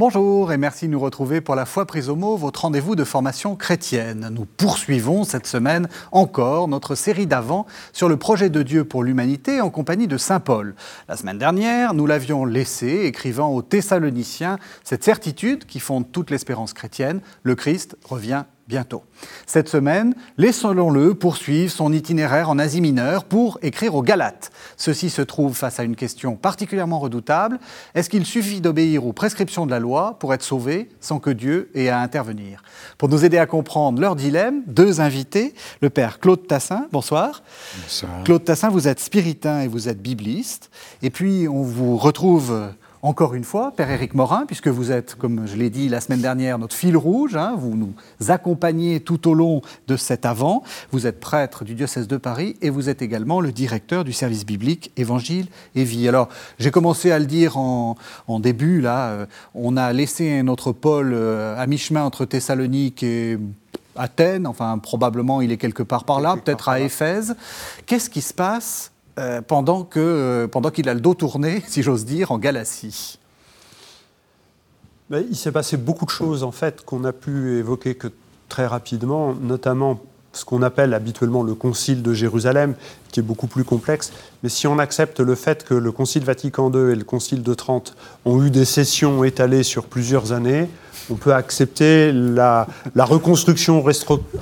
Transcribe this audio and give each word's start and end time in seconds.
Bonjour 0.00 0.50
et 0.50 0.56
merci 0.56 0.86
de 0.86 0.92
nous 0.92 0.98
retrouver 0.98 1.42
pour 1.42 1.54
la 1.54 1.66
foi 1.66 1.84
prise 1.84 2.08
au 2.08 2.16
mot, 2.16 2.34
votre 2.34 2.62
rendez-vous 2.62 2.96
de 2.96 3.04
formation 3.04 3.54
chrétienne. 3.54 4.30
Nous 4.32 4.46
poursuivons 4.46 5.24
cette 5.24 5.46
semaine 5.46 5.90
encore 6.10 6.68
notre 6.68 6.94
série 6.94 7.26
d'avant 7.26 7.66
sur 7.92 8.08
le 8.08 8.16
projet 8.16 8.48
de 8.48 8.62
Dieu 8.62 8.84
pour 8.84 9.04
l'humanité 9.04 9.60
en 9.60 9.68
compagnie 9.68 10.08
de 10.08 10.16
Saint 10.16 10.40
Paul. 10.40 10.74
La 11.06 11.18
semaine 11.18 11.36
dernière, 11.36 11.92
nous 11.92 12.06
l'avions 12.06 12.46
laissé 12.46 13.02
écrivant 13.04 13.50
aux 13.50 13.60
Thessaloniciens 13.60 14.58
cette 14.84 15.04
certitude 15.04 15.66
qui 15.66 15.80
fonde 15.80 16.10
toute 16.10 16.30
l'espérance 16.30 16.72
chrétienne, 16.72 17.20
le 17.42 17.54
Christ 17.54 17.98
revient 18.08 18.44
bientôt. 18.70 19.02
Cette 19.46 19.68
semaine, 19.68 20.14
laissons-le 20.38 21.14
poursuivre 21.14 21.70
son 21.70 21.92
itinéraire 21.92 22.48
en 22.48 22.58
Asie 22.58 22.80
mineure 22.80 23.24
pour 23.24 23.58
écrire 23.62 23.96
aux 23.96 24.02
Galates. 24.02 24.50
Ceci 24.76 25.10
se 25.10 25.20
trouve 25.20 25.54
face 25.54 25.80
à 25.80 25.82
une 25.82 25.96
question 25.96 26.36
particulièrement 26.36 27.00
redoutable. 27.00 27.58
Est-ce 27.94 28.08
qu'il 28.08 28.24
suffit 28.24 28.60
d'obéir 28.60 29.04
aux 29.04 29.12
prescriptions 29.12 29.66
de 29.66 29.72
la 29.72 29.80
loi 29.80 30.16
pour 30.20 30.32
être 30.32 30.44
sauvé 30.44 30.88
sans 31.00 31.18
que 31.18 31.30
Dieu 31.30 31.70
ait 31.74 31.88
à 31.88 32.00
intervenir? 32.00 32.62
Pour 32.96 33.08
nous 33.08 33.24
aider 33.24 33.38
à 33.38 33.46
comprendre 33.46 34.00
leur 34.00 34.14
dilemme, 34.14 34.62
deux 34.66 35.00
invités, 35.00 35.52
le 35.82 35.90
père 35.90 36.20
Claude 36.20 36.46
Tassin, 36.46 36.86
bonsoir. 36.92 37.42
Bonsoir. 37.82 38.24
Claude 38.24 38.44
Tassin, 38.44 38.68
vous 38.68 38.86
êtes 38.86 39.00
spiritain 39.00 39.62
et 39.62 39.68
vous 39.68 39.88
êtes 39.88 40.00
bibliste. 40.00 40.70
Et 41.02 41.10
puis, 41.10 41.48
on 41.48 41.62
vous 41.62 41.96
retrouve 41.96 42.70
encore 43.02 43.34
une 43.34 43.44
fois, 43.44 43.72
Père 43.74 43.90
Éric 43.90 44.14
Morin, 44.14 44.44
puisque 44.46 44.68
vous 44.68 44.92
êtes, 44.92 45.14
comme 45.14 45.46
je 45.46 45.56
l'ai 45.56 45.70
dit 45.70 45.88
la 45.88 46.02
semaine 46.02 46.20
dernière, 46.20 46.58
notre 46.58 46.76
fil 46.76 46.96
rouge, 46.98 47.34
hein, 47.34 47.54
vous 47.56 47.74
nous 47.74 47.94
accompagnez 48.28 49.00
tout 49.00 49.26
au 49.26 49.32
long 49.32 49.62
de 49.88 49.96
cet 49.96 50.26
avant, 50.26 50.62
vous 50.92 51.06
êtes 51.06 51.18
prêtre 51.18 51.64
du 51.64 51.74
diocèse 51.74 52.08
de 52.08 52.18
Paris 52.18 52.56
et 52.60 52.68
vous 52.68 52.90
êtes 52.90 53.00
également 53.00 53.40
le 53.40 53.52
directeur 53.52 54.04
du 54.04 54.12
service 54.12 54.44
biblique 54.44 54.92
Évangile 54.98 55.46
et 55.74 55.84
Vie. 55.84 56.08
Alors, 56.08 56.28
j'ai 56.58 56.70
commencé 56.70 57.10
à 57.10 57.18
le 57.18 57.24
dire 57.24 57.56
en, 57.56 57.96
début, 58.28 58.82
là, 58.82 59.08
euh, 59.08 59.26
on 59.54 59.78
a 59.78 59.92
laissé 59.94 60.42
notre 60.42 60.72
pôle 60.72 61.12
euh, 61.14 61.58
à 61.58 61.66
mi-chemin 61.66 62.04
entre 62.04 62.26
Thessalonique 62.26 63.02
et 63.02 63.38
Athènes, 63.96 64.46
enfin 64.46 64.76
probablement 64.78 65.40
il 65.40 65.52
est 65.52 65.56
quelque 65.56 65.82
part 65.82 66.04
par 66.04 66.20
là, 66.20 66.36
peut-être 66.36 66.68
à 66.68 66.80
Éphèse. 66.80 67.34
Qu'est-ce 67.86 68.10
qui 68.10 68.20
se 68.20 68.34
passe 68.34 68.92
euh, 69.20 69.42
pendant 69.42 69.84
qu'il 69.84 70.00
euh, 70.02 70.48
pendant 70.48 70.70
qu'il 70.70 70.88
a 70.88 70.94
le 70.94 71.00
dos 71.00 71.14
tourné, 71.14 71.62
si 71.68 71.82
j'ose 71.82 72.04
dire, 72.06 72.32
en 72.32 72.38
Galatie 72.38 73.18
Il 75.10 75.36
s'est 75.36 75.52
passé 75.52 75.76
beaucoup 75.76 76.06
de 76.06 76.10
choses, 76.10 76.42
en 76.42 76.52
fait, 76.52 76.84
qu'on 76.84 77.04
a 77.04 77.12
pu 77.12 77.58
évoquer 77.58 77.94
que 77.94 78.08
très 78.48 78.66
rapidement, 78.66 79.34
notamment 79.34 80.00
ce 80.32 80.44
qu'on 80.44 80.62
appelle 80.62 80.94
habituellement 80.94 81.42
le 81.42 81.54
Concile 81.54 82.02
de 82.02 82.14
Jérusalem, 82.14 82.74
qui 83.10 83.20
est 83.20 83.22
beaucoup 83.22 83.48
plus 83.48 83.64
complexe. 83.64 84.12
Mais 84.42 84.48
si 84.48 84.66
on 84.66 84.78
accepte 84.78 85.20
le 85.20 85.34
fait 85.34 85.64
que 85.64 85.74
le 85.74 85.92
Concile 85.92 86.24
Vatican 86.24 86.72
II 86.72 86.92
et 86.92 86.94
le 86.94 87.04
Concile 87.04 87.42
de 87.42 87.54
Trente 87.54 87.96
ont 88.24 88.42
eu 88.42 88.50
des 88.50 88.64
sessions 88.64 89.24
étalées 89.24 89.64
sur 89.64 89.84
plusieurs 89.86 90.32
années, 90.32 90.68
on 91.10 91.16
peut 91.16 91.34
accepter 91.34 92.12
la 92.12 92.66
reconstruction 92.96 93.82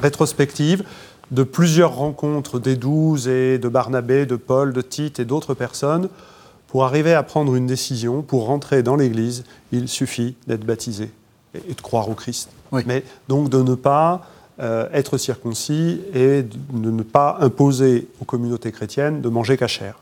rétrospective 0.02 0.84
de 1.30 1.42
plusieurs 1.42 1.94
rencontres 1.94 2.58
des 2.58 2.76
douze 2.76 3.28
et 3.28 3.58
de 3.58 3.68
Barnabé, 3.68 4.26
de 4.26 4.36
Paul, 4.36 4.72
de 4.72 4.80
Tite 4.80 5.20
et 5.20 5.24
d'autres 5.24 5.54
personnes, 5.54 6.08
pour 6.68 6.84
arriver 6.84 7.14
à 7.14 7.22
prendre 7.22 7.54
une 7.54 7.66
décision, 7.66 8.22
pour 8.22 8.46
rentrer 8.46 8.82
dans 8.82 8.96
l'Église, 8.96 9.44
il 9.72 9.88
suffit 9.88 10.36
d'être 10.46 10.64
baptisé 10.64 11.10
et 11.54 11.74
de 11.74 11.80
croire 11.80 12.08
au 12.08 12.14
Christ. 12.14 12.50
Mais 12.86 13.02
donc 13.28 13.48
de 13.48 13.62
ne 13.62 13.74
pas 13.74 14.26
euh, 14.60 14.88
être 14.92 15.16
circoncis 15.16 16.00
et 16.12 16.42
de 16.42 16.90
ne 16.90 17.02
pas 17.02 17.38
imposer 17.40 18.08
aux 18.20 18.24
communautés 18.24 18.72
chrétiennes 18.72 19.22
de 19.22 19.28
manger 19.28 19.56
cachère. 19.56 19.98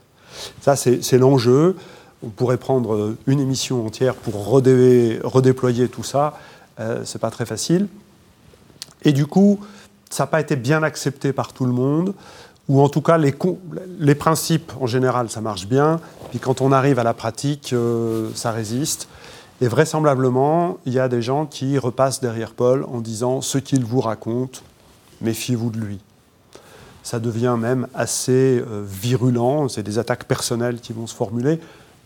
Ça, 0.61 0.77
c'est 0.77 1.19
l'enjeu. 1.19 1.77
On 2.23 2.29
pourrait 2.29 2.57
prendre 2.57 3.15
une 3.27 3.41
émission 3.41 3.87
entière 3.87 4.15
pour 4.15 4.47
redéployer 4.49 5.89
tout 5.89 6.03
ça. 6.03 6.39
Euh, 6.81 7.03
c'est 7.05 7.21
pas 7.21 7.31
très 7.31 7.47
facile. 7.47 7.87
Et 9.03 9.13
du 9.13 9.27
coup, 9.27 9.61
ça 10.11 10.25
n'a 10.25 10.27
pas 10.29 10.41
été 10.41 10.57
bien 10.57 10.83
accepté 10.83 11.33
par 11.33 11.53
tout 11.53 11.67
le 11.67 11.73
monde, 11.73 12.15
ou 12.69 12.81
en 12.81 12.89
tout 12.89 13.01
cas 13.01 13.19
les, 13.19 13.35
les, 13.99 14.15
principes 14.15 14.73
en 14.81 14.87
général 14.87 15.31
ça 15.31 15.41
marche 15.41 15.67
bien, 15.67 16.01
puis 16.31 16.39
quand 16.39 16.61
on 16.61 16.73
arrive 16.73 16.99
à 16.99 17.05
la 17.05 17.15
pratique 17.15 17.73
euh, 17.73 18.31
ça 18.35 18.51
résiste. 18.51 19.09
Et 19.63 19.69
vraisemblablement, 19.69 20.77
il 20.85 20.93
y 20.93 20.99
a 20.99 21.09
des 21.09 21.23
gens 21.23 21.47
qui 21.47 21.79
repassent 21.79 22.21
derrière 22.21 22.53
Paul 22.53 22.85
en 22.93 23.01
disant 23.01 23.41
ce 23.41 23.57
qu'il 23.57 23.87
vous 23.87 24.03
raconte, 24.03 24.63
méfiez-vous 25.23 25.71
de 25.71 25.79
lui. 25.79 25.99
Ça 27.03 27.21
devient 27.21 27.57
même 27.59 27.87
assez 27.95 28.59
euh, 28.61 28.85
virulent, 28.85 29.69
c'est 29.71 29.83
des 29.83 29.99
attaques 29.99 30.25
personnelles 30.25 30.81
qui 30.81 30.93
vont 30.93 31.07
se 31.07 31.15
formuler, 31.15 31.59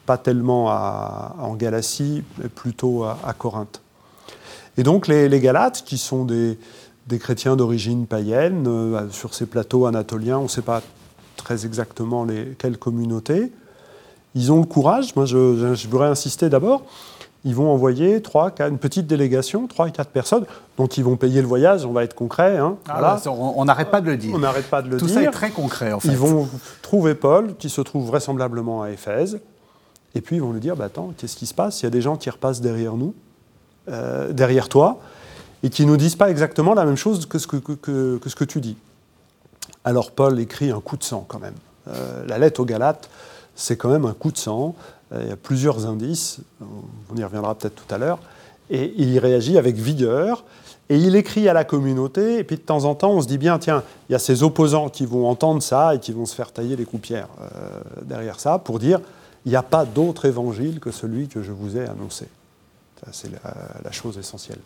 pas 0.06 0.16
tellement 0.16 0.66
en 0.66 1.54
Galatie, 1.54 2.22
mais 2.38 2.48
plutôt 2.48 3.04
à, 3.04 3.34
Corinthe. 3.36 3.80
Et 4.76 4.82
donc 4.82 5.08
les, 5.08 5.28
les 5.28 5.40
Galates, 5.40 5.82
qui 5.84 5.98
sont 5.98 6.24
des, 6.24 6.58
des 7.10 7.18
chrétiens 7.18 7.56
d'origine 7.56 8.06
païenne 8.06 8.64
euh, 8.66 9.10
sur 9.10 9.34
ces 9.34 9.44
plateaux 9.44 9.84
anatoliens. 9.84 10.38
On 10.38 10.44
ne 10.44 10.48
sait 10.48 10.62
pas 10.62 10.80
très 11.36 11.66
exactement 11.66 12.24
les, 12.24 12.56
quelles 12.58 12.78
communautés. 12.78 13.52
Ils 14.34 14.52
ont 14.52 14.60
le 14.60 14.66
courage. 14.66 15.14
Moi, 15.16 15.26
je, 15.26 15.86
voudrais 15.88 16.08
insister 16.08 16.48
d'abord. 16.48 16.84
Ils 17.44 17.54
vont 17.54 17.70
envoyer 17.70 18.20
trois, 18.20 18.52
une 18.60 18.78
petite 18.78 19.06
délégation, 19.06 19.66
trois 19.66 19.88
et 19.88 19.92
quatre 19.92 20.10
personnes, 20.10 20.44
dont 20.76 20.86
ils 20.86 21.02
vont 21.02 21.16
payer 21.16 21.40
le 21.40 21.48
voyage. 21.48 21.84
On 21.84 21.92
va 21.92 22.04
être 22.04 22.14
concret. 22.14 22.58
Hein, 22.58 22.76
ah 22.88 23.18
on 23.26 23.64
n'arrête 23.64 23.90
pas 23.90 24.00
de 24.00 24.06
le 24.06 24.16
dire. 24.16 24.34
On 24.34 24.38
n'arrête 24.38 24.68
pas 24.68 24.82
de 24.82 24.88
le 24.88 24.98
dire. 24.98 25.06
Tout 25.06 25.12
ça 25.12 25.22
est 25.22 25.30
très 25.30 25.50
concret, 25.50 25.92
en 25.92 26.00
fait. 26.00 26.08
Ils 26.08 26.18
vont 26.18 26.48
trouver 26.82 27.14
Paul, 27.14 27.56
qui 27.56 27.70
se 27.70 27.80
trouve 27.80 28.06
vraisemblablement 28.06 28.82
à 28.82 28.90
Éphèse, 28.90 29.40
et 30.14 30.20
puis 30.20 30.36
ils 30.36 30.42
vont 30.42 30.52
lui 30.52 30.60
dire 30.60 30.76
bah, 30.76 30.84
Attends, 30.84 31.14
qu'est-ce 31.16 31.36
qui 31.36 31.46
se 31.46 31.54
passe? 31.54 31.80
Il 31.80 31.84
y 31.84 31.86
a 31.86 31.90
des 31.90 32.02
gens 32.02 32.16
qui 32.16 32.28
repassent 32.28 32.60
derrière 32.60 32.94
nous, 32.94 33.14
euh, 33.88 34.32
derrière 34.32 34.68
toi 34.68 35.00
et 35.62 35.70
qui 35.70 35.84
ne 35.84 35.90
nous 35.90 35.96
disent 35.96 36.16
pas 36.16 36.30
exactement 36.30 36.74
la 36.74 36.84
même 36.84 36.96
chose 36.96 37.26
que 37.26 37.38
ce 37.38 37.46
que, 37.46 38.44
tu 38.44 38.60
dis. 38.60 38.76
Alors 39.84 40.10
Paul 40.10 40.38
écrit 40.40 40.70
un 40.70 40.80
coup 40.80 40.96
de 40.96 41.04
sang 41.04 41.24
quand 41.28 41.38
même. 41.38 41.54
Euh, 41.88 42.24
la 42.26 42.38
lettre 42.38 42.60
aux 42.60 42.64
Galates, 42.64 43.10
c'est 43.54 43.76
quand 43.76 43.90
même 43.90 44.06
un 44.06 44.14
coup 44.14 44.30
de 44.30 44.38
sang. 44.38 44.74
Euh, 45.12 45.20
il 45.22 45.28
y 45.28 45.32
a 45.32 45.36
plusieurs 45.36 45.86
indices, 45.86 46.40
on 46.60 47.16
y 47.16 47.24
reviendra 47.24 47.54
peut-être 47.54 47.74
tout 47.74 47.94
à 47.94 47.98
l'heure, 47.98 48.20
et 48.70 48.94
il 48.96 49.10
y 49.10 49.18
réagit 49.18 49.58
avec 49.58 49.76
vigueur. 49.76 50.44
Et 50.88 50.96
il 50.96 51.14
écrit 51.14 51.48
à 51.48 51.52
la 51.52 51.62
communauté, 51.62 52.38
et 52.38 52.44
puis 52.44 52.56
de 52.56 52.62
temps 52.62 52.84
en 52.84 52.96
temps, 52.96 53.12
on 53.12 53.20
se 53.20 53.28
dit 53.28 53.38
bien, 53.38 53.60
tiens, 53.60 53.84
il 54.08 54.12
y 54.12 54.16
a 54.16 54.18
ces 54.18 54.42
opposants 54.42 54.88
qui 54.88 55.06
vont 55.06 55.28
entendre 55.28 55.62
ça 55.62 55.94
et 55.94 56.00
qui 56.00 56.10
vont 56.10 56.26
se 56.26 56.34
faire 56.34 56.50
tailler 56.50 56.74
les 56.74 56.84
coupières 56.84 57.28
euh, 57.40 57.80
derrière 58.02 58.40
ça 58.40 58.58
pour 58.58 58.80
dire, 58.80 59.00
il 59.44 59.50
n'y 59.50 59.56
a 59.56 59.62
pas 59.62 59.84
d'autre 59.84 60.24
évangile 60.24 60.80
que 60.80 60.90
celui 60.90 61.28
que 61.28 61.42
je 61.42 61.52
vous 61.52 61.76
ai 61.76 61.86
annoncé. 61.86 62.26
C'est 63.12 63.30
la 63.82 63.92
chose 63.92 64.18
essentielle. 64.18 64.58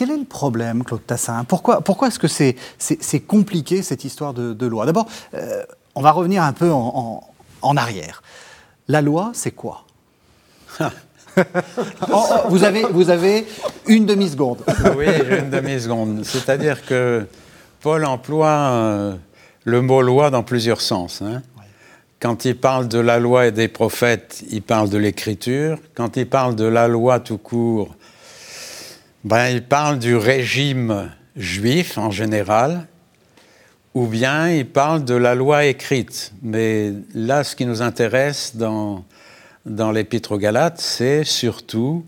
Quel 0.00 0.12
est 0.12 0.16
le 0.16 0.24
problème, 0.24 0.82
Claude 0.82 1.04
Tassin? 1.06 1.44
Pourquoi, 1.44 1.82
pourquoi 1.82 2.08
est-ce 2.08 2.18
que 2.18 2.26
c'est 2.26 3.20
compliqué, 3.20 3.82
cette 3.82 4.02
histoire 4.02 4.32
de, 4.32 4.66
loi? 4.66 4.86
D'abord, 4.86 5.06
euh, 5.34 5.62
on 5.94 6.00
va 6.00 6.10
revenir 6.12 6.42
un 6.42 6.54
peu 6.54 6.72
en, 6.72 7.22
en, 7.60 7.76
arrière. 7.76 8.22
La 8.88 9.02
loi, 9.02 9.32
c'est 9.34 9.50
quoi? 9.50 9.84
Vous, 12.48 12.64
avez, 12.64 12.82
vous 12.84 13.10
avez 13.10 13.46
une 13.86 14.06
demi-seconde. 14.06 14.64
oui, 14.96 15.04
une 15.38 15.50
demi-seconde. 15.50 16.24
C'est-à-dire 16.24 16.86
que 16.86 17.26
Paul 17.82 18.06
emploie 18.06 18.48
euh, 18.48 19.14
le 19.64 19.82
mot 19.82 20.00
loi 20.00 20.30
dans 20.30 20.42
plusieurs 20.42 20.80
sens. 20.80 21.20
Hein. 21.20 21.42
Quand 22.20 22.46
il 22.46 22.56
parle 22.56 22.88
de 22.88 22.98
la 22.98 23.18
loi 23.18 23.48
et 23.48 23.52
des 23.52 23.68
prophètes, 23.68 24.44
il 24.50 24.62
parle 24.62 24.88
de 24.88 24.96
l'écriture. 24.96 25.78
Quand 25.94 26.16
il 26.16 26.26
parle 26.26 26.56
de 26.56 26.64
la 26.64 26.88
loi 26.88 27.20
tout 27.20 27.38
court, 27.38 27.94
ben, 29.24 29.48
Il 29.48 29.62
parle 29.62 29.98
du 29.98 30.16
régime 30.16 31.10
juif 31.36 31.98
en 31.98 32.10
général, 32.10 32.86
ou 33.94 34.06
bien 34.06 34.50
il 34.50 34.66
parle 34.66 35.04
de 35.04 35.14
la 35.14 35.34
loi 35.34 35.64
écrite. 35.64 36.32
Mais 36.42 36.92
là, 37.14 37.44
ce 37.44 37.56
qui 37.56 37.66
nous 37.66 37.82
intéresse 37.82 38.56
dans, 38.56 39.04
dans 39.66 39.92
l'Épître 39.92 40.32
aux 40.32 40.38
Galates, 40.38 40.80
c'est 40.80 41.24
surtout 41.24 42.04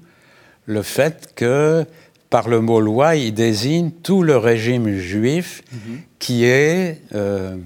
le 0.67 0.83
fait 0.83 1.33
que 1.35 1.85
par 2.31 2.49
le 2.49 2.61
mot 2.61 2.81
loi, 2.81 3.17
il 3.17 3.35
désigne 3.35 3.91
tout 3.91 4.23
le 4.23 4.39
régime 4.39 4.97
juif 4.97 5.63
mhm. 5.71 6.01
qui 6.19 6.45
est, 6.45 7.03
euh, 7.15 7.57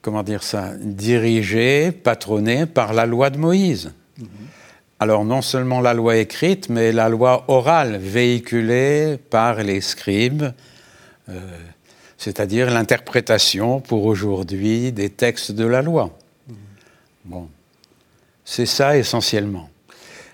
comment 0.00 0.22
dire 0.22 0.42
ça, 0.42 0.72
dirigé, 0.80 1.92
patronné 1.92 2.64
par 2.64 2.94
la 2.94 3.04
loi 3.04 3.28
de 3.28 3.36
Moïse. 3.36 3.92
Alors 4.98 5.26
non 5.26 5.42
seulement 5.42 5.80
la 5.80 5.92
loi 5.92 6.16
écrite, 6.16 6.70
mais 6.70 6.90
la 6.90 7.10
loi 7.10 7.44
orale 7.48 7.98
véhiculée 7.98 9.18
par 9.30 9.62
les 9.62 9.82
scribes, 9.82 10.46
euh, 11.28 11.38
c'est-à-dire 12.16 12.70
l'interprétation 12.70 13.80
pour 13.80 14.06
aujourd'hui 14.06 14.92
des 14.92 15.10
textes 15.10 15.52
de 15.52 15.66
la 15.66 15.82
loi. 15.82 16.16
Bon, 17.26 17.48
c'est 18.44 18.64
ça 18.64 18.96
essentiellement. 18.96 19.68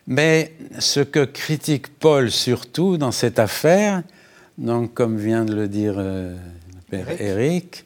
Mais 0.07 0.53
ce 0.79 1.01
que 1.01 1.25
critique 1.25 1.99
Paul 1.99 2.31
surtout 2.31 2.99
dans 2.99 3.13
cette 3.13 3.41
affaire, 3.41 4.03
donc 4.59 4.95
comme 4.95 5.17
vient 5.17 5.45
de 5.45 5.55
le 5.55 5.67
dire 5.67 5.95
euh, 5.97 6.37
le 6.75 6.81
Père 6.89 7.21
Éric, 7.21 7.85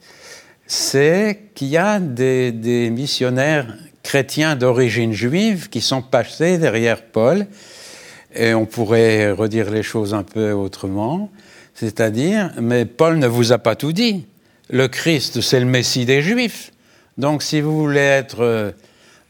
c'est 0.67 1.49
qu'il 1.55 1.69
y 1.69 1.77
a 1.77 1.99
des, 1.99 2.51
des 2.51 2.91
missionnaires 2.91 3.73
chrétiens 4.07 4.55
d'origine 4.55 5.11
juive 5.11 5.67
qui 5.67 5.81
sont 5.81 6.01
passés 6.01 6.57
derrière 6.57 7.03
Paul 7.03 7.45
Et 8.33 8.53
on 8.53 8.65
pourrait 8.65 9.31
redire 9.31 9.69
les 9.69 9.83
choses 9.83 10.13
un 10.13 10.23
peu 10.23 10.53
autrement, 10.53 11.29
c'est-à-dire, 11.75 12.53
mais 12.61 12.85
Paul 12.85 13.19
ne 13.19 13.27
vous 13.27 13.51
a 13.51 13.57
pas 13.57 13.75
tout 13.75 13.91
dit. 13.91 14.25
Le 14.69 14.87
Christ, 14.87 15.41
c'est 15.41 15.59
le 15.59 15.65
Messie 15.65 16.05
des 16.05 16.21
Juifs. 16.21 16.71
Donc 17.17 17.43
si 17.43 17.59
vous 17.59 17.77
voulez 17.77 17.99
être 17.99 18.39
euh, 18.39 18.71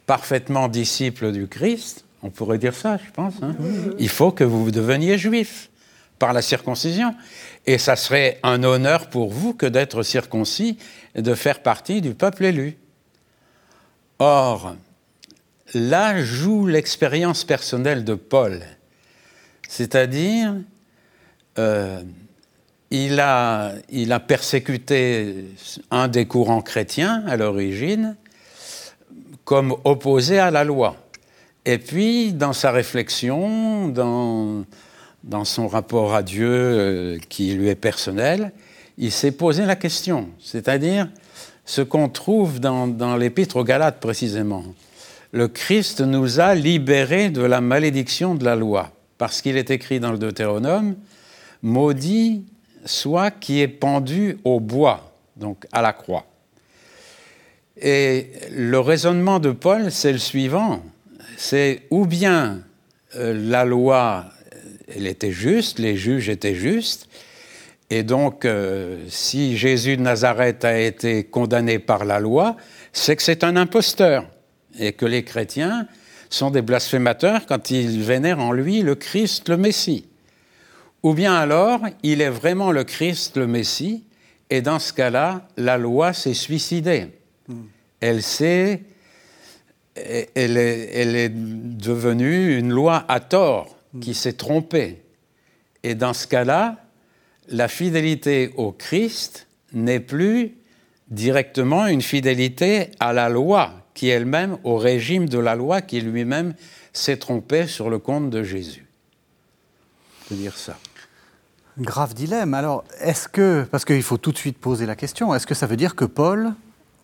parfaitement 0.06 0.68
disciple 0.68 1.32
du 1.32 1.48
Christ, 1.48 2.06
on 2.22 2.30
pourrait 2.30 2.60
dire 2.60 2.76
ça, 2.76 3.00
je 3.04 3.12
pense, 3.12 3.34
hein, 3.42 3.56
il 3.98 4.10
faut 4.10 4.30
que 4.30 4.44
vous 4.44 4.70
deveniez 4.70 5.18
juif 5.18 5.72
par 6.20 6.34
la 6.34 6.44
circoncision. 6.44 7.16
Et 7.66 7.80
ça 7.80 7.96
serait 7.96 8.38
un 8.44 8.64
honneur 8.64 9.08
pour 9.08 9.32
vous 9.32 9.56
que 9.56 9.66
d'être 9.66 10.04
circoncis 10.04 10.78
et 11.16 11.24
de 11.24 11.34
faire 11.34 11.64
partie 11.64 12.00
du 12.00 12.14
peuple 12.14 12.46
élu. 12.46 12.78
Or, 14.19 14.75
là 15.74 16.22
joue 16.24 16.66
l'expérience 16.66 17.44
personnelle 17.44 18.04
de 18.04 18.16
Paul. 18.16 18.62
C'est-à-dire, 19.68 20.56
euh, 21.60 22.02
il, 22.90 23.19
a, 23.19 23.74
persécuté 24.28 25.46
un 25.92 26.08
des 26.08 26.25
courants 26.25 26.62
chrétiens 26.62 27.24
à 27.28 27.38
l'origine 27.38 28.16
comme 29.44 29.75
opposé 29.84 30.40
à 30.40 30.52
la 30.52 30.64
loi. 30.64 30.96
Et 31.66 31.78
puis, 31.78 32.34
dans 32.34 32.54
sa 32.54 32.72
réflexion, 32.72 33.90
dans, 33.90 34.66
dans 35.24 35.46
son 35.46 35.68
rapport 35.68 36.16
à 36.16 36.24
Dieu 36.24 36.50
euh, 36.50 37.18
qui 37.30 37.54
lui 37.54 37.68
est 37.68 37.75
personnel, 37.75 38.52
il 38.98 39.12
s'est 39.12 39.31
posé 39.31 39.66
la 39.66 39.75
question, 39.75 40.30
c'est-à-dire 40.40 41.08
ce 41.68 41.81
qu'on 41.81 42.08
trouve 42.08 42.60
dans, 42.62 43.18
l'épître 43.18 43.58
aux 43.58 43.64
Galates 43.64 44.00
précisément. 44.00 44.64
Le 45.34 45.50
Christ 45.50 46.00
nous 46.00 46.40
a 46.40 46.56
libérés 46.56 47.30
de 47.30 47.42
la 47.42 47.60
malédiction 47.60 48.36
de 48.36 48.46
la 48.46 48.56
loi, 48.56 48.92
parce 49.18 49.42
qu'il 49.42 49.58
est 49.58 49.69
écrit 49.69 50.00
dans 50.00 50.14
le 50.14 50.18
Deutéronome, 50.18 50.96
maudit 51.62 52.46
soit 52.86 53.31
qui 53.31 53.60
est 53.60 53.68
pendu 53.68 54.38
au 54.46 54.62
bois, 54.62 55.14
donc 55.36 55.66
à 55.74 55.81
la 55.81 55.92
croix. 55.92 56.25
Et 57.80 58.31
le 58.50 58.80
raisonnement 58.80 59.40
de 59.40 59.52
Paul, 59.52 59.92
c'est 59.92 60.14
le 60.14 60.18
suivant, 60.19 60.81
c'est 61.36 61.81
ou 61.92 62.06
bien 62.06 62.62
euh, 63.18 63.34
la 63.38 63.66
loi, 63.66 64.25
elle 64.96 65.06
était 65.06 65.34
juste, 65.34 65.80
les 65.80 65.98
juges 65.98 66.30
étaient 66.30 66.56
justes, 66.56 67.10
et 67.89 68.04
donc 68.04 68.45
euh, 68.45 69.06
si 69.10 69.57
Jésus 69.57 69.98
de 69.98 70.01
Nazareth 70.01 70.66
a 70.66 70.78
été 70.78 71.24
condamné 71.24 71.80
par 71.80 72.04
la 72.04 72.19
loi, 72.19 72.57
c'est 72.92 73.16
que 73.16 73.24
c'est 73.24 73.44
un 73.44 73.56
imposteur, 73.56 74.25
et 74.78 74.94
que 74.94 75.06
les 75.06 75.24
chrétiens 75.24 75.88
sont 76.30 76.51
des 76.51 76.62
blasphémateurs 76.62 77.45
quand 77.45 77.72
ils 77.72 78.01
vénèrent 78.01 78.39
en 78.39 78.51
lui 78.51 78.81
le 78.81 78.95
Christ, 78.95 79.48
le 79.50 79.57
Messie. 79.57 80.06
Ou 81.04 81.13
bien 81.13 81.34
alors, 81.34 81.81
il 82.04 82.22
est 82.22 82.30
vraiment 82.30 82.72
le 82.72 82.84
Christ, 82.84 83.38
le 83.38 83.48
Messie, 83.48 84.04
et 84.50 84.62
dans 84.62 84.80
ce 84.80 84.92
cas-là, 84.92 85.48
la 85.56 85.78
loi 85.78 86.12
s'est 86.12 86.33
suicidée. 86.33 87.07
Hmm. 87.48 87.63
Elle 88.01 88.22
s'est, 88.22 88.81
elle 89.95 90.57
est, 90.57 90.90
elle 90.94 91.16
est, 91.16 91.30
devenue 91.30 92.57
une 92.57 92.72
loi 92.72 93.06
à 93.07 93.19
tort 93.19 93.78
hmm. 93.94 94.00
qui 94.01 94.13
s'est 94.13 94.33
trompée. 94.33 95.01
Et 95.83 95.95
dans 95.95 96.13
ce 96.13 96.28
cas-là, 96.28 96.87
la 97.50 97.68
fidélité 97.68 98.54
au 98.58 98.72
Christ 98.72 99.48
n'est 99.74 100.00
plus 100.00 100.56
directement 101.10 101.88
une 101.88 102.02
fidélité 102.02 102.92
à 103.00 103.14
la 103.14 103.30
loi, 103.30 103.72
qui 103.94 104.10
elle-même, 104.10 104.58
au 104.64 104.78
régime 104.78 105.28
de 105.30 105.40
la 105.40 105.56
loi, 105.56 105.82
qui 105.82 106.02
lui-même 106.02 106.54
s'est 106.94 107.18
trompé 107.18 107.68
sur 107.68 107.90
le 107.90 108.00
compte 108.00 108.30
de 108.30 108.44
Jésus. 108.44 108.86
Je 110.24 110.30
peux 110.30 110.36
dire 110.36 110.58
ça. 110.58 110.78
Grave 111.80 112.14
dilemme. 112.14 112.54
Alors, 112.54 112.84
est-ce 113.00 113.28
que, 113.28 113.66
parce 113.70 113.86
qu'il 113.86 114.04
faut 114.04 114.18
tout 114.18 114.32
de 114.32 114.38
suite 114.38 114.58
poser 114.58 114.86
la 114.86 114.96
question, 114.96 115.34
est-ce 115.34 115.48
que 115.48 115.56
ça 115.56 115.68
veut 115.68 115.78
dire 115.78 115.96
que 115.96 116.06
Paul 116.06 116.54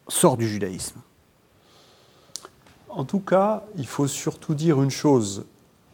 sort 0.07 0.36
du 0.36 0.48
judaïsme? 0.48 1.00
En 2.89 3.06
tout 3.06 3.19
cas, 3.19 3.63
il 3.78 3.88
faut 3.88 4.07
surtout 4.07 4.54
dire 4.54 4.81
une 4.81 4.92
chose, 4.92 5.46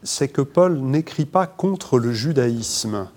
c'est 0.03 0.29
que 0.29 0.41
Paul 0.41 0.79
n'écrit 0.79 1.25
pas 1.25 1.45
contre 1.45 1.99
le 1.99 2.13
judaïsme. 2.13 3.09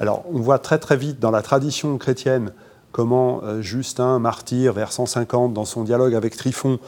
Alors, 0.00 0.24
on 0.32 0.40
voit 0.40 0.58
très 0.58 0.78
très 0.78 0.96
vite 0.96 1.20
dans 1.20 1.30
la 1.30 1.42
tradition 1.42 1.96
chrétienne 1.98 2.52
comment 2.92 3.40
euh, 3.44 3.60
Justin, 3.60 4.18
martyr, 4.18 4.72
vers 4.72 4.92
150, 4.92 5.52
dans 5.52 5.64
son 5.64 5.84
dialogue 5.84 6.14
avec 6.14 6.36
Tryphon, 6.36 6.78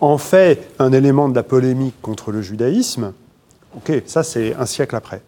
en 0.00 0.18
fait 0.18 0.70
un 0.78 0.92
élément 0.92 1.28
de 1.28 1.34
la 1.34 1.42
polémique 1.42 1.96
contre 2.00 2.30
le 2.30 2.42
judaïsme. 2.42 3.12
Ok, 3.76 4.02
ça 4.06 4.22
c'est 4.22 4.54
un 4.54 4.66
siècle 4.66 4.96
après. 4.96 5.22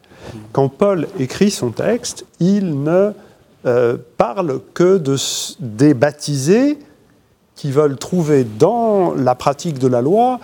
Quand 0.51 0.69
Paul 0.69 1.07
écrit 1.19 1.51
son 1.51 1.71
texte, 1.71 2.25
il 2.39 2.83
ne 2.83 3.11
euh, 3.65 3.97
parle 4.17 4.61
que 4.73 4.97
de, 4.97 5.15
des 5.59 5.93
baptisés 5.93 6.79
qui 7.55 7.71
veulent 7.71 7.97
trouver 7.97 8.43
dans 8.43 9.13
la 9.13 9.35
pratique 9.35 9.77
de 9.77 9.87
la 9.87 10.01
loi 10.01 10.39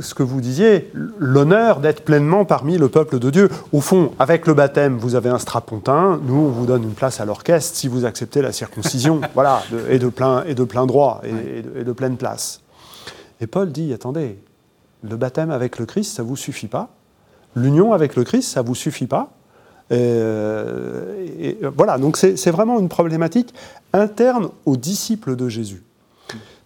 ce 0.00 0.14
que 0.14 0.22
vous 0.22 0.40
disiez, 0.40 0.90
l'honneur 1.18 1.80
d'être 1.80 2.04
pleinement 2.04 2.44
parmi 2.44 2.78
le 2.78 2.88
peuple 2.88 3.18
de 3.18 3.30
Dieu. 3.30 3.48
Au 3.72 3.80
fond, 3.80 4.12
avec 4.18 4.46
le 4.46 4.54
baptême, 4.54 4.96
vous 4.96 5.14
avez 5.14 5.30
un 5.30 5.38
strapontin, 5.38 6.20
nous, 6.24 6.34
on 6.34 6.48
vous 6.48 6.66
donne 6.66 6.82
une 6.82 6.94
place 6.94 7.20
à 7.20 7.24
l'orchestre 7.24 7.76
si 7.76 7.88
vous 7.88 8.04
acceptez 8.04 8.42
la 8.42 8.52
circoncision, 8.52 9.20
voilà, 9.34 9.62
et, 9.88 9.98
de 9.98 10.08
plein, 10.08 10.44
et 10.44 10.54
de 10.54 10.64
plein 10.64 10.86
droit, 10.86 11.20
et, 11.24 11.62
de, 11.62 11.80
et, 11.80 11.84
de, 11.84 11.92
pleine 11.92 12.16
place. 12.16 12.60
Et 13.40 13.46
Paul 13.46 13.70
dit, 13.72 13.92
attendez, 13.92 14.38
le 15.02 15.16
baptême 15.16 15.50
avec 15.50 15.78
le 15.78 15.86
Christ, 15.86 16.16
ça 16.16 16.22
ne 16.22 16.28
vous 16.28 16.36
suffit 16.36 16.68
pas? 16.68 16.90
L'union 17.56 17.92
avec 17.92 18.16
le 18.16 18.24
Christ, 18.24 18.50
ça 18.50 18.62
ne 18.62 18.66
vous 18.66 18.74
suffit 18.74 19.06
pas? 19.06 19.30
Euh, 19.92 21.26
et, 21.38 21.58
voilà, 21.76 21.98
donc 21.98 22.16
c'est 22.16 22.50
vraiment 22.50 22.78
une 22.80 22.88
problématique 22.88 23.54
interne 23.92 24.48
aux 24.64 24.76
disciples 24.76 25.36
de 25.36 25.48
Jésus. 25.48 25.82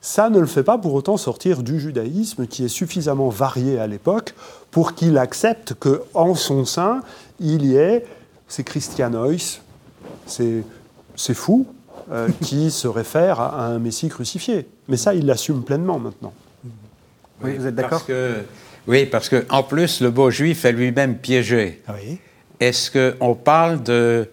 Ça 0.09 0.31
ne 0.31 0.39
le 0.41 0.47
fait 0.47 0.63
pas 0.63 0.79
pour 0.79 0.95
autant 0.95 1.19
sortir 1.19 1.63
du 1.63 1.79
judaïsme 1.79 2.47
qui 2.47 2.65
est 2.65 2.69
suffisamment 2.69 3.29
varié 3.29 3.79
à 3.79 3.87
l'époque 3.87 4.35
pour 4.71 4.95
qu'il 4.95 5.19
accepte 5.19 5.75
qu'en 5.75 6.35
son 6.35 6.65
sein, 6.65 7.03
il 7.41 7.67
y 7.67 7.77
ait 7.77 8.07
ces 8.49 8.65
christianois, 8.65 9.61
ces, 10.25 10.65
ces 11.15 11.35
fous, 11.35 11.67
euh, 12.11 12.31
qui 12.43 12.71
se 12.71 12.89
réfèrent 12.89 13.39
à, 13.39 13.67
un 13.67 13.79
Messie 13.79 14.09
crucifié. 14.09 14.67
Mais 14.89 14.97
ça, 14.97 15.13
il 15.13 15.27
l'assume 15.27 15.63
pleinement 15.63 15.99
maintenant. 15.99 16.33
Oui, 17.45 17.59
vous 17.59 17.67
êtes 17.67 17.75
d'accord 17.75 18.03
oui, 18.87 19.05
parce 19.05 19.29
qu'en 19.29 19.63
plus, 19.63 20.01
le 20.01 20.11
beau 20.11 20.31
juif 20.31 20.65
est 20.65 20.73
lui-même 20.73 21.19
piégé. 21.19 21.83
Est-ce 22.61 22.91
qu'on 22.91 23.35
parle 23.35 23.83
de, 23.83 24.27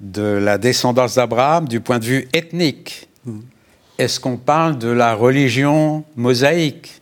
de 0.00 0.22
la 0.22 0.56
descendance 0.56 1.16
d'Abraham 1.16 1.68
du 1.68 1.82
point 1.82 1.98
de 1.98 2.06
vue 2.06 2.28
ethnique? 2.32 3.10
Hmm. 3.26 3.40
Est-ce 3.98 4.20
qu'on 4.20 4.36
parle 4.36 4.78
de 4.78 4.88
la 4.88 5.14
religion 5.14 6.04
mosaïque 6.16 7.00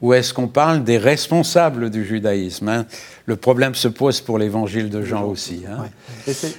Ou 0.00 0.14
est-ce 0.14 0.34
qu'on 0.34 0.48
parle 0.48 0.84
des 0.84 0.98
responsables 0.98 1.90
du 1.90 2.04
judaïsme 2.04 2.68
hein? 2.68 2.86
Le 3.26 3.36
problème 3.36 3.74
se 3.74 3.88
pose 3.88 4.20
pour 4.20 4.38
l'évangile 4.38 4.88
de 4.88 5.02
Jean 5.02 5.24
aussi. 5.24 5.64
Hein. 5.68 5.86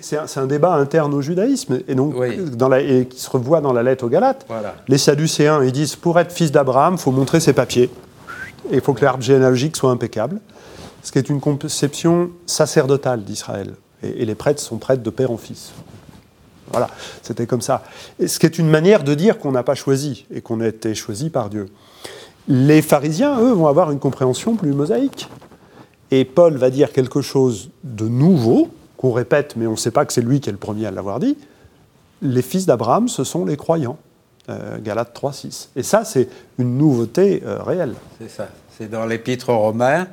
C'est 0.01 0.17
un, 0.17 0.25
un, 0.36 0.47
débat 0.47 0.74
interne 0.74 1.13
au 1.13 1.21
judaïsme, 1.21 1.79
et, 1.88 1.95
donc, 1.95 2.15
dans 2.57 2.67
la, 2.67 2.81
et 2.81 3.05
qui 3.05 3.21
se 3.21 3.29
revoit 3.29 3.62
dans 3.62 3.71
la 3.71 3.83
lettre 3.83 4.05
aux 4.05 4.09
Galates. 4.09 4.45
Les 4.89 4.97
Sadducéens, 4.97 5.63
ils 5.63 5.71
disent, 5.71 5.95
pour 5.95 6.19
être 6.19 6.33
fils 6.33 6.51
d'Abraham, 6.51 6.95
il 6.95 7.00
faut 7.00 7.12
montrer 7.12 7.39
ses 7.39 7.53
papiers 7.53 7.89
il 8.71 8.81
faut 8.81 8.93
que 8.93 9.03
l'arbre 9.03 9.24
généalogique 9.24 9.75
soit 9.75 9.91
impeccable, 9.91 10.39
ce 11.03 11.12
qui 11.12 11.17
est 11.17 11.29
une 11.29 11.39
conception 11.39 12.31
sacerdotale 12.45 13.24
d'Israël. 13.24 13.74
Et, 14.03 14.25
les 14.25 14.36
prêtres 14.36 14.62
sont 14.62 14.77
prêtres 14.77 15.03
de 15.03 15.09
père 15.09 15.31
en 15.31 15.38
fils. 15.38 15.71
Voilà, 16.71 16.89
c'était 17.21 17.45
comme 17.45 17.62
ça. 17.62 17.83
Et 18.19 18.27
ce 18.27 18.39
qui 18.39 18.45
est 18.45 18.57
une 18.57 18.69
manière 18.69 19.03
de 19.03 19.13
dire 19.13 19.39
qu'on 19.39 19.51
n'a 19.51 19.63
pas 19.63 19.75
choisi 19.75 20.25
et 20.33 20.41
qu'on 20.41 20.59
a 20.59 20.67
été 20.67 20.95
choisi 20.95 21.29
par 21.29 21.50
Dieu. 21.50 21.67
Les 22.47 22.81
pharisiens, 22.81 23.39
eux, 23.39 23.51
vont 23.51 23.67
avoir 23.67 23.91
une 23.91 24.00
compréhension 24.00 24.55
plus 24.55 24.71
mosaïque. 24.71 25.29
Et 26.12 26.24
Paul 26.24 26.55
va 26.55 26.69
dire 26.69 26.91
quelque 26.91 27.21
chose 27.21 27.69
de 27.83 28.07
nouveau, 28.07 28.69
qu'on 28.95 29.12
répète, 29.12 29.55
mais 29.55 29.67
on 29.67 29.71
ne 29.71 29.77
sait 29.77 29.91
pas 29.91 30.05
que 30.05 30.13
c'est 30.13 30.21
lui 30.21 30.39
qui 30.39 30.50
est 30.50 30.53
le 30.53 30.57
premier 30.57 30.86
à 30.86 30.91
l'avoir 30.91 31.19
dit. 31.19 31.38
Les 32.21 32.41
fils 32.41 32.65
d'Abraham, 32.65 33.07
ce 33.07 33.24
sont 33.24 33.45
les 33.45 33.57
croyants. 33.57 33.97
Euh, 34.50 34.77
Galates 34.79 35.13
3, 35.13 35.33
6. 35.33 35.69
Et 35.75 35.83
ça, 35.83 36.05
c'est 36.05 36.29
une 36.57 36.77
nouveauté 36.77 37.43
euh, 37.45 37.62
réelle. 37.62 37.95
C'est 38.19 38.29
ça. 38.29 38.47
C'est 38.77 38.89
dans 38.89 39.05
l'Épître 39.05 39.50
aux 39.50 39.59
Romains 39.59 40.07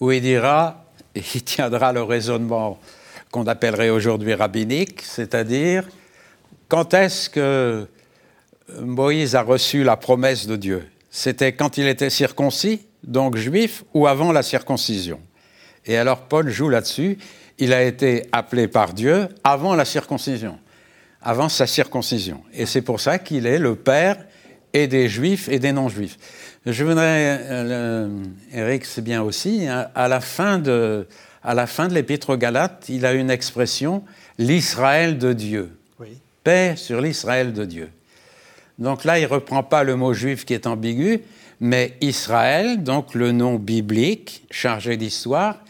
où 0.00 0.10
il 0.12 0.22
dira, 0.22 0.84
et 1.14 1.22
il 1.34 1.42
tiendra 1.42 1.92
le 1.92 2.02
raisonnement 2.02 2.78
qu'on 3.30 3.46
appellerait 3.46 3.90
aujourd'hui 3.90 4.34
rabbinique, 4.34 5.02
c'est-à-dire 5.02 5.88
quand 6.68 6.94
est-ce 6.94 7.30
que 7.30 7.86
Moïse 8.80 9.34
a 9.34 9.42
reçu 9.42 9.84
la 9.84 9.96
promesse 9.96 10.46
de 10.46 10.56
Dieu? 10.56 10.84
C'était 11.10 11.52
quand 11.52 11.78
il 11.78 11.86
était 11.86 12.10
circoncis, 12.10 12.86
donc 13.04 13.36
juif, 13.36 13.84
ou 13.94 14.06
avant 14.06 14.32
la 14.32 14.42
circoncision? 14.42 15.20
Et 15.84 15.96
alors 15.96 16.22
Paul 16.22 16.48
joue 16.50 16.68
là-dessus. 16.68 17.18
Il 17.58 17.72
a 17.72 17.82
été 17.82 18.26
appelé 18.32 18.68
par 18.68 18.92
Dieu 18.92 19.28
avant 19.44 19.74
la 19.74 19.84
circoncision 19.84 20.58
avant 21.26 21.48
sa 21.48 21.66
circoncision. 21.66 22.40
Et 22.54 22.66
c'est 22.66 22.82
pour 22.82 23.00
ça 23.00 23.18
qu'il 23.18 23.46
est 23.46 23.58
le 23.58 23.74
père 23.74 24.16
et 24.72 24.86
des 24.86 25.08
juifs 25.08 25.48
et 25.48 25.58
des 25.58 25.72
non-juifs. 25.72 26.16
Je 26.64 26.84
voudrais, 26.84 27.40
euh, 27.50 28.08
Eric, 28.52 28.84
c'est 28.84 29.02
bien 29.02 29.22
aussi, 29.22 29.66
hein, 29.66 29.88
à 29.96 30.06
la 30.06 30.20
fin 30.20 30.58
de, 30.58 31.08
à 31.46 31.54
la 31.54 31.68
fin 31.68 31.86
de 31.86 31.94
l'épître 31.94 32.30
aux 32.30 32.36
Galates, 32.36 32.86
il 32.88 33.06
a 33.06 33.12
une 33.12 33.30
expression, 33.30 34.02
l'Israël 34.36 35.16
de 35.16 35.32
Dieu. 35.32 35.70
Paix 36.42 36.74
sur 36.76 37.00
l'Israël 37.00 37.52
de 37.52 37.64
Dieu. 37.64 37.88
Donc 38.78 39.04
là, 39.04 39.18
il 39.18 39.22
ne 39.22 39.28
reprend 39.28 39.62
pas 39.62 39.84
le 39.84 39.94
mot 39.94 40.12
juif 40.12 40.44
qui 40.44 40.54
est 40.54 40.66
ambigu, 40.66 41.20
mais 41.60 41.94
Israël, 42.00 42.82
donc 42.82 43.14
le 43.14 43.30
nom 43.30 43.56
biblique 43.56 44.44
chargé 44.50 44.96
d'histoire. 44.96 45.60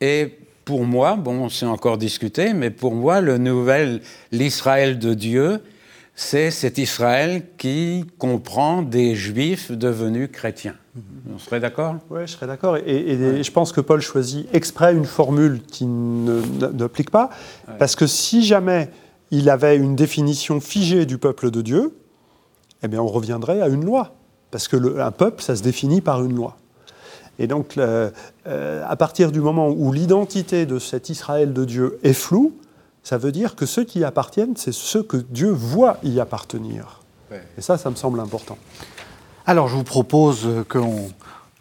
Et 0.00 0.38
pour 0.64 0.84
moi, 0.84 1.16
bon, 1.16 1.48
c'est 1.48 1.66
encore 1.66 1.98
discuté, 1.98 2.52
mais 2.54 2.70
pour 2.70 2.94
moi, 2.94 3.20
le 3.20 3.36
nouvel, 3.36 4.02
l'Israël 4.30 4.98
de 4.98 5.14
Dieu, 5.14 5.60
c'est 6.20 6.50
cet 6.50 6.76
Israël 6.76 7.44
qui 7.56 8.04
comprend 8.18 8.82
des 8.82 9.14
juifs 9.14 9.72
devenus 9.72 10.28
chrétiens. 10.30 10.74
On 11.34 11.38
serait 11.38 11.60
d'accord? 11.60 11.96
Oui, 12.10 12.20
je 12.26 12.32
serais 12.32 12.46
d'accord. 12.46 12.76
Et, 12.76 13.42
je 13.42 13.50
pense 13.50 13.72
que 13.72 13.80
Paul 13.80 14.02
choisit 14.02 14.46
exprès 14.54 14.92
une 14.94 15.06
formule 15.06 15.62
qui 15.62 15.86
n'applique 15.86 17.08
pas, 17.08 17.30
parce 17.78 17.96
que 17.96 18.06
si 18.06 18.44
jamais 18.44 18.90
il 19.30 19.48
avait 19.48 19.78
une 19.78 19.96
définition 19.96 20.60
figée 20.60 21.06
du 21.06 21.16
peuple 21.16 21.50
de 21.50 21.62
Dieu, 21.62 21.96
eh 22.82 22.88
bien, 22.88 23.00
on 23.00 23.08
reviendrait 23.08 23.62
à 23.62 23.68
une 23.68 23.86
loi. 23.86 24.14
Parce 24.50 24.68
qu'un 24.68 25.12
peuple, 25.12 25.42
ça 25.42 25.56
se 25.56 25.62
définit 25.62 26.02
par 26.02 26.22
une 26.22 26.36
loi. 26.36 26.58
Et 27.38 27.46
donc, 27.46 27.78
euh, 27.78 28.10
à 28.44 28.96
partir 28.96 29.32
du 29.32 29.40
moment 29.40 29.70
où 29.70 29.90
l'identité 29.90 30.66
de 30.66 30.78
cet 30.78 31.08
Israël 31.08 31.54
de 31.54 31.64
Dieu 31.64 31.98
est 32.02 32.12
floue, 32.12 32.52
ça 33.02 33.18
veut 33.18 33.32
dire 33.32 33.56
que 33.56 33.66
ceux 33.66 33.84
qui 33.84 34.00
y 34.00 34.04
appartiennent, 34.04 34.56
c'est 34.56 34.72
ceux 34.72 35.02
que 35.02 35.16
Dieu 35.16 35.50
voit 35.50 35.98
y 36.02 36.20
appartenir. 36.20 37.00
Et 37.56 37.60
ça, 37.60 37.78
ça 37.78 37.90
me 37.90 37.94
semble 37.94 38.20
important. 38.20 38.58
Alors, 39.46 39.68
je 39.68 39.76
vous 39.76 39.84
propose 39.84 40.48
qu'on 40.68 41.10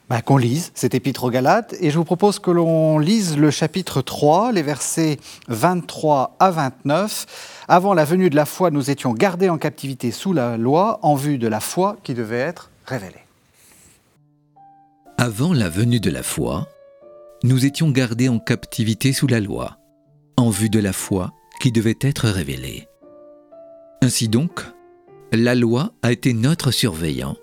bah, 0.10 0.24
qu'on 0.24 0.38
lise 0.38 0.72
cet 0.74 0.96
épître 0.96 1.24
aux 1.24 1.30
Galates, 1.30 1.76
et 1.80 1.92
je 1.92 1.98
vous 2.00 2.04
propose 2.04 2.40
que 2.40 2.50
l'on 2.50 2.98
lise 2.98 3.38
le 3.38 3.52
chapitre 3.52 4.02
3, 4.02 4.52
les 4.52 4.64
versets 4.64 5.20
23 5.50 6.36
à 6.40 6.50
29. 6.50 7.66
Avant 7.68 7.94
la 7.94 8.06
venue 8.06 8.32
de 8.32 8.36
la 8.36 8.46
foi, 8.46 8.72
nous 8.72 8.90
étions 8.90 9.14
gardés 9.14 9.50
en 9.50 9.60
captivité 9.60 10.10
sous 10.10 10.34
la 10.34 10.58
loi 10.58 10.98
en 11.04 11.14
vue 11.14 11.38
de 11.38 11.48
la 11.48 11.60
foi 11.60 11.96
qui 12.02 12.16
devait 12.16 12.40
être 12.40 12.72
révélée. 12.88 13.24
Avant 15.20 15.54
la 15.54 15.70
venue 15.70 16.00
de 16.00 16.10
la 16.10 16.24
foi, 16.24 16.68
nous 17.44 17.66
étions 17.66 17.92
gardés 17.92 18.30
en 18.30 18.40
captivité 18.40 19.14
sous 19.14 19.28
la 19.28 19.40
loi, 19.40 19.78
en 20.40 20.50
vue 20.50 20.70
de 20.70 20.80
la 20.80 20.94
foi 20.94 21.34
qui 21.60 21.74
devait 21.74 21.98
être 22.00 22.30
révélée. 22.30 22.88
Ainsi 24.02 24.30
donc, 24.30 24.62
la 25.34 25.54
loi 25.54 25.92
a 26.02 26.14
été 26.14 26.34
notre 26.34 26.72
surveillant 26.72 27.36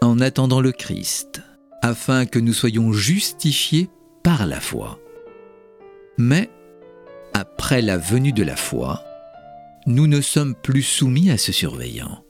en 0.00 0.18
attendant 0.20 0.62
le 0.62 0.72
Christ 0.72 1.42
afin 1.82 2.24
que 2.24 2.38
nous 2.38 2.54
soyons 2.54 2.90
justifiés 2.90 3.90
par 4.24 4.46
la 4.46 4.60
foi. 4.60 4.98
Mais, 6.16 6.48
après 7.34 7.82
la 7.82 7.98
venue 7.98 8.32
de 8.32 8.42
la 8.42 8.56
foi, 8.56 9.04
nous 9.86 10.06
ne 10.06 10.22
sommes 10.22 10.54
plus 10.54 10.82
soumis 10.82 11.30
à 11.30 11.36
ce 11.36 11.52
surveillant. 11.52 12.24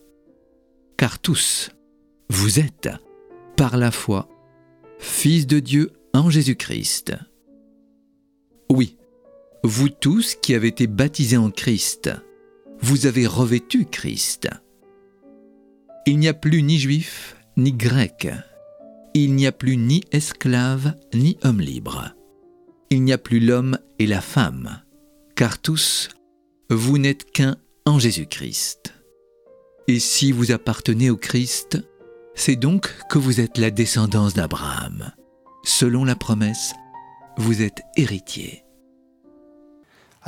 Car 0.96 1.20
tous, 1.20 1.70
vous 2.28 2.58
êtes, 2.58 2.90
par 3.56 3.76
la 3.76 3.92
foi, 3.92 4.28
fils 4.98 5.46
de 5.46 5.60
Dieu 5.60 5.92
en 6.12 6.28
Jésus-Christ. 6.28 7.14
Oui, 8.68 8.97
vous 9.64 9.88
tous 9.88 10.34
qui 10.34 10.54
avez 10.54 10.68
été 10.68 10.86
baptisés 10.86 11.36
en 11.36 11.50
Christ, 11.50 12.10
vous 12.80 13.06
avez 13.06 13.26
revêtu 13.26 13.86
Christ. 13.86 14.48
Il 16.06 16.18
n'y 16.18 16.28
a 16.28 16.34
plus 16.34 16.62
ni 16.62 16.78
juif, 16.78 17.36
ni 17.56 17.72
grec, 17.72 18.28
il 19.14 19.34
n'y 19.34 19.46
a 19.46 19.52
plus 19.52 19.76
ni 19.76 20.04
esclave 20.12 20.94
ni 21.12 21.38
homme 21.42 21.60
libre. 21.60 22.14
Il 22.90 23.02
n'y 23.02 23.12
a 23.12 23.18
plus 23.18 23.40
l'homme 23.40 23.78
et 23.98 24.06
la 24.06 24.20
femme, 24.20 24.82
car 25.34 25.58
tous, 25.58 26.08
vous 26.70 26.98
n'êtes 26.98 27.30
qu'un 27.30 27.56
en 27.84 27.98
Jésus-Christ. 27.98 28.94
Et 29.88 29.98
si 29.98 30.32
vous 30.32 30.52
appartenez 30.52 31.10
au 31.10 31.16
Christ, 31.16 31.78
c'est 32.34 32.56
donc 32.56 32.94
que 33.10 33.18
vous 33.18 33.40
êtes 33.40 33.58
la 33.58 33.70
descendance 33.70 34.34
d'Abraham. 34.34 35.12
Selon 35.64 36.04
la 36.04 36.14
promesse, 36.14 36.74
vous 37.36 37.62
êtes 37.62 37.82
héritier. 37.96 38.62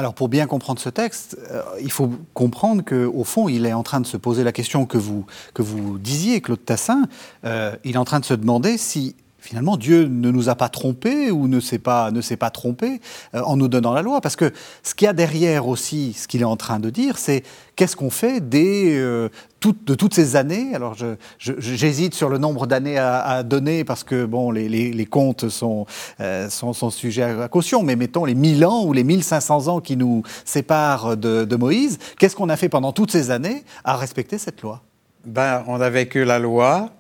Alors 0.00 0.14
pour 0.14 0.30
bien 0.30 0.47
comprendre 0.47 0.80
ce 0.80 0.88
texte, 0.88 1.37
euh, 1.50 1.61
il 1.83 1.92
faut 1.92 2.11
comprendre 2.33 2.83
qu'au 2.83 3.23
fond, 3.23 3.50
il 3.50 3.66
est 3.66 3.75
en 3.75 3.83
train 3.83 4.00
de 4.00 4.07
se 4.07 4.16
poser 4.16 4.45
la 4.45 4.50
question 4.50 4.87
que 4.87 4.97
vous, 4.97 5.26
que 5.52 5.61
vous 5.61 5.99
disiez, 5.99 6.40
Claude 6.40 6.64
Tassin. 6.64 7.02
Euh, 7.45 7.76
il 7.85 7.97
est 7.97 7.99
en 7.99 8.07
train 8.07 8.19
de 8.19 8.25
se 8.25 8.33
demander 8.33 8.78
si 8.78 9.14
finalement 9.40 9.76
Dieu 9.76 10.06
ne 10.06 10.30
nous 10.30 10.49
a 10.49 10.54
pas 10.54 10.68
trompés 10.68 11.30
ou 11.30 11.49
ne 11.49 11.61
s'est 11.61 11.78
pas, 11.78 12.11
trompé 12.52 13.00
euh, 13.35 13.42
en 13.42 13.56
nous 13.56 13.68
donnant 13.68 13.92
la 13.92 14.02
loi. 14.02 14.20
Parce 14.20 14.37
que 14.37 14.52
ce 14.82 14.94
qu'il 14.94 15.06
y 15.06 15.09
a 15.09 15.12
derrière 15.12 15.66
aussi, 15.66 16.12
ce 16.12 16.28
qu'il 16.28 16.42
est 16.42 16.44
en 16.44 16.56
train 16.56 16.78
de 16.78 16.90
dire, 16.90 17.18
c'est 17.18 17.42
qu'est-ce 17.76 17.97
qu'on 17.97 18.11
fait 18.11 18.40
des, 18.40 18.97
euh, 18.97 19.28
de 19.62 19.94
toutes 19.94 20.14
ces 20.14 20.37
années? 20.37 20.75
Alors 20.75 20.97
j'hésite 21.38 22.14
sur 22.14 22.28
le 22.28 22.38
nombre 22.38 22.66
d'années 22.66 22.99
à, 22.99 23.42
donner 23.42 23.85
parce 23.85 24.04
que 24.04 24.25
bon, 24.25 24.50
les, 24.50 25.06
comptes 25.06 25.49
sont, 25.49 25.87
euh, 26.20 26.49
sont, 26.49 26.73
sont, 26.73 26.90
sujets 26.90 27.23
à, 27.23 27.49
caution, 27.49 27.82
mais 27.82 27.97
mettons 27.97 28.25
les 28.25 28.35
1000 28.35 28.64
ans 28.64 28.85
ou 28.85 28.92
les 28.92 29.04
1500 29.04 29.68
ans 29.68 29.80
qui 29.80 29.97
nous 29.97 30.23
séparent 30.44 31.16
de, 31.16 31.44
de 31.44 31.56
Moïse, 31.56 31.99
qu'est-ce 32.18 32.37
qu'on 32.37 32.49
a 32.49 32.56
fait 32.56 32.68
pendant 32.68 32.92
toutes 32.92 33.11
ces 33.11 33.30
années 33.30 33.64
à 33.85 33.97
respecter 33.97 34.38
cette 34.38 34.62
loi? 34.62 34.82
Ben, 35.25 35.64
On 35.66 35.80
a 35.80 35.90
vécu 35.90 36.25
la 36.25 36.38
loi, 36.38 36.90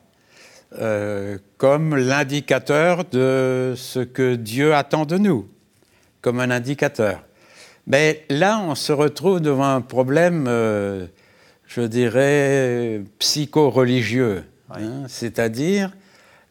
euh, 0.78 1.38
comme 1.56 1.96
l'indicateur 1.96 3.04
de 3.04 3.74
ce 3.76 4.00
que 4.00 4.36
Dieu 4.36 4.74
attend 4.74 5.04
de 5.04 5.18
nous, 5.18 5.48
comme 6.20 6.38
un 6.38 6.50
indicateur. 6.50 7.24
Mais 7.86 8.24
là, 8.30 8.60
on 8.60 8.74
se 8.76 8.92
retrouve 8.92 9.40
devant 9.40 9.74
un 9.74 9.80
problème, 9.80 10.46
euh, 10.46 11.06
je 11.66 11.80
dirais, 11.80 13.02
psycho-religieux, 13.18 14.44
hein, 14.70 15.04
c'est-à-dire 15.08 15.90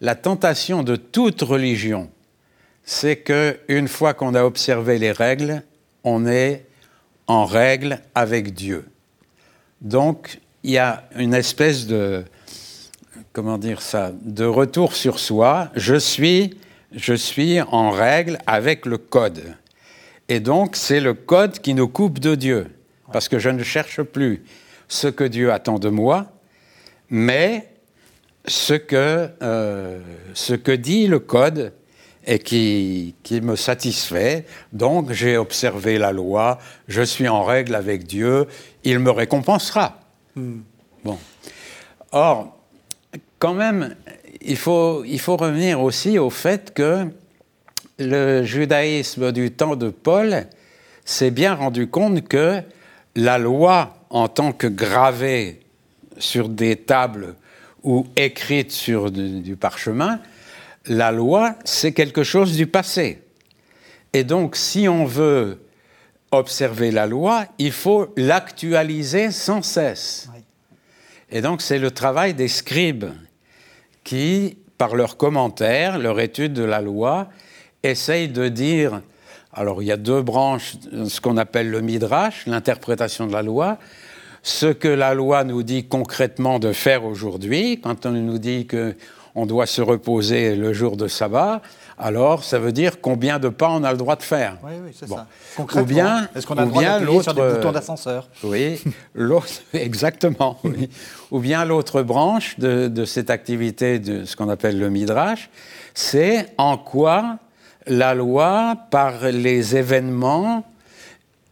la 0.02 0.16
tentation 0.16 0.84
de 0.84 0.98
toute 0.98 1.42
religion, 1.42 2.10
c'est 2.84 3.18
qu'une 3.18 3.88
fois 3.88 4.14
qu'on 4.14 4.36
a 4.36 4.44
observé 4.44 4.98
les 4.98 5.12
règles, 5.12 5.64
on 6.04 6.26
est 6.26 6.66
en 7.28 7.46
règle 7.46 8.00
avec 8.16 8.54
Dieu. 8.54 8.86
Donc, 9.82 10.42
il 10.64 10.72
y 10.72 10.78
a 10.78 11.08
une 11.16 11.34
espèce 11.34 11.88
de, 11.88 12.26
comment 13.34 13.58
dire 13.58 13.82
ça, 13.82 14.12
de 14.22 14.46
retour 14.46 14.96
sur 14.96 15.20
soi. 15.20 15.70
Je 15.76 15.96
suis, 15.96 16.58
je 16.92 17.14
suis 17.14 17.62
en 17.62 17.92
règle 17.92 18.38
avec 18.48 18.86
le 18.86 18.98
code. 18.98 19.56
Et 20.28 20.40
donc, 20.40 20.76
c'est 20.76 21.00
le 21.00 21.14
code 21.14 21.60
qui 21.60 21.74
nous 21.74 21.88
coupe 21.88 22.20
de 22.20 22.36
Dieu. 22.36 22.68
Parce 23.12 23.28
que 23.28 23.40
je 23.40 23.50
ne 23.50 23.64
cherche 23.64 24.02
plus 24.04 24.44
ce 24.88 25.08
que 25.08 25.24
Dieu 25.24 25.52
attend 25.52 25.80
de 25.80 25.90
moi, 25.90 26.28
mais 27.10 27.70
ce 28.46 28.74
que, 28.74 29.30
euh, 29.42 30.00
ce 30.34 30.54
que 30.54 30.72
dit 30.72 31.08
le 31.08 31.20
code 31.20 31.74
et 32.26 32.40
qui, 32.40 33.16
qui 33.24 33.42
me 33.42 33.56
satisfait. 33.56 34.46
Donc, 34.72 35.12
j'ai 35.12 35.38
observé 35.38 35.98
la 35.98 36.12
loi, 36.12 36.60
je 36.88 37.02
suis 37.02 37.28
en 37.28 37.44
règle 37.44 37.76
avec 37.76 38.06
Dieu, 38.06 38.46
il 38.84 39.00
me 39.00 39.10
récompensera. 39.10 40.00
Hmm. 40.36 40.60
Bon. 41.04 41.18
Or, 42.12 42.59
quand 43.39 43.53
même, 43.53 43.96
il 44.41 44.58
faut, 44.58 45.03
il 45.05 45.19
faut 45.19 45.38
revenir 45.38 45.81
aussi 45.81 46.19
au 46.19 46.29
fait 46.29 46.74
que 46.74 47.08
le 47.98 48.43
judaïsme 48.43 49.31
du 49.31 49.51
temps 49.51 49.75
de 49.75 49.89
Paul 49.89 50.46
s'est 51.05 51.31
bien 51.31 51.55
rendu 51.55 51.88
compte 51.88 52.27
que 52.27 52.62
la 53.15 53.38
loi, 53.38 53.96
en 54.10 54.27
tant 54.27 54.51
que 54.51 54.67
gravée 54.67 55.62
sur 56.17 56.50
des 56.50 56.75
tables 56.75 57.36
ou 57.84 58.08
écrite 58.15 58.72
sur 58.72 59.10
du, 59.10 59.55
parchemin, 59.55 60.19
la 60.86 61.12
loi, 61.12 61.55
c'est 61.63 61.93
quelque 61.93 62.24
chose 62.24 62.55
du 62.55 62.67
passé. 62.67 63.22
Et 64.12 64.24
donc, 64.24 64.55
si 64.55 64.88
on 64.88 65.05
veut 65.05 65.62
observer 66.31 66.91
la 66.91 67.08
loi, 67.08 67.46
il 67.58 67.72
faut 67.72 68.13
l'actualiser 68.17 69.31
sans 69.31 69.62
cesse. 69.62 70.29
Et 71.31 71.41
donc, 71.41 71.62
c'est 71.62 71.79
le 71.79 71.91
travail 71.91 72.34
des 72.34 72.48
scribes 72.48 73.05
qui, 74.10 74.58
par 74.80 74.96
leurs 74.96 75.18
commentaires, 75.18 76.00
leur 76.00 76.20
étude 76.20 76.54
de 76.54 76.63
la 76.63 76.82
loi, 76.82 77.28
essayent 77.84 78.28
de 78.28 78.48
dire, 78.48 79.04
alors 79.54 79.84
il 79.84 79.86
y 79.86 79.92
a 79.92 79.98
deux 79.98 80.24
branches, 80.24 80.78
ce 81.08 81.22
qu'on 81.22 81.38
appelle 81.38 81.70
le 81.70 81.82
midrash, 81.82 82.48
l'interprétation 82.48 83.28
de 83.28 83.34
la 83.34 83.44
loi, 83.44 83.78
ce 84.42 84.66
que 84.66 84.88
la 84.88 85.13
loi 85.13 85.44
nous 85.44 85.62
dit 85.62 85.86
concrètement 85.86 86.58
de 86.58 86.72
faire 86.72 87.06
aujourd'hui, 87.06 87.82
quand 87.84 88.08
on 88.08 88.13
nous 88.13 88.39
dit 88.39 88.66
que 88.66 88.96
on 89.36 89.46
doit 89.46 89.66
se 89.66 89.82
reposer 89.82 90.56
le 90.56 90.74
jour 90.74 90.98
de 90.98 91.08
sabbat, 91.08 91.62
alors 91.98 92.44
ça 92.44 92.60
veut 92.60 92.72
dire 92.72 93.02
combien 93.02 93.40
de 93.40 93.50
pas 93.50 93.70
on 93.70 93.84
a 93.84 93.92
le 93.92 93.98
droit 93.98 94.16
de 94.16 94.24
faire. 94.24 94.58
Oui, 94.64 94.72
oui, 94.86 94.92
c'est 94.98 95.08
Bon. 95.08 95.16
ça. 95.18 95.28
Ou 95.58 95.62
Concrètement, 95.62 95.86
bien, 95.88 96.30
est-ce 96.36 96.48
qu'on 96.48 96.56
a 96.58 96.62
ou 96.64 96.66
le 96.66 96.72
droit 96.72 96.84
d'appuyer 96.84 97.22
sur 97.24 97.34
des 97.34 97.42
boutons 97.42 97.72
d'ascenseur? 97.72 98.28
Oui, 98.44 98.82
l'autre, 99.14 99.48
exactement. 99.74 100.58
oui. 100.64 100.90
Ou 101.32 101.40
bien 101.40 101.66
l'autre 101.66 102.02
branche 102.02 102.58
de, 102.60 102.88
de 102.88 103.06
cette 103.06 103.30
activité 103.30 104.00
de 104.00 104.26
ce 104.26 104.36
qu'on 104.36 104.50
appelle 104.50 104.80
le 104.80 104.90
midrash, 104.90 105.50
c'est 105.94 106.54
en 106.58 106.78
quoi 106.78 107.38
la 107.88 108.14
loi, 108.14 108.76
par 108.92 109.26
les 109.32 109.76
événements, 109.76 110.64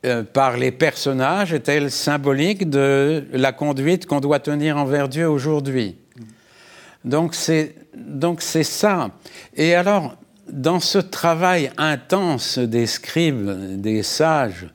euh, 0.06 0.24
par 0.24 0.56
les 0.58 0.72
personnages, 0.72 1.52
est-elle 1.54 1.90
symbolique 1.92 2.70
de 2.70 3.26
la 3.34 3.52
conduite 3.52 4.06
qu'on 4.06 4.20
doit 4.20 4.40
tenir 4.40 4.78
envers 4.78 5.10
Dieu 5.10 5.28
aujourd'hui? 5.28 5.98
Donc 7.08 7.36
c'est, 7.36 7.76
donc 7.96 8.42
c'est 8.42 8.64
ça. 8.64 9.10
Et 9.56 9.74
alors, 9.74 10.18
dans 10.50 10.80
ce 10.80 10.98
travail 10.98 11.72
intense 11.78 12.60
des 12.60 12.86
scribes, 12.86 13.80
des 13.82 14.04
sages, 14.04 14.68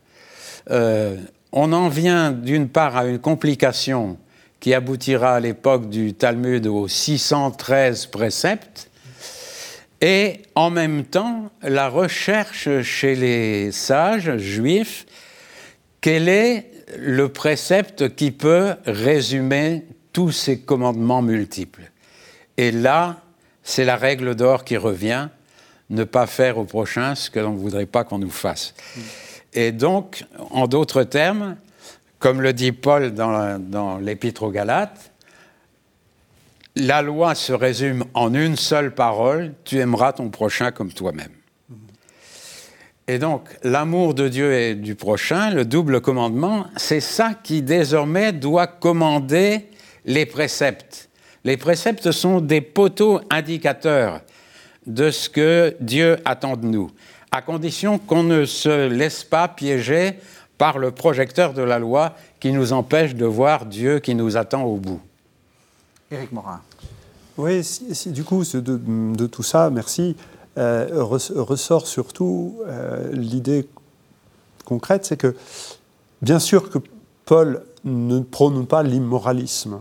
euh, 0.71 1.17
on 1.53 1.73
en 1.73 1.89
vient 1.89 2.33
d'une 2.33 2.69
part 2.69 2.97
à 2.97 3.05
une 3.05 3.19
complication 3.19 4.17
qui 4.61 4.75
aboutira 4.75 5.35
à 5.35 5.41
l'époque 5.41 5.91
du 5.91 6.15
Talmud 6.15 6.67
aux 6.67 6.89
613 6.89 8.07
préceptes, 8.07 8.89
et 10.01 10.43
en 10.55 10.71
même 10.71 11.05
temps 11.05 11.51
la 11.63 11.89
recherche 11.89 12.83
chez 12.83 13.15
les 13.15 13.73
sages 13.73 14.37
juifs, 14.39 15.05
quel 16.01 16.29
est 16.29 16.71
le 16.99 17.29
précepte 17.29 18.15
qui 18.15 18.31
peut 18.31 18.75
résumer 18.87 19.85
tous 20.13 20.33
ces 20.33 20.61
commandements 20.61 21.23
multiples 21.23 21.92
Et 22.57 22.71
là, 22.71 23.17
c'est 23.63 23.85
la 23.85 23.97
règle 23.97 24.35
d'or 24.35 24.65
qui 24.65 24.77
revient, 24.77 25.29
ne 25.91 26.05
pas 26.05 26.27
faire 26.27 26.59
au 26.59 26.65
prochain 26.65 27.15
ce 27.15 27.31
que 27.31 27.41
l'on 27.41 27.53
ne 27.53 27.59
voudrait 27.59 27.87
pas 27.87 28.05
qu'on 28.05 28.19
nous 28.19 28.31
fasse. 28.31 28.75
Et 29.53 29.73
donc, 29.73 30.25
en 30.51 30.67
d'autres 30.67 31.05
termes, 31.05 31.57
comme 32.19 32.41
le 32.41 32.53
dit 32.53 32.73
Paul 32.73 33.13
dans, 33.13 33.99
l'Épître 33.99 34.45
aux 34.45 34.51
Galates, 34.51 35.11
la 36.75 37.03
loi 37.03 37.35
se 37.35 37.53
résume 37.53 38.05
en 38.15 38.33
une 38.33 38.57
seule 38.57 38.95
parole, 38.95 39.53
tu 39.65 39.79
aimeras 39.79 40.15
ton 40.15 40.31
prochain 40.31 40.71
comme 40.71 40.93
toi-même. 40.93 41.33
Et 43.09 43.19
donc, 43.19 43.49
l'amour 43.63 44.15
de 44.15 44.29
Dieu 44.29 44.55
et 44.55 44.75
du 44.75 44.95
prochain, 44.95 45.51
le 45.51 45.65
double 45.65 46.01
commandement, 46.01 46.67
c'est 46.77 47.01
ça 47.01 47.35
qui 47.35 47.61
désormais 47.61 48.33
doit 48.33 48.67
commander 48.67 49.67
les 50.07 50.25
préceptes. 50.25 51.11
Les 51.45 51.57
préceptes 51.57 52.13
sont 52.13 52.41
des 52.41 52.61
poteaux 52.61 53.21
indicateurs 53.31 54.21
de 54.87 55.11
ce 55.11 55.29
que 55.29 55.77
Dieu 55.81 56.19
attend 56.25 56.57
de 56.57 56.67
nous, 56.67 56.91
à 57.31 57.43
condition 57.43 57.99
qu'on 57.99 58.23
ne 58.23 58.45
se 58.45 58.89
laisse 58.89 59.25
pas 59.25 59.49
piéger 59.49 60.13
par 60.59 60.79
le 60.79 60.91
projecteur 60.93 61.53
de 61.55 61.63
la 61.63 61.79
loi 61.79 62.15
qui 62.41 62.53
nous 62.53 62.73
empêche 62.73 63.15
de 63.15 63.25
voir 63.27 63.67
Dieu 63.67 63.99
qui 63.99 64.15
nous 64.15 64.37
attend 64.37 64.63
au 64.65 64.77
bout. 64.77 65.01
Éric 66.11 66.31
Morin. 66.33 66.61
Oui, 67.39 67.65
si- 67.65 67.95
si- 67.95 68.11
du 68.11 68.23
coup, 68.23 68.45
de, 68.45 68.61
de 68.61 69.27
tout 69.27 69.43
ça, 69.43 69.71
merci, 69.71 70.15
euh, 70.59 70.87
res- 71.03 71.33
ressort 71.39 71.87
surtout 71.87 72.59
euh, 72.67 73.09
l'idée 73.13 73.67
concrète, 74.65 75.05
c'est 75.07 75.17
que 75.17 75.35
bien 76.21 76.39
sûr 76.39 76.69
que 76.71 76.79
Paul 77.25 77.63
ne 77.85 78.21
prône 78.21 78.67
pas 78.67 78.83
l'immoralisme, 78.83 79.81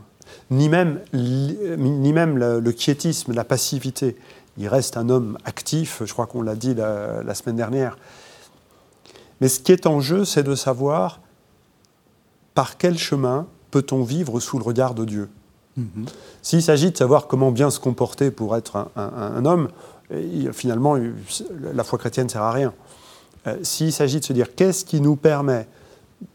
ni 0.52 0.70
même, 0.70 1.00
ni 1.14 2.14
même 2.14 2.38
le, 2.38 2.60
le 2.60 2.72
quiétisme, 2.72 3.34
la 3.34 3.44
passivité. 3.44 4.16
Il 4.58 4.68
reste 4.68 4.98
un 4.98 5.10
homme 5.10 5.38
actif, 5.46 6.04
je 6.06 6.12
crois 6.14 6.28
qu'on 6.28 6.42
l'a 6.42 6.56
dit 6.56 6.76
la, 6.76 7.24
la 7.24 7.34
semaine 7.36 7.56
dernière. 7.56 7.98
Mais 9.40 9.48
ce 9.48 9.60
qui 9.60 9.72
est 9.72 9.88
en 9.88 10.02
jeu, 10.02 10.26
c'est 10.26 10.44
de 10.44 10.54
savoir 10.56 11.20
par 12.54 12.78
quel 12.78 12.98
chemin 12.98 13.48
peut-on 13.72 14.04
vivre 14.04 14.40
sous 14.40 14.58
le 14.60 14.64
regard 14.64 14.94
de 14.94 15.06
Dieu. 15.06 15.30
S'il 16.42 16.62
s'agit 16.62 16.92
de 16.92 16.98
savoir 16.98 17.28
comment 17.28 17.50
bien 17.52 17.70
se 17.72 17.80
comporter 17.80 18.30
pour 18.30 18.56
être 18.58 18.76
un, 18.76 18.90
un- 18.98 19.38
un 19.38 19.46
homme, 19.46 19.70
finalement, 20.52 20.98
la 21.74 21.84
foi 21.86 21.98
chrétienne 21.98 22.26
ne 22.28 22.32
sert 22.32 22.42
à 22.44 22.52
rien. 22.52 22.74
Euh, 23.48 23.56
S'il 23.64 23.94
s'agit 23.94 24.20
de 24.20 24.26
se 24.26 24.34
dire 24.34 24.54
qu'est-ce 24.54 24.84
qui 24.84 25.00
nous 25.00 25.16
permet 25.16 25.66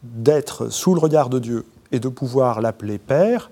d'être 0.02 0.68
sous 0.70 0.94
le 0.94 1.00
regard 1.00 1.28
de 1.28 1.38
Dieu 1.38 1.66
et 1.92 2.00
de 2.00 2.08
pouvoir 2.08 2.60
l'appeler 2.62 2.96
Père, 2.98 3.50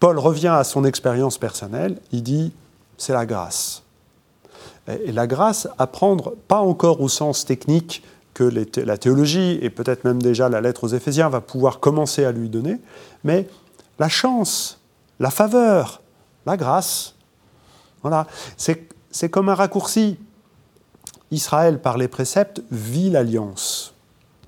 Paul 0.00 0.18
revient 0.18 0.48
à 0.48 0.64
son 0.64 0.84
expérience 0.84 1.36
personnelle, 1.36 1.98
il 2.10 2.22
dit 2.22 2.52
c'est 2.96 3.12
la 3.12 3.26
grâce. 3.26 3.82
Et 4.88 5.12
la 5.12 5.26
grâce, 5.26 5.68
à 5.78 5.86
prendre 5.86 6.34
pas 6.48 6.60
encore 6.60 7.00
au 7.00 7.08
sens 7.08 7.44
technique 7.44 8.02
que 8.32 8.44
la 8.44 8.96
théologie 8.96 9.58
et 9.60 9.68
peut-être 9.68 10.04
même 10.04 10.22
déjà 10.22 10.48
la 10.48 10.62
lettre 10.62 10.84
aux 10.84 10.88
Éphésiens 10.88 11.28
va 11.28 11.42
pouvoir 11.42 11.78
commencer 11.80 12.24
à 12.24 12.32
lui 12.32 12.48
donner, 12.48 12.78
mais 13.22 13.46
la 13.98 14.08
chance, 14.08 14.80
la 15.20 15.30
faveur, 15.30 16.00
la 16.46 16.56
grâce. 16.56 17.14
Voilà, 18.02 18.26
c'est 18.56 19.28
comme 19.28 19.50
un 19.50 19.54
raccourci. 19.54 20.18
Israël, 21.30 21.80
par 21.80 21.98
les 21.98 22.08
préceptes, 22.08 22.62
vit 22.72 23.10
l'alliance 23.10 23.94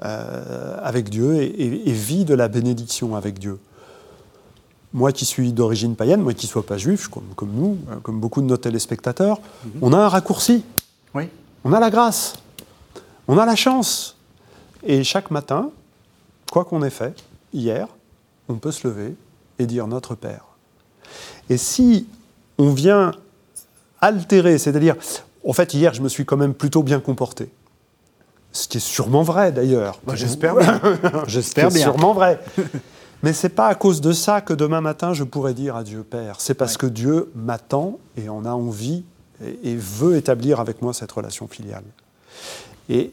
euh, 0.05 0.77
avec 0.83 1.11
Dieu 1.11 1.37
et 1.37 1.93
vit 1.93 2.25
de 2.25 2.35
la 2.35 2.49
bénédiction 2.49 3.15
avec 3.15 3.39
Dieu. 3.39 3.61
Moi 4.95 5.13
qui 5.13 5.25
suis 5.25 5.53
d'origine 5.53 5.97
païenne, 5.97 6.21
moi 6.21 6.35
qui 6.35 6.47
ne 6.47 6.51
sois 6.51 6.67
pas 6.67 6.77
juif, 6.77 7.09
comme, 7.09 7.25
comme 7.35 7.51
nous, 7.53 7.79
euh, 7.91 7.97
comme 8.03 8.21
beaucoup 8.21 8.43
de 8.43 8.47
nos 8.47 8.57
téléspectateurs, 8.59 9.41
on 9.81 9.93
a 9.93 9.99
un 9.99 10.09
raccourci. 10.09 10.65
Oui. 11.15 11.29
On 11.65 11.73
a 11.73 11.81
la 11.81 11.91
grâce, 11.91 12.35
on 13.29 13.39
a 13.39 13.47
la 13.47 13.57
chance. 13.57 14.17
Et 14.85 15.05
chaque 15.05 15.31
matin, 15.31 15.71
quoi 16.51 16.65
qu'on 16.65 16.83
ait 16.83 16.91
fait, 16.91 17.15
hier, 17.55 17.87
on 18.49 18.57
peut 18.57 18.73
se 18.73 18.87
lever 18.87 19.15
et 19.59 19.67
dire 19.67 19.87
Notre 19.87 20.15
Père. 20.15 20.45
Et 21.49 21.57
si 21.57 22.07
on 22.59 22.71
vient 22.73 23.13
altérer, 24.01 24.59
c'est-à-dire, 24.59 24.97
en 25.47 25.53
fait, 25.53 25.73
hier, 25.75 25.95
je 25.95 26.03
me 26.03 26.09
suis 26.09 26.25
quand 26.25 26.37
même 26.37 26.53
plutôt 26.55 26.83
bien 26.83 27.01
comporté. 27.01 27.51
Ce 28.53 28.69
qui 28.69 28.77
est 28.77 28.81
sûrement 28.81 29.23
vrai 29.23 29.53
d'ailleurs. 29.53 30.01
Bah, 30.07 30.15
J'espère 30.17 30.55
bien. 30.57 30.81
J'espère 31.27 31.71
C'est 31.71 31.79
bien. 31.79 31.85
sûrement 31.87 32.13
vrai. 32.13 32.39
Mais 33.23 33.33
c'est 33.33 33.49
pas 33.51 33.69
à 33.69 33.75
cause 33.75 34.01
de 34.01 34.13
ça 34.13 34.41
que 34.41 34.53
demain 34.53 34.81
matin 34.81 35.13
je 35.15 35.25
pourrais 35.25 35.55
dire 35.55 35.77
à 35.77 35.85
Dieu 35.85 36.03
Père. 36.03 36.37
C'est 36.41 36.55
parce 36.55 36.73
Ouais. 36.75 36.79
que 36.81 36.87
Dieu 36.87 37.31
m'attend 37.35 37.99
et 38.17 38.29
en 38.29 38.45
a 38.45 38.51
envie 38.51 39.05
et, 39.45 39.71
et 39.73 39.77
veut 39.77 40.17
établir 40.17 40.59
avec 40.61 40.83
moi 40.83 40.93
cette 40.93 41.13
relation 41.13 41.47
filiale. 41.49 41.85
Et, 42.89 43.13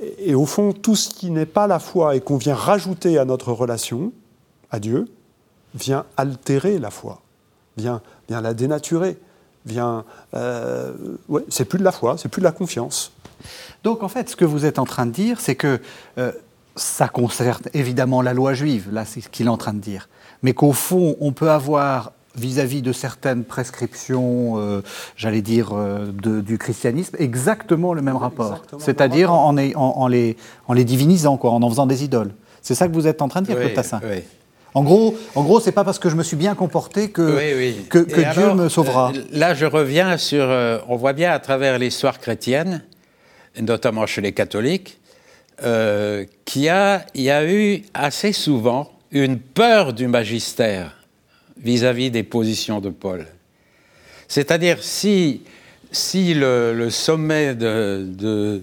et- 0.00 0.30
et 0.30 0.34
au 0.34 0.46
fond, 0.46 0.72
tout 0.72 0.94
ce 0.96 1.08
qui 1.10 1.30
n'est 1.30 1.46
pas 1.46 1.66
la 1.66 1.78
foi 1.80 2.14
et 2.14 2.20
qu'on 2.20 2.36
vient 2.36 2.54
rajouter 2.54 3.18
à 3.18 3.24
notre 3.24 3.52
relation 3.52 4.12
à 4.70 4.78
Dieu 4.78 5.06
vient 5.74 6.04
altérer 6.16 6.78
la 6.78 6.90
foi, 6.90 7.20
vient, 7.76 8.00
vient 8.28 8.40
la 8.40 8.54
dénaturer, 8.54 9.18
vient. 9.66 10.04
euh, 10.34 10.92
ouais, 11.28 11.44
c'est 11.48 11.64
plus 11.64 11.78
de 11.80 11.84
la 11.84 11.92
foi, 11.92 12.16
c'est 12.16 12.28
plus 12.28 12.40
de 12.40 12.44
la 12.44 12.52
confiance. 12.52 13.12
Donc 13.84 14.02
en 14.02 14.08
fait, 14.08 14.28
ce 14.30 14.36
que 14.36 14.44
vous 14.44 14.64
êtes 14.64 14.78
en 14.78 14.84
train 14.84 15.04
de 15.06 15.10
dire, 15.12 15.40
c'est 15.40 15.56
que 15.56 15.80
euh, 16.18 16.32
ça 16.78 17.08
concerne 17.08 17.60
évidemment 17.74 18.22
la 18.22 18.32
loi 18.34 18.54
juive, 18.54 18.88
là 18.92 19.04
c'est 19.04 19.20
ce 19.20 19.28
qu'il 19.28 19.46
est 19.46 19.50
en 19.50 19.56
train 19.58 19.74
de 19.74 19.80
dire, 19.80 20.08
mais 20.42 20.52
qu'au 20.54 20.72
fond, 20.72 21.16
on 21.20 21.32
peut 21.32 21.50
avoir 21.50 22.12
vis-à-vis 22.36 22.82
de 22.82 22.92
certaines 22.92 23.42
prescriptions, 23.44 24.54
euh, 24.58 24.80
j'allais 25.16 25.42
dire, 25.42 25.70
euh, 25.72 26.06
de- 26.12 26.40
du 26.40 26.56
christianisme, 26.56 27.16
exactement 27.18 27.92
le 27.94 28.00
même 28.02 28.16
rapport. 28.16 28.62
C'est-à-dire 28.78 29.32
en, 29.32 29.48
en, 29.48 29.58
en- 29.58 29.74
en 29.74 30.06
les, 30.08 30.36
en 30.68 30.72
les 30.72 30.84
divinisant, 30.84 31.36
quoi, 31.36 31.50
en 31.50 31.62
en 31.62 31.68
faisant 31.68 31.86
des 31.86 32.04
idoles. 32.04 32.32
C'est 32.62 32.74
ça 32.76 32.86
que 32.86 32.92
vous 32.92 33.06
êtes 33.08 33.22
en 33.22 33.28
train 33.28 33.40
de 33.42 33.46
dire, 33.46 33.56
Oui, 33.56 33.62
Claude 33.62 33.74
Tassin 33.74 34.00
oui. 34.04 34.22
En 34.74 34.84
gros, 34.84 35.16
en 35.34 35.42
gros, 35.42 35.58
c'est 35.60 35.72
pas 35.72 35.82
parce 35.82 35.98
que 35.98 36.08
je 36.10 36.14
me 36.14 36.22
suis 36.22 36.36
bien 36.36 36.54
comporté 36.54 37.10
que, 37.10 37.88
que, 37.88 37.98
Dieu 38.04 38.24
alors, 38.44 38.54
me 38.54 38.68
sauvera. 38.68 39.10
euh, 39.16 39.22
là, 39.32 39.54
je 39.54 39.64
reviens 39.64 40.16
sur. 40.18 40.44
euh, 40.44 40.78
on 40.88 40.94
voit 40.96 41.14
bien 41.14 41.32
à 41.32 41.38
travers 41.40 41.78
l'histoire 41.78 42.20
chrétienne, 42.20 42.84
notamment 43.60 44.06
chez 44.06 44.20
les 44.20 44.32
catholiques, 44.32 45.00
euh, 45.62 46.24
qu'il 46.44 46.62
y 46.62 46.68
a, 46.68 47.04
il 47.14 47.22
y 47.22 47.30
a 47.30 47.50
eu 47.50 47.82
assez 47.94 48.32
souvent 48.32 48.92
une 49.10 49.38
peur 49.38 49.92
du 49.92 50.06
magistère 50.06 50.96
vis-à-vis 51.62 52.10
des 52.10 52.22
positions 52.22 52.80
de 52.80 52.90
Paul. 52.90 53.26
C'est-à-dire, 54.28 54.82
si, 54.82 55.42
si 55.90 56.34
le, 56.34 56.74
le 56.74 56.90
sommet 56.90 57.54
de, 57.54 58.06
de, 58.06 58.62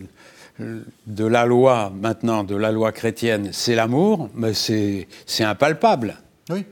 de 0.59 1.25
la 1.25 1.45
loi, 1.45 1.91
maintenant, 1.99 2.43
de 2.43 2.55
la 2.55 2.71
loi 2.71 2.91
chrétienne, 2.91 3.49
c'est 3.51 3.75
l'amour, 3.75 4.29
mais 4.35 4.53
c'est 4.53 5.07
c'est 5.25 5.43
impalpable. 5.43 6.15
Oui. 6.49 6.63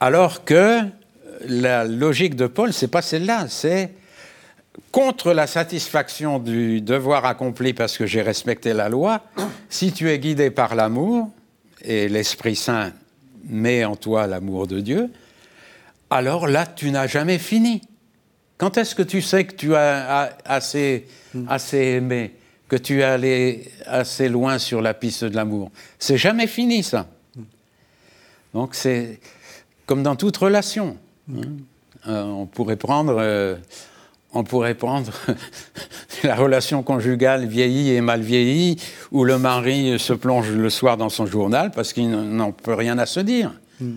Alors 0.00 0.44
que 0.44 0.80
la 1.46 1.84
logique 1.84 2.34
de 2.34 2.46
Paul, 2.46 2.72
c'est 2.72 2.88
pas 2.88 3.02
celle-là, 3.02 3.46
c'est 3.48 3.92
contre 4.92 5.32
la 5.32 5.46
satisfaction 5.46 6.38
du 6.38 6.80
devoir 6.80 7.24
accompli 7.24 7.72
parce 7.72 7.98
que 7.98 8.06
j'ai 8.06 8.22
respecté 8.22 8.72
la 8.72 8.88
loi, 8.88 9.22
si 9.68 9.92
tu 9.92 10.10
es 10.10 10.18
guidé 10.18 10.50
par 10.50 10.74
l'amour, 10.74 11.30
et 11.82 12.08
l'Esprit 12.08 12.56
Saint 12.56 12.92
met 13.44 13.84
en 13.84 13.96
toi 13.96 14.26
l'amour 14.26 14.66
de 14.66 14.80
Dieu, 14.80 15.10
alors 16.10 16.48
là, 16.48 16.66
tu 16.66 16.90
n'as 16.90 17.06
jamais 17.06 17.38
fini. 17.38 17.82
Quand 18.56 18.76
est-ce 18.78 18.94
que 18.94 19.02
tu 19.02 19.22
sais 19.22 19.44
que 19.44 19.54
tu 19.54 19.74
as 19.76 20.36
assez, 20.44 21.06
aimé, 21.72 22.34
que 22.68 22.76
tu 22.76 23.00
es 23.00 23.04
allé 23.04 23.70
assez 23.86 24.28
loin 24.28 24.58
sur 24.58 24.80
la 24.80 24.94
piste 24.94 25.24
de 25.24 25.36
l'amour? 25.36 25.70
C'est 25.98 26.16
jamais 26.16 26.46
fini, 26.46 26.82
ça. 26.82 27.06
Donc, 28.54 28.74
c'est 28.74 29.20
comme 29.86 30.02
dans 30.02 30.16
toute 30.16 30.36
relation. 30.36 30.96
Hein. 31.30 31.42
Euh, 32.08 32.22
on 32.22 32.46
pourrait 32.46 32.76
prendre. 32.76 33.16
Euh, 33.18 33.56
on 34.38 34.44
pourrait 34.44 34.76
prendre 34.76 35.12
la 36.22 36.36
relation 36.36 36.84
conjugale 36.84 37.46
vieillie 37.46 37.90
et 37.90 38.00
mal 38.00 38.20
vieillie, 38.20 38.80
où 39.10 39.24
le 39.24 39.36
mari 39.36 39.98
se 39.98 40.12
plonge 40.12 40.50
le 40.50 40.70
soir 40.70 40.96
dans 40.96 41.08
son 41.08 41.26
journal 41.26 41.72
parce 41.72 41.92
qu'il 41.92 42.08
n'en 42.08 42.52
peut 42.52 42.74
rien 42.74 42.98
à 42.98 43.06
se 43.06 43.18
dire. 43.18 43.52
Hmm. 43.80 43.96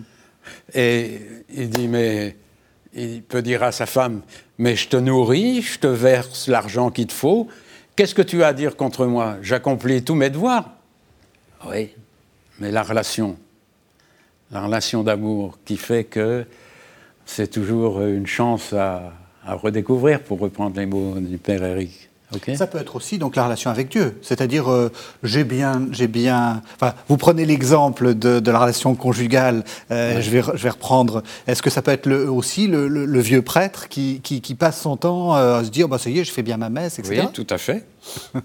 Et 0.74 1.20
il 1.54 1.70
dit, 1.70 1.86
mais 1.86 2.36
il 2.92 3.22
peut 3.22 3.40
dire 3.40 3.62
à 3.62 3.70
sa 3.70 3.86
femme, 3.86 4.22
mais 4.58 4.74
je 4.74 4.88
te 4.88 4.96
nourris, 4.96 5.62
je 5.62 5.78
te 5.78 5.86
verse 5.86 6.48
l'argent 6.48 6.90
qu'il 6.90 7.06
te 7.06 7.12
faut, 7.12 7.46
qu'est-ce 7.94 8.16
que 8.16 8.22
tu 8.22 8.42
as 8.42 8.48
à 8.48 8.52
dire 8.52 8.76
contre 8.76 9.06
moi? 9.06 9.36
J'accomplis 9.42 10.02
tous 10.02 10.16
mes 10.16 10.28
devoirs. 10.28 10.70
Oui, 11.68 11.90
mais 12.58 12.72
la 12.72 12.82
relation, 12.82 13.36
la 14.50 14.62
relation 14.62 15.04
d'amour 15.04 15.58
qui 15.64 15.76
fait 15.76 16.02
que 16.02 16.44
c'est 17.26 17.48
toujours 17.48 18.02
une 18.02 18.26
chance 18.26 18.72
à, 18.72 19.12
à 19.46 19.54
redécouvrir, 19.54 20.20
pour 20.20 20.38
reprendre 20.40 20.76
les 20.78 20.86
mots 20.86 21.14
du 21.18 21.38
Père 21.38 21.62
Eric. 21.62 22.10
Ça 22.56 22.66
peut 22.66 22.78
être 22.78 22.96
aussi 22.96 23.18
donc 23.18 23.36
la 23.36 23.44
relation 23.44 23.70
avec 23.70 23.90
Dieu, 23.90 24.18
c'est-à-dire 24.22 24.70
euh, 24.70 24.90
j'ai 25.22 25.44
bien, 25.44 25.86
j'ai 25.90 26.08
bien. 26.08 26.62
Enfin, 26.76 26.94
vous 27.08 27.16
prenez 27.16 27.44
l'exemple 27.44 28.14
de, 28.14 28.50
la 28.50 28.58
relation 28.58 28.94
conjugale. 28.94 29.64
Euh, 29.90 30.20
je 30.20 30.30
vais, 30.30 30.42
je 30.42 30.62
vais 30.62 30.70
reprendre. 30.70 31.22
Est-ce 31.46 31.62
que 31.62 31.70
ça 31.70 31.82
peut 31.82 31.90
être 31.90 32.06
le, 32.06 32.30
aussi 32.30 32.66
le, 32.66 33.20
vieux 33.20 33.42
prêtre 33.42 33.88
qui, 33.88 34.20
qui, 34.20 34.54
passe 34.54 34.80
son 34.80 34.96
temps 34.96 35.36
euh, 35.36 35.60
à 35.60 35.64
se 35.64 35.70
dire 35.70 35.88
bah 35.88 35.98
ça 35.98 36.10
y 36.10 36.18
est, 36.18 36.24
je 36.24 36.32
fais 36.32 36.42
bien 36.42 36.56
ma 36.56 36.70
messe, 36.70 36.98
etc. 36.98 37.22
Oui, 37.24 37.32
tout 37.32 37.46
à 37.50 37.58
fait. 37.58 37.84
oui, 38.34 38.38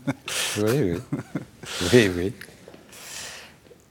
oui, 0.58 1.00
oui, 1.94 2.12
oui. 2.16 2.34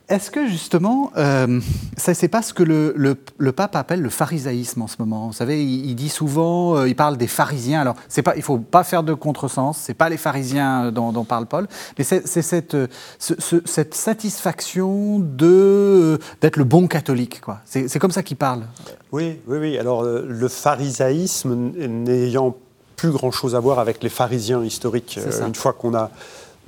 Est-ce 0.08 0.30
que 0.30 0.46
justement, 0.46 1.10
euh, 1.16 1.60
ça 1.96 2.14
c'est 2.14 2.28
pas 2.28 2.40
ce 2.40 2.54
que 2.54 2.62
le, 2.62 2.94
le, 2.96 3.52
pape 3.52 3.74
appelle 3.74 4.00
le 4.00 4.08
pharisaïsme 4.08 4.82
en 4.82 4.86
ce 4.86 4.96
moment? 5.00 5.26
Vous 5.26 5.32
savez, 5.32 5.64
il, 5.64 5.96
dit 5.96 6.08
souvent, 6.08 6.76
euh, 6.76 6.88
il 6.88 6.94
parle 6.94 7.16
des 7.16 7.26
pharisiens. 7.26 7.80
Alors, 7.80 7.96
c'est 8.08 8.22
pas, 8.22 8.36
il 8.36 8.42
faut 8.42 8.58
pas 8.58 8.84
faire 8.84 9.02
de 9.02 9.14
contresens. 9.14 9.76
C'est 9.78 9.94
pas 9.94 10.08
les 10.08 10.16
pharisiens 10.16 10.92
dont, 10.92 11.24
parle 11.24 11.46
Paul, 11.46 11.66
mais 11.98 12.04
c'est 12.04 12.24
cette, 12.24 12.74
euh, 12.74 12.86
cette 13.18 13.94
satisfaction 13.94 15.18
de 15.18 16.20
d'être 16.40 16.56
le 16.56 16.64
bon 16.64 16.86
catholique. 16.86 17.40
Quoi. 17.40 17.58
C'est, 17.64 17.98
comme 17.98 18.12
ça 18.12 18.22
qu'il 18.22 18.36
parle. 18.36 18.62
Oui, 19.10 19.40
oui, 19.48 19.58
oui. 19.58 19.78
Alors, 19.78 20.04
le 20.04 20.48
pharisaïsme 20.48 21.72
n'ayant 21.88 22.54
plus 22.94 23.10
grand-chose 23.10 23.56
à 23.56 23.60
voir 23.60 23.80
avec 23.80 24.04
les 24.04 24.08
pharisiens 24.08 24.62
historiques. 24.62 25.18
Une 25.44 25.54
fois 25.56 25.72
qu'on 25.72 25.94
a 25.94 26.10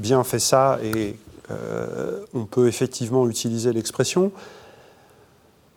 bien 0.00 0.24
fait 0.24 0.40
ça 0.40 0.78
et 0.82 1.16
euh, 1.50 2.24
on 2.34 2.44
peut 2.44 2.68
effectivement 2.68 3.28
utiliser 3.28 3.72
l'expression. 3.72 4.32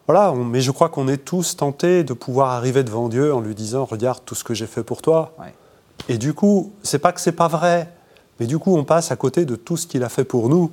Voilà, 0.08 0.34
mais 0.34 0.62
je 0.62 0.72
crois 0.72 0.90
qu'on 0.90 1.08
est 1.08 1.24
tous 1.24 1.56
tentés 1.56 2.04
de 2.04 2.14
pouvoir 2.14 2.50
arriver 2.52 2.84
devant 2.84 3.08
Dieu 3.08 3.34
en 3.34 3.40
lui 3.40 3.56
disant 3.56 3.86
Regarde 3.86 4.22
tout 4.26 4.36
ce 4.36 4.44
que 4.44 4.54
j'ai 4.54 4.68
fait 4.68 4.84
pour 4.84 5.02
toi. 5.02 5.34
Et 6.10 6.18
du 6.18 6.34
coup, 6.34 6.74
c'est 6.84 7.00
pas 7.00 7.12
que 7.12 7.22
c'est 7.22 7.32
pas 7.32 7.48
vrai, 7.48 7.94
mais 8.40 8.48
du 8.48 8.58
coup, 8.60 8.76
on 8.76 8.84
passe 8.84 9.12
à 9.12 9.16
côté 9.16 9.46
de 9.46 9.56
tout 9.56 9.78
ce 9.78 9.88
qu'il 9.88 10.04
a 10.04 10.10
fait 10.10 10.26
pour 10.26 10.50
nous. 10.50 10.72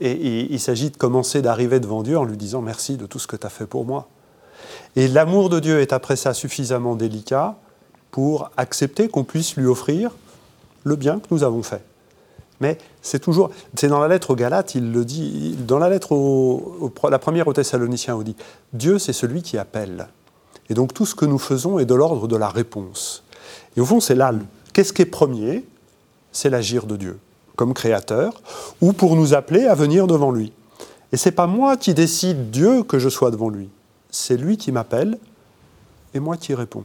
Et, 0.00 0.52
il 0.52 0.60
s'agit 0.60 0.90
de 0.90 0.96
commencer 0.96 1.42
d'arriver 1.42 1.80
devant 1.80 2.02
Dieu 2.02 2.18
en 2.18 2.24
lui 2.24 2.36
disant 2.36 2.60
Merci 2.60 2.96
de 2.96 3.06
tout 3.06 3.18
ce 3.18 3.26
que 3.26 3.36
tu 3.36 3.46
as 3.46 3.50
fait 3.50 3.66
pour 3.66 3.84
moi. 3.84 4.08
Et 4.96 5.08
l'amour 5.08 5.48
de 5.48 5.60
Dieu 5.60 5.80
est 5.80 5.92
après 5.92 6.16
ça 6.16 6.34
suffisamment 6.34 6.96
délicat 6.96 7.56
pour 8.10 8.50
accepter 8.56 9.08
qu'on 9.08 9.24
puisse 9.24 9.56
lui 9.56 9.66
offrir 9.66 10.10
le 10.84 10.96
bien 10.96 11.20
que 11.20 11.26
nous 11.30 11.42
avons 11.42 11.62
fait. 11.62 11.82
Mais 12.60 12.78
c'est 13.02 13.20
toujours, 13.20 13.50
c'est 13.74 13.88
dans 13.88 14.00
la 14.00 14.08
lettre 14.08 14.30
aux 14.30 14.36
Galates, 14.36 14.74
il 14.74 14.92
le 14.92 15.04
dit, 15.04 15.56
dans 15.66 15.78
la 15.78 15.88
lettre 15.88 16.16
la 17.08 17.18
première 17.18 17.46
aux 17.46 17.52
Thessaloniciens, 17.52 18.16
il 18.18 18.24
dit 18.24 18.36
Dieu, 18.72 18.98
c'est 18.98 19.12
celui 19.12 19.42
qui 19.42 19.58
appelle. 19.58 20.08
Et 20.68 20.74
donc 20.74 20.92
tout 20.92 21.06
ce 21.06 21.14
que 21.14 21.24
nous 21.24 21.38
faisons 21.38 21.78
est 21.78 21.86
de 21.86 21.94
l'ordre 21.94 22.26
de 22.26 22.36
la 22.36 22.48
réponse. 22.48 23.22
Et 23.76 23.80
au 23.80 23.84
fond, 23.84 24.00
c'est 24.00 24.14
là, 24.14 24.32
qu'est-ce 24.72 24.92
qui 24.92 25.02
est 25.02 25.06
premier? 25.06 25.64
C'est 26.32 26.50
l'agir 26.50 26.86
de 26.86 26.96
Dieu, 26.96 27.18
comme 27.56 27.74
créateur, 27.74 28.42
ou 28.80 28.92
pour 28.92 29.16
nous 29.16 29.34
appeler 29.34 29.66
à 29.66 29.74
venir 29.74 30.06
devant 30.06 30.30
lui. 30.30 30.52
Et 31.12 31.16
c'est 31.16 31.32
pas 31.32 31.46
moi 31.46 31.76
qui 31.76 31.94
décide 31.94 32.50
Dieu 32.50 32.82
que 32.82 32.98
je 32.98 33.08
sois 33.08 33.30
devant 33.30 33.48
lui, 33.48 33.70
c'est 34.10 34.36
lui 34.36 34.56
qui 34.56 34.72
m'appelle 34.72 35.18
et 36.12 36.20
moi 36.20 36.36
qui 36.36 36.54
réponds. 36.54 36.84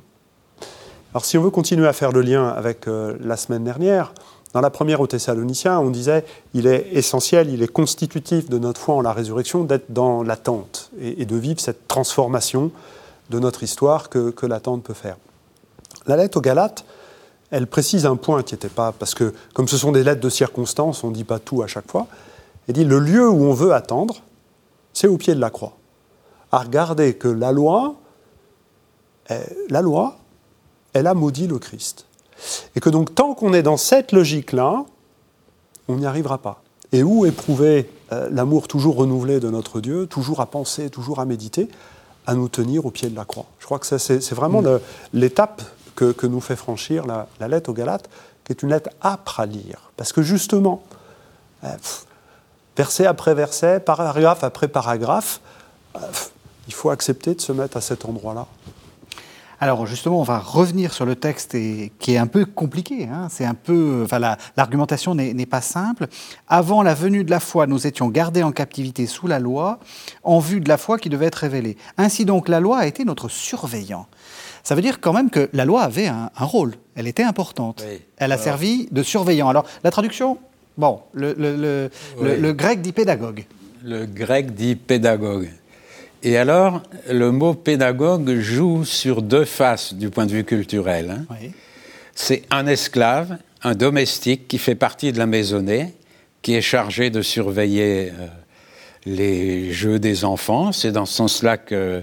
Alors 1.14 1.26
si 1.26 1.38
on 1.38 1.44
veut 1.44 1.52
continuer 1.52 1.88
à 1.88 1.94
faire 1.94 2.12
le 2.12 2.22
lien 2.22 2.48
avec 2.48 2.88
euh, 2.88 3.16
la 3.20 3.38
semaine 3.38 3.64
dernière, 3.64 4.14
dans 4.54 4.62
la 4.62 4.70
première 4.70 5.02
aux 5.02 5.08
Thessaloniciens, 5.08 5.80
on 5.80 5.90
disait 5.90 6.24
il 6.54 6.68
est 6.68 6.88
essentiel, 6.92 7.50
il 7.50 7.64
est 7.64 7.68
constitutif 7.68 8.50
de 8.50 8.60
notre 8.60 8.80
foi 8.80 8.96
en 8.96 9.02
la 9.02 9.12
résurrection 9.12 9.64
d'être 9.64 9.92
dans 9.92 10.22
l'attente 10.22 10.92
et, 11.00 11.26
de 11.26 11.36
vivre 11.36 11.60
cette 11.60 11.88
transformation 11.88 12.72
de 13.32 13.40
notre 13.40 13.64
histoire 13.64 14.10
que, 14.10 14.46
l'attente 14.46 14.84
peut 14.84 14.94
faire. 14.94 15.18
La 16.06 16.18
lettre 16.18 16.38
aux 16.38 16.42
Galates, 16.42 16.86
elle 17.50 17.66
précise 17.66 18.06
un 18.06 18.16
point 18.16 18.44
qui 18.44 18.54
n'était 18.54 18.70
pas, 18.70 18.92
parce 18.92 19.16
que 19.16 19.34
comme 19.56 19.68
ce 19.68 19.78
sont 19.78 19.92
des 19.92 20.04
lettres 20.04 20.22
de 20.22 20.30
circonstance, 20.30 21.04
on 21.04 21.10
ne 21.10 21.16
dit 21.16 21.24
pas 21.24 21.40
tout 21.40 21.64
à 21.64 21.68
chaque 21.68 21.90
fois, 21.90 22.08
elle 22.68 22.76
dit 22.76 22.86
le 22.86 23.00
lieu 23.00 23.28
où 23.28 23.44
on 23.46 23.54
veut 23.54 23.74
attendre, 23.74 24.22
c'est 24.94 25.08
au 25.08 25.18
pied 25.18 25.34
de 25.34 25.40
la 25.40 25.50
croix. 25.50 25.74
À 26.52 26.60
regarder 26.60 27.16
que 27.16 27.28
la 27.28 27.52
loi, 27.52 27.96
la 29.70 29.82
loi, 29.82 30.18
elle 30.94 31.08
a 31.08 31.16
maudit 31.16 31.48
le 31.48 31.58
Christ. 31.58 32.06
Et 32.76 32.80
que 32.80 32.90
donc 32.90 33.14
tant 33.16 33.34
qu'on 33.34 33.54
est 33.54 33.64
dans 33.64 33.78
cette 33.78 34.12
logique-là, 34.12 34.86
on 35.88 35.96
n'y 35.96 36.06
arrivera 36.06 36.38
pas. 36.38 36.62
Et 36.92 37.04
où 37.04 37.26
éprouver 37.26 37.90
euh, 38.12 38.30
l'amour 38.32 38.68
toujours 38.68 38.96
renouvelé 38.96 39.40
de 39.40 39.50
notre 39.50 39.82
Dieu, 39.82 40.08
toujours 40.08 40.42
à 40.42 40.46
penser, 40.46 40.90
toujours 40.90 41.20
à 41.20 41.26
méditer, 41.26 41.70
à 42.28 42.36
nous 42.36 42.50
tenir 42.50 42.86
au 42.86 42.92
pied 42.92 43.10
de 43.10 43.16
la 43.16 43.26
croix. 43.26 43.46
Je 43.60 43.66
crois 43.66 43.80
que 43.80 43.86
c'est 43.86 44.34
vraiment 44.34 44.62
mm. 44.62 44.80
l'étape 45.14 45.62
que, 45.96 46.26
nous 46.26 46.42
fait 46.42 46.56
franchir 46.56 47.06
la, 47.06 47.48
lettre 47.48 47.70
aux 47.70 47.74
Galates, 47.74 48.10
qui 48.44 48.54
est 48.54 48.64
une 48.64 48.70
lettre 48.70 48.90
âpre 49.04 49.40
à 49.40 49.46
lire. 49.46 49.92
Parce 49.98 50.12
que 50.12 50.22
justement, 50.22 50.84
euh, 51.64 51.70
verset 52.78 53.06
après 53.06 53.34
verset, 53.34 53.80
paragraphe 53.80 54.44
après 54.44 54.68
paragraphe, 54.68 55.42
euh, 55.96 56.00
il 56.68 56.74
faut 56.74 56.90
accepter 56.90 57.36
de 57.36 57.42
se 57.42 57.52
mettre 57.52 57.78
à 57.78 57.82
cet 57.82 58.06
endroit-là. 58.06 58.48
Alors 59.64 59.86
justement, 59.86 60.20
on 60.20 60.24
va 60.24 60.40
revenir 60.40 60.92
sur 60.92 61.06
le 61.06 61.16
texte 61.16 61.56
et, 61.56 61.94
qui 61.98 62.16
est 62.16 62.18
un 62.18 62.28
peu 62.28 62.44
compliqué. 62.44 63.06
Hein. 63.06 63.30
C'est 63.30 63.46
un 63.46 63.54
peu, 63.54 64.02
enfin, 64.04 64.20
l'argumentation 64.58 65.16
n'est 65.16 65.46
pas 65.46 65.62
simple. 65.62 66.08
Avant 66.50 66.84
la 66.84 66.94
venue 66.94 67.24
de 67.24 67.32
la 67.32 67.40
foi, 67.40 67.66
nous 67.66 67.88
étions 67.88 68.10
gardés 68.10 68.44
en 68.44 68.52
captivité 68.52 69.06
sous 69.06 69.26
la 69.26 69.40
loi, 69.40 69.80
en 70.24 70.40
vue 70.40 70.60
de 70.60 70.68
la 70.68 70.76
foi 70.76 71.00
qui 71.00 71.08
devait 71.08 71.28
être 71.28 71.36
révélée. 71.36 71.78
Ainsi 71.98 72.26
donc, 72.26 72.50
la 72.50 72.60
loi 72.60 72.80
a 72.80 72.88
été 72.88 73.06
notre 73.06 73.30
surveillant. 73.30 74.08
Ça 74.64 74.76
veut 74.76 74.82
dire 74.82 75.00
quand 75.00 75.14
même 75.14 75.30
que 75.30 75.50
la 75.54 75.64
loi 75.64 75.84
avait 75.84 76.08
un, 76.08 76.30
rôle. 76.36 76.74
Elle 76.96 77.08
était 77.08 77.24
importante. 77.24 77.86
Elle 78.18 78.34
a 78.34 78.38
servi 78.38 78.90
de 78.92 79.02
surveillant. 79.02 79.48
Alors 79.48 79.66
la 79.86 79.92
traduction, 79.92 80.40
bon, 80.78 81.00
le, 81.14 81.34
le 81.38 82.52
grec 82.52 82.82
dit 82.82 82.92
pédagogue. 82.92 83.46
Le 83.82 84.06
grec 84.06 84.54
dit 84.56 84.76
pédagogue. 84.76 85.48
Et 86.24 86.38
alors, 86.38 86.82
le 87.12 87.32
mot 87.32 87.54
pédagogue 87.54 88.40
joue 88.40 88.86
sur 88.86 89.22
deux 89.22 89.44
faces 89.44 89.94
du 89.94 90.10
point 90.10 90.26
de 90.26 90.32
vue 90.32 90.46
culturel. 90.46 91.26
Hein. 91.30 91.36
C'est 92.16 92.44
un 92.50 92.66
esclave, 92.66 93.38
un 93.62 93.76
domestique 93.76 94.48
qui 94.48 94.58
fait 94.58 94.76
partie 94.76 95.12
de 95.12 95.18
la 95.18 95.26
maisonnée, 95.26 95.94
qui 96.42 96.56
est 96.56 96.62
chargé 96.62 97.10
de 97.10 97.22
surveiller 97.22 98.12
euh, 98.18 98.28
les 99.06 99.74
jeux 99.74 100.00
des 100.00 100.24
enfants. 100.24 100.72
C'est 100.72 100.94
dans 100.94 101.06
ce 101.06 101.14
sens-là 101.14 101.58
que 101.58 102.02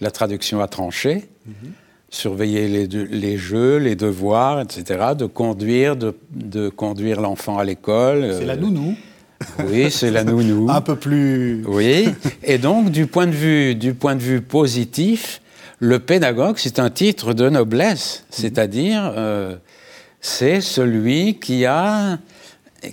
la 0.00 0.10
traduction 0.10 0.60
a 0.60 0.66
tranché. 0.66 1.28
Mhm. 1.46 1.54
Surveiller 2.12 2.66
les, 2.66 2.86
les, 2.88 3.36
jeux, 3.36 3.76
les 3.76 3.94
devoirs, 3.94 4.60
etc., 4.60 5.10
de 5.16 5.26
conduire, 5.26 5.94
de, 5.94 6.16
de 6.32 6.68
conduire 6.68 7.20
l'enfant 7.20 7.56
à 7.56 7.62
l'école. 7.62 8.34
C'est 8.36 8.46
la 8.46 8.56
nounou. 8.56 8.96
Oui, 9.66 9.90
c'est 9.90 10.10
la 10.10 10.24
nounou. 10.24 10.66
Un 10.70 10.80
peu 10.80 10.96
plus. 10.96 11.62
Oui. 11.66 12.08
Et 12.42 12.58
donc, 12.58 12.90
du 12.90 13.06
point 13.06 13.26
de 13.26 13.32
vue, 13.32 13.74
du 13.74 13.94
point 13.94 14.14
de 14.14 14.20
vue 14.20 14.40
positif, 14.40 15.40
le 15.78 15.98
pédagogue, 15.98 16.56
c'est 16.58 16.78
un 16.78 16.90
titre 16.90 17.32
de 17.34 17.48
noblesse. 17.48 18.24
C'est-à-dire, 18.30 19.12
euh, 19.16 19.56
c'est 20.20 20.60
celui 20.60 21.38
qui 21.38 21.64
a 21.64 22.18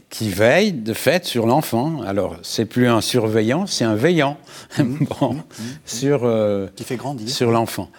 qui 0.10 0.30
veille 0.30 0.74
de 0.74 0.94
fait 0.94 1.26
sur 1.26 1.46
l'enfant. 1.46 2.02
Alors, 2.02 2.38
c'est 2.42 2.66
plus 2.66 2.88
un 2.88 3.02
surveillant, 3.02 3.66
c'est 3.68 3.86
un 3.86 3.96
veillant 3.96 4.38
mmh. 4.78 4.84
bon, 5.20 5.34
mmh. 5.34 5.44
sur, 5.86 6.22
euh, 6.24 6.68
qui 6.76 6.84
fait 6.84 6.98
grandir. 6.98 7.30
sur 7.30 7.52
l'enfant. 7.52 7.90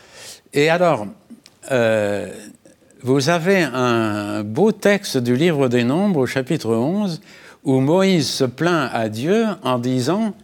Et 0.53 0.69
alors, 0.69 1.07
euh, 1.71 2.31
vous 3.03 3.29
avez 3.29 3.63
un 3.63 4.43
beau 4.43 4.73
texte 4.73 5.19
du 5.19 5.37
livre 5.37 5.69
des 5.69 5.85
Nombres 5.85 6.21
au 6.21 6.27
chapitre 6.27 6.75
11 6.75 7.21
où 7.65 7.81
Moïse 7.81 8.29
se 8.29 8.45
plaint 8.45 8.91
à 8.93 9.09
Dieu 9.09 9.45
en 9.63 9.79
disant 9.79 10.35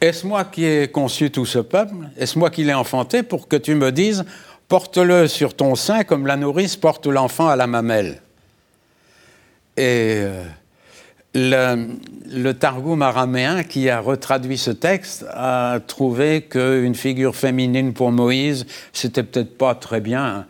Est-ce 0.00 0.26
moi 0.26 0.44
qui 0.44 0.64
ai 0.64 0.88
conçu 0.88 1.30
tout 1.30 1.46
ce 1.46 1.58
peuple? 1.58 1.94
Est-ce 2.16 2.38
moi 2.38 2.50
qui 2.50 2.64
l'ai 2.64 2.74
enfanté 2.74 3.22
pour 3.22 3.48
que 3.48 3.56
tu 3.56 3.74
me 3.74 3.92
dises 3.92 4.24
porte-le 4.68 5.28
sur 5.28 5.54
ton 5.54 5.74
sein 5.74 6.02
comme 6.04 6.26
la 6.26 6.36
nourrice 6.36 6.76
porte 6.76 7.06
l'enfant 7.06 7.48
à 7.48 7.56
la 7.56 7.66
mamelle? 7.66 8.22
Et 9.76 10.20
euh, 10.22 10.44
le, 11.34 11.88
le, 12.30 12.54
Targum 12.54 13.02
araméen 13.02 13.64
qui 13.64 13.88
a 13.88 14.00
retraduit 14.00 14.58
ce 14.58 14.70
texte 14.70 15.24
a 15.30 15.78
trouvé 15.86 16.42
qu'une 16.42 16.94
figure 16.94 17.34
féminine 17.34 17.94
pour 17.94 18.12
Moïse, 18.12 18.66
c'était 18.92 19.22
peut-être 19.22 19.56
pas 19.56 19.74
très 19.74 20.00
bien. 20.00 20.46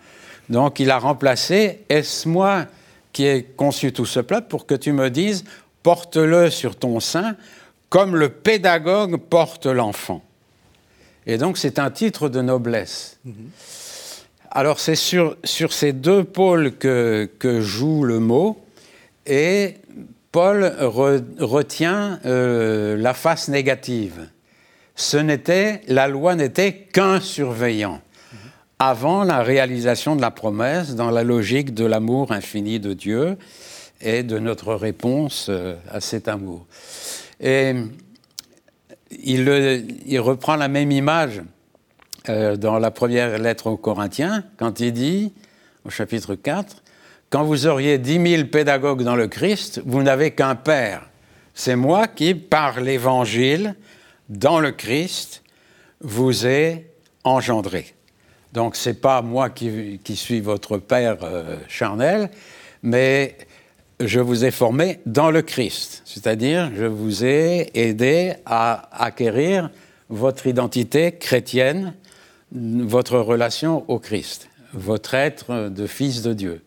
Donc 0.48 0.80
il 0.80 0.90
a 0.90 0.98
remplacé 0.98 1.80
Est-ce 1.88 2.28
moi 2.28 2.66
qui 3.12 3.26
ai 3.26 3.42
conçu 3.42 3.92
tout 3.92 4.06
ce 4.06 4.20
plat 4.20 4.40
pour 4.40 4.66
que 4.66 4.74
tu 4.74 4.92
me 4.92 5.10
dises 5.10 5.44
porte-le 5.82 6.50
sur 6.50 6.76
ton 6.76 7.00
sein 7.00 7.36
comme 7.92 8.16
le 8.16 8.30
pédagogue 8.30 9.18
porte 9.18 9.66
l'enfant. 9.66 10.22
Et 11.26 11.36
donc 11.36 11.58
c'est 11.58 11.78
un 11.78 11.90
titre 11.90 12.30
de 12.30 12.40
noblesse. 12.40 13.18
Mm-hmm. 13.26 13.32
Alors 14.50 14.80
c'est 14.80 14.94
sur, 14.94 15.36
sur, 15.44 15.74
ces 15.74 15.92
deux 15.92 16.24
pôles 16.24 16.72
que, 16.76 17.28
que, 17.38 17.60
joue 17.60 18.04
le 18.04 18.18
mot, 18.18 18.64
et 19.26 19.76
Paul 20.30 20.74
retient 21.38 22.18
euh, 22.24 22.96
la 22.96 23.12
face 23.12 23.48
négative. 23.48 24.26
Ce 24.94 25.18
n'était, 25.18 25.82
la 25.86 26.08
loi 26.08 26.34
n'était 26.34 26.72
qu'un 26.72 27.20
surveillant 27.20 28.00
mm-hmm. 28.00 28.36
avant 28.78 29.22
la 29.24 29.42
réalisation 29.42 30.16
de 30.16 30.22
la 30.22 30.30
promesse 30.30 30.94
dans 30.94 31.10
la 31.10 31.24
logique 31.24 31.74
de 31.74 31.84
l'amour 31.84 32.32
infini 32.32 32.80
de 32.80 32.94
Dieu 32.94 33.36
et 34.02 34.22
de 34.22 34.38
notre 34.38 34.74
réponse 34.74 35.46
euh, 35.48 35.74
à 35.90 36.00
cet 36.00 36.28
amour. 36.28 36.66
Et 37.40 37.74
il, 39.10 40.20
reprend 40.20 40.56
la 40.56 40.68
même 40.68 40.90
image 40.90 41.42
euh, 42.28 42.56
dans 42.56 42.78
la 42.78 42.90
première 42.90 43.38
lettre 43.38 43.68
aux 43.68 43.76
Corinthiens, 43.76 44.44
quand 44.56 44.80
il 44.80 44.92
dit, 44.92 45.32
au 45.84 45.90
chapitre 45.90 46.34
4, 46.34 46.82
Quand 47.30 47.44
vous 47.44 47.66
auriez 47.66 47.98
dix 47.98 48.18
mille 48.18 48.50
pédagogues 48.50 49.02
dans 49.02 49.16
le 49.16 49.28
Christ, 49.28 49.80
vous 49.84 50.02
n'avez 50.02 50.32
qu'un 50.32 50.54
Père. 50.54 51.08
C'est 51.54 51.76
moi 51.76 52.06
qui, 52.06 52.34
par 52.34 52.80
l'Évangile, 52.80 53.74
dans 54.28 54.60
le 54.60 54.72
Christ, 54.72 55.42
vous 56.00 56.46
ai 56.46 56.86
engendré. 57.24 57.94
Donc, 58.52 58.76
ce 58.76 58.90
n'est 58.90 58.94
pas 58.94 59.22
moi 59.22 59.50
qui, 59.50 59.98
suis 60.16 60.40
votre 60.40 60.78
Père 60.78 61.18
euh, 61.22 61.56
charnel, 61.68 62.30
mais 62.82 63.36
je 64.00 64.20
vous 64.20 64.44
ai 64.44 64.50
formé 64.50 65.00
dans 65.06 65.30
le 65.30 65.42
Christ, 65.42 66.02
c'est-à-dire 66.04 66.70
je 66.76 66.84
vous 66.84 67.24
ai 67.24 67.70
aidé 67.74 68.34
à 68.46 68.88
acquérir 69.04 69.70
votre 70.08 70.46
identité 70.46 71.12
chrétienne, 71.12 71.94
votre 72.52 73.18
relation 73.18 73.84
au 73.88 73.98
Christ, 73.98 74.48
votre 74.72 75.14
être 75.14 75.68
de 75.68 75.86
fils 75.86 76.22
de 76.22 76.32
Dieu. 76.32 76.62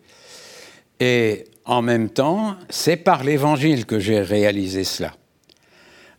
Et 1.00 1.44
en 1.64 1.82
même 1.82 2.08
temps, 2.08 2.56
c'est 2.70 2.96
par 2.96 3.24
l'Évangile 3.24 3.86
que 3.86 3.98
j'ai 3.98 4.20
réalisé 4.20 4.84
cela. 4.84 5.12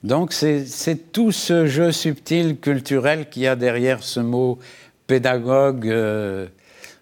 Donc 0.03 0.31
c'est 0.31 1.11
tout 1.11 1.31
ce 1.31 1.65
jeu 1.65 1.91
subtil 1.91 2.57
culturel 2.57 3.29
qu'il 3.29 3.43
y 3.43 3.47
a 3.47 3.55
derrière 3.55 4.03
ce 4.03 4.19
mot 4.19 4.59
pédagogue. 5.07 5.87
Euh, 5.87 6.47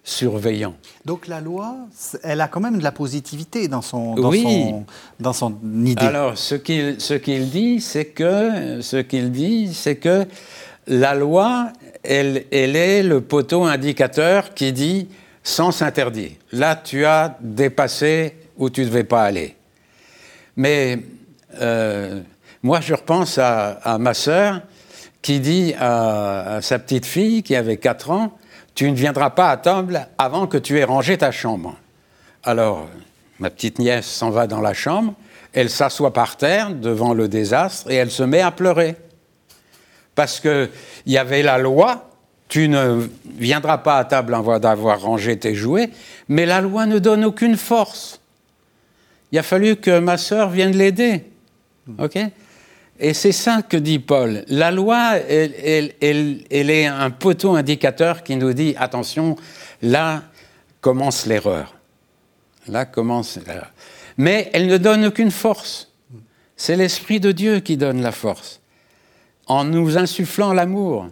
surveillant. 0.06 0.76
Donc 1.04 1.26
la 1.26 1.40
loi, 1.40 1.74
elle 2.22 2.40
a 2.40 2.46
quand 2.46 2.60
même 2.60 2.78
de 2.78 2.84
la 2.84 2.92
positivité 2.92 3.66
dans 3.66 3.82
son, 3.82 4.14
dans 4.14 4.30
son, 4.30 4.84
dans 5.18 5.32
son 5.32 5.58
idée. 5.84 6.06
Alors 6.06 6.38
ce 6.38 6.54
qu'il 6.54 7.00
ce 7.00 7.14
qu'il 7.14 7.50
dit, 7.50 7.80
c'est 7.80 8.06
que 8.06 8.80
ce 8.80 8.98
qu'il 8.98 9.32
dit, 9.32 9.74
c'est 9.74 9.96
que 9.96 10.24
la 10.86 11.16
loi, 11.16 11.72
elle, 12.04 12.44
elle 12.52 12.76
est 12.76 13.02
le 13.02 13.20
poteau 13.20 13.64
indicateur 13.64 14.54
qui 14.54 14.72
dit 14.72 15.08
sens 15.42 15.82
interdit. 15.82 16.36
Là, 16.52 16.76
tu 16.76 17.04
as 17.04 17.36
dépassé 17.40 18.36
où 18.56 18.70
tu 18.70 18.82
ne 18.82 18.86
devais 18.86 19.04
pas 19.04 19.24
aller. 19.24 19.56
Mais 20.54 21.00
euh, 21.60 22.20
moi, 22.62 22.80
je 22.80 22.94
repense 22.94 23.38
à, 23.38 23.70
à 23.82 23.98
ma 23.98 24.14
sœur 24.14 24.60
qui 25.20 25.40
dit 25.40 25.74
à, 25.76 26.56
à, 26.56 26.62
sa 26.62 26.78
petite 26.78 27.06
fille 27.06 27.42
qui 27.42 27.56
avait 27.56 27.76
4 27.76 28.10
ans, 28.12 28.35
tu 28.76 28.88
ne 28.90 28.94
viendras 28.94 29.30
pas 29.30 29.50
à 29.50 29.56
table 29.56 30.06
avant 30.18 30.46
que 30.46 30.58
tu 30.58 30.78
aies 30.78 30.84
rangé 30.84 31.18
ta 31.18 31.32
chambre. 31.32 31.74
Alors, 32.44 32.86
ma 33.40 33.50
petite 33.50 33.80
nièce 33.80 34.06
s'en 34.06 34.30
va 34.30 34.46
dans 34.46 34.60
la 34.60 34.74
chambre, 34.74 35.14
elle 35.54 35.70
s'assoit 35.70 36.12
par 36.12 36.36
terre 36.36 36.70
devant 36.70 37.14
le 37.14 37.26
désastre 37.26 37.90
et 37.90 37.94
elle 37.94 38.10
se 38.10 38.22
met 38.22 38.42
à 38.42 38.50
pleurer. 38.50 38.94
Parce 40.14 40.40
qu'il 40.40 40.68
y 41.06 41.16
avait 41.16 41.42
la 41.42 41.56
loi, 41.58 42.10
tu 42.48 42.68
ne 42.68 43.08
viendras 43.24 43.78
pas 43.78 43.96
à 43.96 44.04
table 44.04 44.34
avant 44.34 44.58
d'avoir 44.58 45.00
rangé 45.00 45.38
tes 45.38 45.54
jouets, 45.54 45.90
mais 46.28 46.44
la 46.44 46.60
loi 46.60 46.84
ne 46.84 46.98
donne 46.98 47.24
aucune 47.24 47.56
force. 47.56 48.20
Il 49.32 49.38
a 49.38 49.42
fallu 49.42 49.76
que 49.76 49.98
ma 49.98 50.18
sœur 50.18 50.50
vienne 50.50 50.76
l'aider. 50.76 51.24
OK? 51.98 52.18
Et 52.98 53.14
c'est 53.14 53.32
ça 53.32 53.62
que 53.62 53.76
dit 53.76 53.98
Paul. 53.98 54.44
La 54.48 54.70
loi, 54.70 55.16
elle, 55.18 55.92
est 56.00 56.86
un 56.86 57.10
poteau 57.10 57.54
indicateur 57.54 58.22
qui 58.22 58.36
nous 58.36 58.52
dit 58.52 58.74
attention, 58.78 59.36
là 59.82 60.22
commence 60.80 61.26
l'erreur. 61.26 61.74
Là 62.68 62.84
commence. 62.84 63.38
Mais 64.16 64.50
elle 64.52 64.66
ne 64.66 64.78
donne 64.78 65.06
aucune 65.06 65.30
force. 65.30 65.92
C'est 66.56 66.76
l'Esprit 66.76 67.20
de 67.20 67.32
Dieu 67.32 67.60
qui 67.60 67.76
donne 67.76 68.00
la 68.00 68.12
force, 68.12 68.60
en 69.46 69.64
nous 69.64 69.98
insufflant 69.98 70.54
l'amour. 70.54 71.08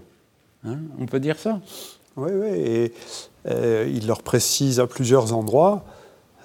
Hein, 0.65 0.79
on 0.99 1.05
peut 1.05 1.21
dire 1.21 1.39
ça? 1.39 1.61
Oui, 2.17 2.31
oui. 2.33 2.49
Et 2.49 2.93
euh, 3.47 3.91
il 3.93 4.07
leur 4.07 4.23
précise 4.23 4.81
à 4.81 4.87
plusieurs 4.87 5.35
endroits 5.35 5.85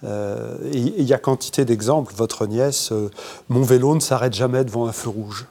euh, 0.03 0.55
il 0.71 1.03
y 1.03 1.13
a 1.13 1.17
quantité 1.17 1.65
d'exemples. 1.65 2.13
Votre 2.15 2.45
nièce, 2.45 2.91
euh, 2.91 3.09
mon 3.49 3.61
vélo 3.61 3.95
ne 3.95 3.99
s'arrête 3.99 4.33
jamais 4.33 4.63
devant 4.63 4.87
un 4.87 4.91
feu 4.91 5.09
rouge. 5.09 5.45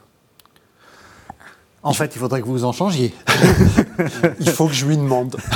En 1.81 1.93
fait, 1.93 2.13
il 2.15 2.19
faudrait 2.19 2.41
que 2.41 2.47
vous 2.47 2.65
en 2.65 2.73
changiez. 2.73 3.13
il 4.39 4.49
faut 4.49 4.67
que 4.67 4.73
je 4.73 4.85
lui 4.85 4.97
demande. 4.97 5.35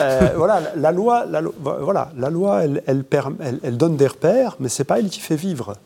Euh, 0.00 0.30
voilà, 0.34 0.62
la 0.76 0.92
loi, 0.92 1.26
la, 1.26 1.42
voilà, 1.60 2.10
la 2.16 2.30
loi 2.30 2.64
elle, 2.64 2.82
elle, 2.86 3.76
donne 3.76 3.98
des 3.98 4.06
repères, 4.06 4.56
mais 4.58 4.70
c'est 4.70 4.84
pas 4.84 4.98
elle 4.98 5.10
qui 5.10 5.20
fait 5.20 5.36
vivre. 5.36 5.76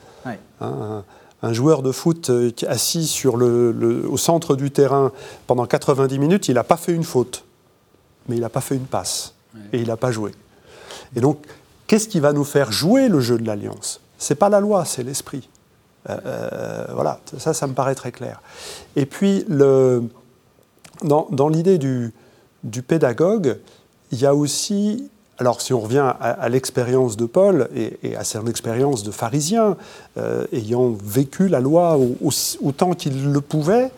Hein, 0.60 1.02
un, 1.42 1.52
joueur 1.52 1.82
de 1.82 1.90
foot 1.90 2.30
assis 2.68 3.08
sur 3.08 3.36
le, 3.36 4.06
au 4.08 4.16
centre 4.16 4.54
du 4.54 4.70
terrain 4.70 5.10
pendant 5.48 5.66
90 5.66 6.16
minutes, 6.20 6.46
il 6.46 6.54
n'a 6.54 6.62
pas 6.62 6.76
fait 6.76 6.92
une 6.92 7.02
faute, 7.02 7.44
mais 8.28 8.36
il 8.36 8.40
n'a 8.40 8.48
pas 8.48 8.60
fait 8.60 8.76
une 8.76 8.86
passe, 8.86 9.34
et 9.72 9.80
il 9.80 9.88
n'a 9.88 9.96
pas 9.96 10.12
joué. 10.12 10.30
Et 11.16 11.20
donc, 11.20 11.44
qu'est-ce 11.86 12.08
qui 12.08 12.20
va 12.20 12.32
nous 12.32 12.44
faire 12.44 12.72
jouer 12.72 13.08
le 13.08 13.20
jeu 13.20 13.38
de 13.38 13.46
l'alliance? 13.46 14.00
C'est 14.18 14.34
pas 14.34 14.48
la 14.48 14.60
loi, 14.60 14.84
c'est 14.84 15.02
l'esprit. 15.02 15.48
Euh, 16.08 16.18
euh, 16.26 16.86
voilà, 16.94 17.20
ça, 17.38 17.54
ça 17.54 17.66
me 17.66 17.72
paraît 17.72 17.94
très 17.94 18.12
clair. 18.12 18.42
Et 18.96 19.06
puis, 19.06 19.44
dans, 19.48 21.48
l'idée 21.48 21.78
du, 21.78 22.12
du, 22.62 22.82
pédagogue, 22.82 23.58
il 24.12 24.20
y 24.20 24.26
a 24.26 24.34
aussi, 24.34 25.10
alors 25.38 25.60
si 25.60 25.72
on 25.72 25.80
revient 25.80 26.12
à, 26.20 26.48
l'expérience 26.48 27.16
de 27.16 27.26
Paul 27.26 27.68
et, 27.74 28.16
à 28.16 28.24
son 28.24 28.46
expérience 28.46 29.02
de 29.02 29.10
pharisien, 29.10 29.76
euh, 30.18 30.46
ayant 30.52 30.90
vécu 30.90 31.48
la 31.48 31.60
loi 31.60 31.98
autant 32.62 32.92
qu'il 32.92 33.32
le 33.32 33.40
pouvait, 33.40 33.90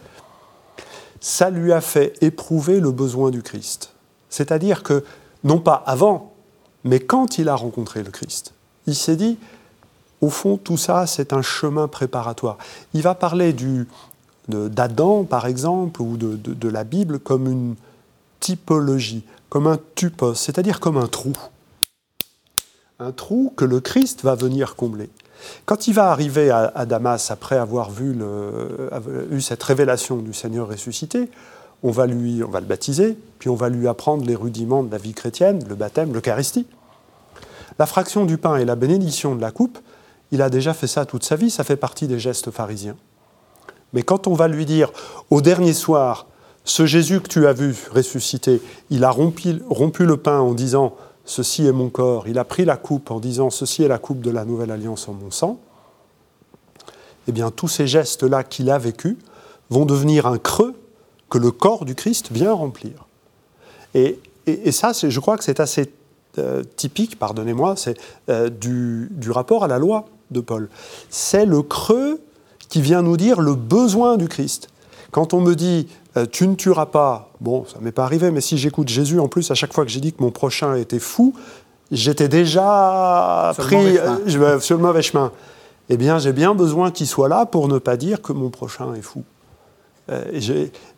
ça 1.20 1.50
lui 1.50 1.72
a 1.72 1.80
fait 1.80 2.12
éprouver 2.20 2.78
le 2.78 2.92
besoin 2.92 3.30
du 3.30 3.42
Christ. 3.42 3.94
C'est-à-dire 4.30 4.82
que, 4.82 5.02
non 5.44 5.58
pas 5.58 5.82
avant, 5.86 6.35
mais 6.86 7.00
quand 7.00 7.38
il 7.38 7.48
a 7.48 7.56
rencontré 7.56 8.02
le 8.02 8.10
Christ, 8.10 8.54
il 8.86 8.94
s'est 8.94 9.16
dit, 9.16 9.38
au 10.20 10.30
fond, 10.30 10.56
tout 10.56 10.76
ça, 10.76 11.06
c'est 11.06 11.32
un 11.32 11.42
chemin 11.42 11.88
préparatoire. 11.88 12.58
Il 12.94 13.02
va 13.02 13.14
parler 13.14 13.54
d'Adam, 14.48 15.24
par 15.24 15.46
exemple, 15.46 16.00
ou 16.00 16.16
de, 16.16 16.68
la 16.68 16.84
Bible 16.84 17.18
comme 17.18 17.50
une 17.50 17.74
typologie, 18.40 19.24
comme 19.48 19.66
un 19.66 19.78
tupos, 19.96 20.34
c'est-à-dire 20.34 20.78
comme 20.78 20.96
un 20.96 21.08
trou. 21.08 21.32
Un 23.00 23.12
trou 23.12 23.52
que 23.56 23.64
le 23.64 23.80
Christ 23.80 24.22
va 24.22 24.36
venir 24.36 24.76
combler. 24.76 25.10
Quand 25.66 25.88
il 25.88 25.92
va 25.92 26.10
arriver 26.10 26.50
à, 26.50 26.86
Damas, 26.86 27.30
après 27.30 27.58
avoir 27.58 27.90
vu 27.90 28.16
eu 29.30 29.40
cette 29.40 29.62
révélation 29.62 30.18
du 30.18 30.32
Seigneur 30.32 30.68
ressuscité, 30.68 31.28
on 31.82 31.90
va, 31.90 32.06
lui, 32.06 32.38
le 32.38 32.60
baptiser, 32.60 33.16
puis 33.38 33.48
on 33.48 33.54
va 33.54 33.68
lui 33.68 33.86
apprendre 33.88 34.24
les 34.24 34.34
rudiments 34.34 34.82
de 34.82 34.90
la 34.90 34.98
vie 34.98 35.14
chrétienne, 35.14 35.64
le 35.68 35.74
baptême, 35.74 36.12
l'Eucharistie. 36.12 36.66
La 37.78 37.86
fraction 37.86 38.24
du 38.24 38.38
pain 38.38 38.56
et 38.56 38.64
la 38.64 38.76
bénédiction 38.76 39.34
de 39.34 39.40
la 39.40 39.50
coupe, 39.50 39.78
il 40.32 40.42
a 40.42 40.50
déjà 40.50 40.74
fait 40.74 40.86
ça 40.86 41.04
toute 41.04 41.24
sa 41.24 41.36
vie, 41.36 41.50
ça 41.50 41.64
fait 41.64 41.76
partie 41.76 42.06
des 42.06 42.18
gestes 42.18 42.50
pharisiens. 42.50 42.96
Mais 43.92 44.02
quand 44.02 44.26
on 44.26 44.34
va 44.34 44.48
lui 44.48 44.66
dire, 44.66 44.90
au 45.30 45.40
dernier 45.40 45.72
soir, 45.72 46.26
ce 46.64 46.86
Jésus 46.86 47.20
que 47.20 47.28
tu 47.28 47.46
as 47.46 47.52
vu 47.52 47.76
ressuscité, 47.92 48.60
il 48.90 49.04
a 49.04 49.10
rompu, 49.10 49.62
rompu 49.68 50.04
le 50.04 50.16
pain 50.16 50.40
en 50.40 50.54
disant, 50.54 50.96
ceci 51.24 51.66
est 51.66 51.72
mon 51.72 51.90
corps, 51.90 52.26
il 52.26 52.38
a 52.38 52.44
pris 52.44 52.64
la 52.64 52.76
coupe 52.76 53.10
en 53.10 53.20
disant, 53.20 53.50
ceci 53.50 53.82
est 53.84 53.88
la 53.88 53.98
coupe 53.98 54.20
de 54.20 54.30
la 54.30 54.44
nouvelle 54.44 54.70
alliance 54.70 55.08
en 55.08 55.12
mon 55.12 55.30
sang, 55.30 55.60
eh 57.28 57.32
bien 57.32 57.50
tous 57.50 57.68
ces 57.68 57.86
gestes-là 57.86 58.42
qu'il 58.42 58.70
a 58.70 58.78
vécus 58.78 59.16
vont 59.70 59.84
devenir 59.84 60.26
un 60.26 60.38
creux 60.38 60.74
que 61.28 61.38
le 61.38 61.50
corps 61.50 61.84
du 61.84 61.94
Christ 61.94 62.30
vient 62.32 62.52
remplir. 62.52 63.06
Et 63.94 64.18
et, 64.46 64.72
ça, 64.72 64.92
je 64.92 65.20
crois 65.20 65.36
que 65.36 65.44
c'est 65.44 65.60
assez 65.60 65.90
euh, 66.38 66.62
typique, 66.76 67.18
pardonnez-moi, 67.18 67.74
c'est 67.76 67.98
euh, 68.28 68.48
du, 68.48 69.08
du, 69.10 69.30
rapport 69.30 69.64
à 69.64 69.68
la 69.68 69.78
loi 69.78 70.06
de 70.30 70.40
Paul. 70.40 70.68
C'est 71.10 71.46
le 71.46 71.62
creux 71.62 72.20
qui 72.68 72.80
vient 72.80 73.02
nous 73.02 73.16
dire 73.16 73.40
le 73.40 73.54
besoin 73.54 74.16
du 74.16 74.28
Christ. 74.28 74.68
Quand 75.10 75.34
on 75.34 75.40
me 75.40 75.54
dit 75.54 75.88
euh, 76.16 76.26
tu 76.30 76.46
ne 76.46 76.54
tueras 76.54 76.86
pas, 76.86 77.30
bon, 77.40 77.64
ça 77.66 77.78
m'est 77.80 77.92
pas 77.92 78.04
arrivé, 78.04 78.30
mais 78.30 78.40
si 78.40 78.56
j'écoute 78.56 78.88
Jésus 78.88 79.18
en 79.18 79.28
plus 79.28 79.50
à 79.50 79.54
chaque 79.54 79.72
fois 79.72 79.84
que 79.84 79.90
j'ai 79.90 80.00
dit 80.00 80.12
que 80.12 80.22
mon 80.22 80.30
prochain 80.30 80.76
était 80.76 81.00
fou, 81.00 81.34
j'étais 81.90 82.28
déjà 82.28 83.52
pris 83.56 83.98
sur 84.60 84.76
le 84.76 84.82
mauvais 84.82 85.02
chemin. 85.02 85.32
Eh 85.88 85.96
bien, 85.96 86.18
j'ai 86.18 86.32
bien 86.32 86.54
besoin 86.54 86.90
qu'il 86.90 87.06
soit 87.06 87.28
là 87.28 87.46
pour 87.46 87.68
ne 87.68 87.78
pas 87.78 87.96
dire 87.96 88.22
que 88.22 88.32
mon 88.32 88.50
prochain 88.50 88.94
est 88.94 89.02
fou. 89.02 89.24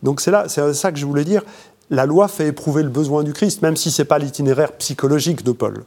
Donc 0.03 0.21
c'est 0.21 0.31
là, 0.31 0.45
c'est 0.49 0.75
ça 0.75 0.93
que 0.93 0.99
je 0.99 1.07
voulais 1.07 1.25
dire 1.25 1.43
la 1.91 2.07
loi 2.07 2.29
fait 2.29 2.49
éprouver 2.49 2.83
le 2.83 2.91
besoin 2.91 3.23
du 3.23 3.33
Christ, 3.33 3.63
même 3.63 3.77
si 3.77 3.91
ce 3.91 4.03
n'est 4.03 4.07
pas 4.07 4.19
l'itinéraire 4.19 4.73
psychologique 4.73 5.43
de 5.43 5.53
Paul. 5.53 5.85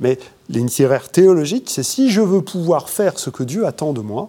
Mais 0.00 0.18
l'itinéraire 0.48 1.08
théologique, 1.08 1.70
c'est 1.70 1.82
si 1.82 2.10
je 2.10 2.20
veux 2.20 2.42
pouvoir 2.42 2.90
faire 2.90 3.18
ce 3.18 3.30
que 3.30 3.42
Dieu 3.42 3.66
attend 3.66 3.92
de 3.92 4.00
moi, 4.00 4.28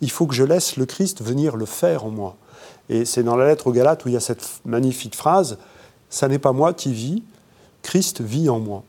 il 0.00 0.10
faut 0.10 0.26
que 0.26 0.34
je 0.34 0.42
laisse 0.42 0.76
le 0.76 0.86
Christ 0.86 1.22
venir 1.22 1.56
le 1.56 1.66
faire 1.66 2.04
en 2.04 2.10
moi. 2.10 2.36
Et 2.88 3.04
c'est 3.04 3.22
dans 3.22 3.36
la 3.36 3.46
lettre 3.46 3.68
aux 3.68 3.72
Galates 3.72 4.04
où 4.04 4.08
il 4.08 4.14
y 4.14 4.16
a 4.16 4.20
cette 4.20 4.44
magnifique 4.64 5.14
phrase 5.14 5.58
Ça 6.10 6.28
n'est 6.28 6.40
pas 6.40 6.52
moi 6.52 6.72
qui 6.72 6.92
vis, 6.92 7.22
Christ 7.82 8.20
vit 8.20 8.48
en 8.48 8.58
moi. 8.58 8.82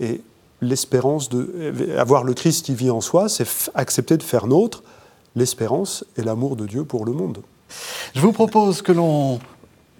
Et 0.00 0.22
l'espérance 0.60 1.28
de. 1.28 1.94
Avoir 1.96 2.24
le 2.24 2.34
Christ 2.34 2.66
qui 2.66 2.74
vit 2.74 2.90
en 2.90 3.00
soi, 3.00 3.28
c'est 3.28 3.46
accepter 3.74 4.16
de 4.16 4.22
faire 4.22 4.46
nôtre 4.46 4.82
l'espérance 5.36 6.04
et 6.16 6.22
l'amour 6.22 6.56
de 6.56 6.66
Dieu 6.66 6.84
pour 6.84 7.04
le 7.04 7.12
monde. 7.12 7.38
Je 8.14 8.20
vous 8.20 8.32
propose 8.32 8.82
que 8.82 8.92
l'on 8.92 9.40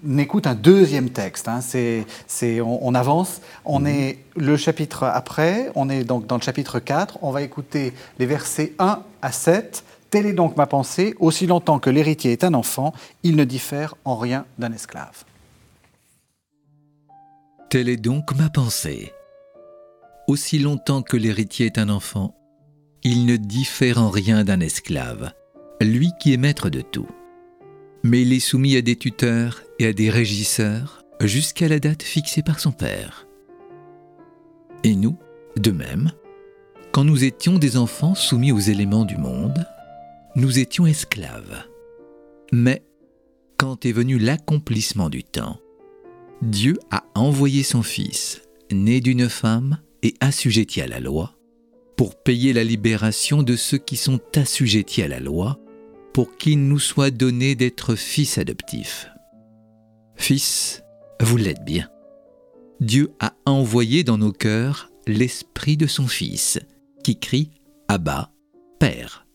on 0.06 0.18
écoute 0.18 0.46
un 0.46 0.54
deuxième 0.54 1.10
texte. 1.10 1.48
Hein. 1.48 1.60
C'est, 1.60 2.60
on, 2.60 2.94
avance. 2.94 3.40
On 3.64 3.80
mhm. 3.80 3.86
est 3.86 4.18
le 4.36 4.56
chapitre 4.56 5.04
après. 5.04 5.70
On 5.74 5.88
est 5.88 6.04
donc 6.04 6.26
dans 6.26 6.36
le 6.36 6.42
chapitre 6.42 6.78
4. 6.80 7.18
On 7.22 7.30
va 7.30 7.42
écouter 7.42 7.92
les 8.18 8.26
versets 8.26 8.72
1 8.78 9.02
à 9.22 9.32
7. 9.32 9.84
Telle 10.10 10.26
est 10.26 10.32
donc 10.32 10.56
ma 10.56 10.66
pensée. 10.66 11.14
Aussi 11.20 11.46
longtemps 11.46 11.78
que 11.78 11.90
l'héritier 11.90 12.32
est 12.32 12.44
un 12.44 12.54
enfant, 12.54 12.92
il 13.22 13.36
ne 13.36 13.44
diffère 13.44 13.94
en 14.04 14.16
rien 14.16 14.44
d'un 14.58 14.72
esclave. 14.72 15.24
Telle 17.68 17.88
est 17.88 17.96
donc 17.96 18.34
ma 18.34 18.50
pensée. 18.50 19.12
Aussi 20.26 20.58
longtemps 20.58 21.02
que 21.02 21.16
l'héritier 21.16 21.66
est 21.66 21.78
un 21.78 21.88
enfant, 21.88 22.34
il 23.02 23.26
ne 23.26 23.36
diffère 23.36 23.98
en 23.98 24.10
rien 24.10 24.44
d'un 24.44 24.60
esclave, 24.60 25.32
lui 25.80 26.10
qui 26.20 26.32
est 26.32 26.36
maître 26.36 26.68
de 26.68 26.80
tout 26.80 27.08
mais 28.02 28.22
il 28.22 28.32
est 28.32 28.40
soumis 28.40 28.76
à 28.76 28.82
des 28.82 28.96
tuteurs 28.96 29.62
et 29.78 29.86
à 29.86 29.92
des 29.92 30.10
régisseurs 30.10 31.04
jusqu'à 31.20 31.68
la 31.68 31.78
date 31.78 32.02
fixée 32.02 32.42
par 32.42 32.60
son 32.60 32.72
père. 32.72 33.26
Et 34.84 34.94
nous, 34.94 35.16
de 35.56 35.70
même, 35.70 36.12
quand 36.92 37.04
nous 37.04 37.24
étions 37.24 37.58
des 37.58 37.76
enfants 37.76 38.14
soumis 38.14 38.52
aux 38.52 38.58
éléments 38.58 39.04
du 39.04 39.16
monde, 39.16 39.66
nous 40.36 40.58
étions 40.58 40.86
esclaves. 40.86 41.64
Mais, 42.52 42.82
quand 43.56 43.84
est 43.84 43.92
venu 43.92 44.18
l'accomplissement 44.18 45.10
du 45.10 45.22
temps, 45.22 45.60
Dieu 46.42 46.78
a 46.90 47.04
envoyé 47.14 47.62
son 47.62 47.82
Fils, 47.82 48.42
né 48.72 49.00
d'une 49.00 49.28
femme 49.28 49.78
et 50.02 50.14
assujetti 50.20 50.80
à 50.80 50.86
la 50.86 51.00
loi, 51.00 51.34
pour 51.96 52.14
payer 52.22 52.54
la 52.54 52.64
libération 52.64 53.42
de 53.42 53.56
ceux 53.56 53.76
qui 53.78 53.96
sont 53.96 54.20
assujettis 54.34 55.02
à 55.02 55.08
la 55.08 55.20
loi, 55.20 55.58
pour 56.12 56.36
qu'il 56.36 56.66
nous 56.66 56.78
soit 56.78 57.10
donné 57.10 57.54
d'être 57.54 57.94
fils 57.94 58.38
adoptifs. 58.38 59.08
Fils, 60.16 60.82
vous 61.20 61.36
l'êtes 61.36 61.64
bien. 61.64 61.88
Dieu 62.80 63.12
a 63.20 63.34
envoyé 63.46 64.04
dans 64.04 64.18
nos 64.18 64.32
cœurs 64.32 64.90
l'esprit 65.06 65.76
de 65.76 65.86
son 65.86 66.06
Fils, 66.06 66.58
qui 67.04 67.18
crie 67.18 67.50
Abba, 67.88 68.32
Père. 68.78 69.26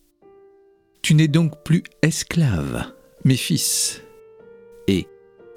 Tu 1.01 1.13
n'es 1.13 1.27
donc 1.27 1.63
plus 1.63 1.83
esclave, 2.01 2.91
mais 3.23 3.35
fils. 3.35 4.01
Et, 4.87 5.07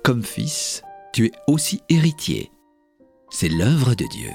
comme 0.02 0.22
fils, 0.22 0.82
tu 1.12 1.26
es 1.26 1.32
aussi 1.46 1.80
héritier. 1.88 2.50
C'est 3.30 3.48
l'œuvre 3.48 3.94
de 3.94 4.04
Dieu. 4.10 4.30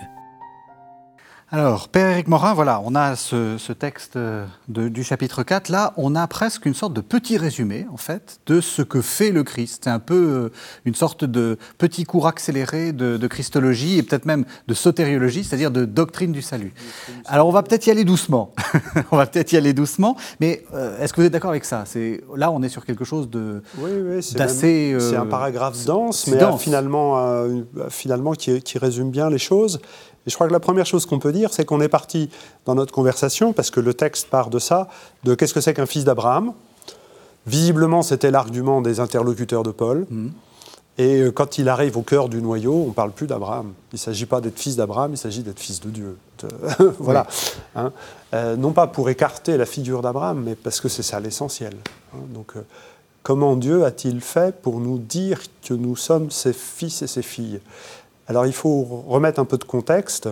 Alors, 1.55 1.87
Père 1.87 2.09
Éric 2.09 2.29
Morin, 2.29 2.55
voilà, 2.55 2.81
on 2.83 2.95
a 2.95 3.15
ce, 3.15 3.73
texte 3.73 4.17
du 4.67 5.03
chapitre 5.03 5.43
4. 5.43 5.69
Là, 5.69 5.93
on 5.97 6.15
a 6.15 6.25
presque 6.25 6.65
une 6.65 6.73
sorte 6.73 6.93
de 6.93 7.01
petit 7.01 7.37
résumé, 7.37 7.85
en 7.93 7.97
fait, 7.97 8.39
de 8.47 8.59
ce 8.59 8.81
que 8.81 9.01
fait 9.01 9.29
le 9.29 9.43
Christ. 9.43 9.81
C'est 9.83 9.91
un 9.91 9.99
peu 9.99 10.15
euh, 10.15 10.49
une 10.85 10.95
sorte 10.95 11.25
de 11.25 11.59
petit 11.77 12.05
cours 12.05 12.25
accéléré 12.25 12.91
de, 12.91 13.27
christologie 13.27 13.99
et 13.99 14.01
peut-être 14.01 14.25
même 14.25 14.45
de 14.67 14.73
sotériologie, 14.73 15.43
c'est-à-dire 15.43 15.69
de 15.69 15.85
doctrine 15.85 16.31
du 16.31 16.41
salut. 16.41 16.73
Alors, 17.27 17.47
on 17.49 17.51
va 17.51 17.61
peut-être 17.61 17.85
y 17.85 17.91
aller 17.91 18.03
doucement. 18.03 18.55
on 19.11 19.17
va 19.17 19.27
peut-être 19.27 19.51
y 19.51 19.57
aller 19.57 19.73
doucement, 19.73 20.17
mais 20.39 20.65
euh, 20.73 20.99
est-ce 20.99 21.13
que 21.13 21.21
vous 21.21 21.27
êtes 21.27 21.33
d'accord 21.33 21.51
avec 21.51 21.65
ça? 21.65 21.83
Là, 22.35 22.49
on 22.49 22.63
est 22.63 22.69
sur 22.69 22.83
quelque 22.83 23.05
chose 23.05 23.29
de 23.29 23.61
oui, 23.77 23.91
oui, 23.93 24.27
d'assez... 24.33 24.97
c'est 24.99 25.15
un 25.15 25.27
euh, 25.27 25.29
paragraphe 25.29 25.85
dense, 25.85 26.25
mais 26.25 26.39
finalement, 26.57 27.45
finalement 27.89 28.31
qui, 28.31 28.59
qui 28.63 28.79
résume 28.79 29.11
bien 29.11 29.29
les 29.29 29.37
choses. 29.37 29.79
Et 30.25 30.29
je 30.29 30.36
crois 30.36 30.47
que 30.47 30.53
la 30.53 30.59
première 30.59 30.86
chose 30.86 31.05
qu'on 31.05 31.19
peut 31.19 31.33
dire, 31.33 31.53
c'est 31.53 31.65
qu'on 31.65 31.81
est 31.81 31.89
parti 31.89 32.29
dans 32.65 32.75
notre 32.75 32.93
conversation, 32.93 33.53
parce 33.53 33.71
que 33.71 33.79
le 33.79 33.93
texte 33.93 34.29
part 34.29 34.49
de 34.49 34.59
ça, 34.59 34.88
de 35.23 35.36
qu'est-ce 35.36 35.53
que 35.53 35.62
c'est 35.62 35.73
qu'un 35.73 35.86
fils 35.86 36.05
d'Abraham. 36.05 36.53
Visiblement, 37.45 38.03
c'était 38.03 38.31
l'argument 38.31 38.81
des 38.81 39.01
interlocuteurs 39.01 39.63
de 39.63 39.71
Paul. 39.71 40.05
Mm. 40.09 40.29
Et 40.97 41.21
euh, 41.21 41.31
quand 41.31 41.57
il 41.57 41.69
arrive 41.69 41.97
au 41.97 42.03
cœur 42.03 42.29
du 42.29 42.41
noyau, 42.41 42.83
on 42.86 42.88
ne 42.89 42.93
parle 42.93 43.12
plus 43.12 43.25
d'Abraham. 43.25 43.73
Il 43.91 43.95
ne 43.95 43.99
s'agit 43.99 44.27
pas 44.27 44.41
d'être 44.41 44.59
fils 44.59 44.75
d'Abraham, 44.75 45.13
il 45.13 45.17
s'agit 45.17 45.41
d'être 45.41 45.59
fils 45.59 45.79
de 45.81 45.89
Dieu. 45.89 46.17
voilà. 46.99 47.25
Hein. 47.75 47.91
Euh, 48.33 48.55
non 48.55 48.71
pas 48.71 48.88
pour 48.88 49.09
écarter 49.09 49.57
la 49.57 49.65
figure 49.65 50.01
d'Abraham, 50.01 50.43
mais 50.43 50.55
parce 50.55 50.79
que 50.79 50.89
c'est 50.89 51.03
ça 51.03 51.19
l'essentiel. 51.19 51.73
Hein. 52.13 52.19
Donc, 52.29 52.53
euh, 52.55 52.62
comment 53.23 53.55
Dieu 53.55 53.86
a-t-il 53.86 54.21
fait 54.21 54.55
pour 54.62 54.79
nous 54.79 54.99
dire 54.99 55.41
que 55.67 55.73
nous 55.73 55.95
sommes 55.95 56.29
ses 56.29 56.53
fils 56.53 57.01
et 57.01 57.07
ses 57.07 57.23
filles? 57.23 57.59
Alors 58.27 58.45
il 58.45 58.53
faut 58.53 59.03
remettre 59.07 59.39
un 59.39 59.45
peu 59.45 59.57
de 59.57 59.63
contexte. 59.63 60.29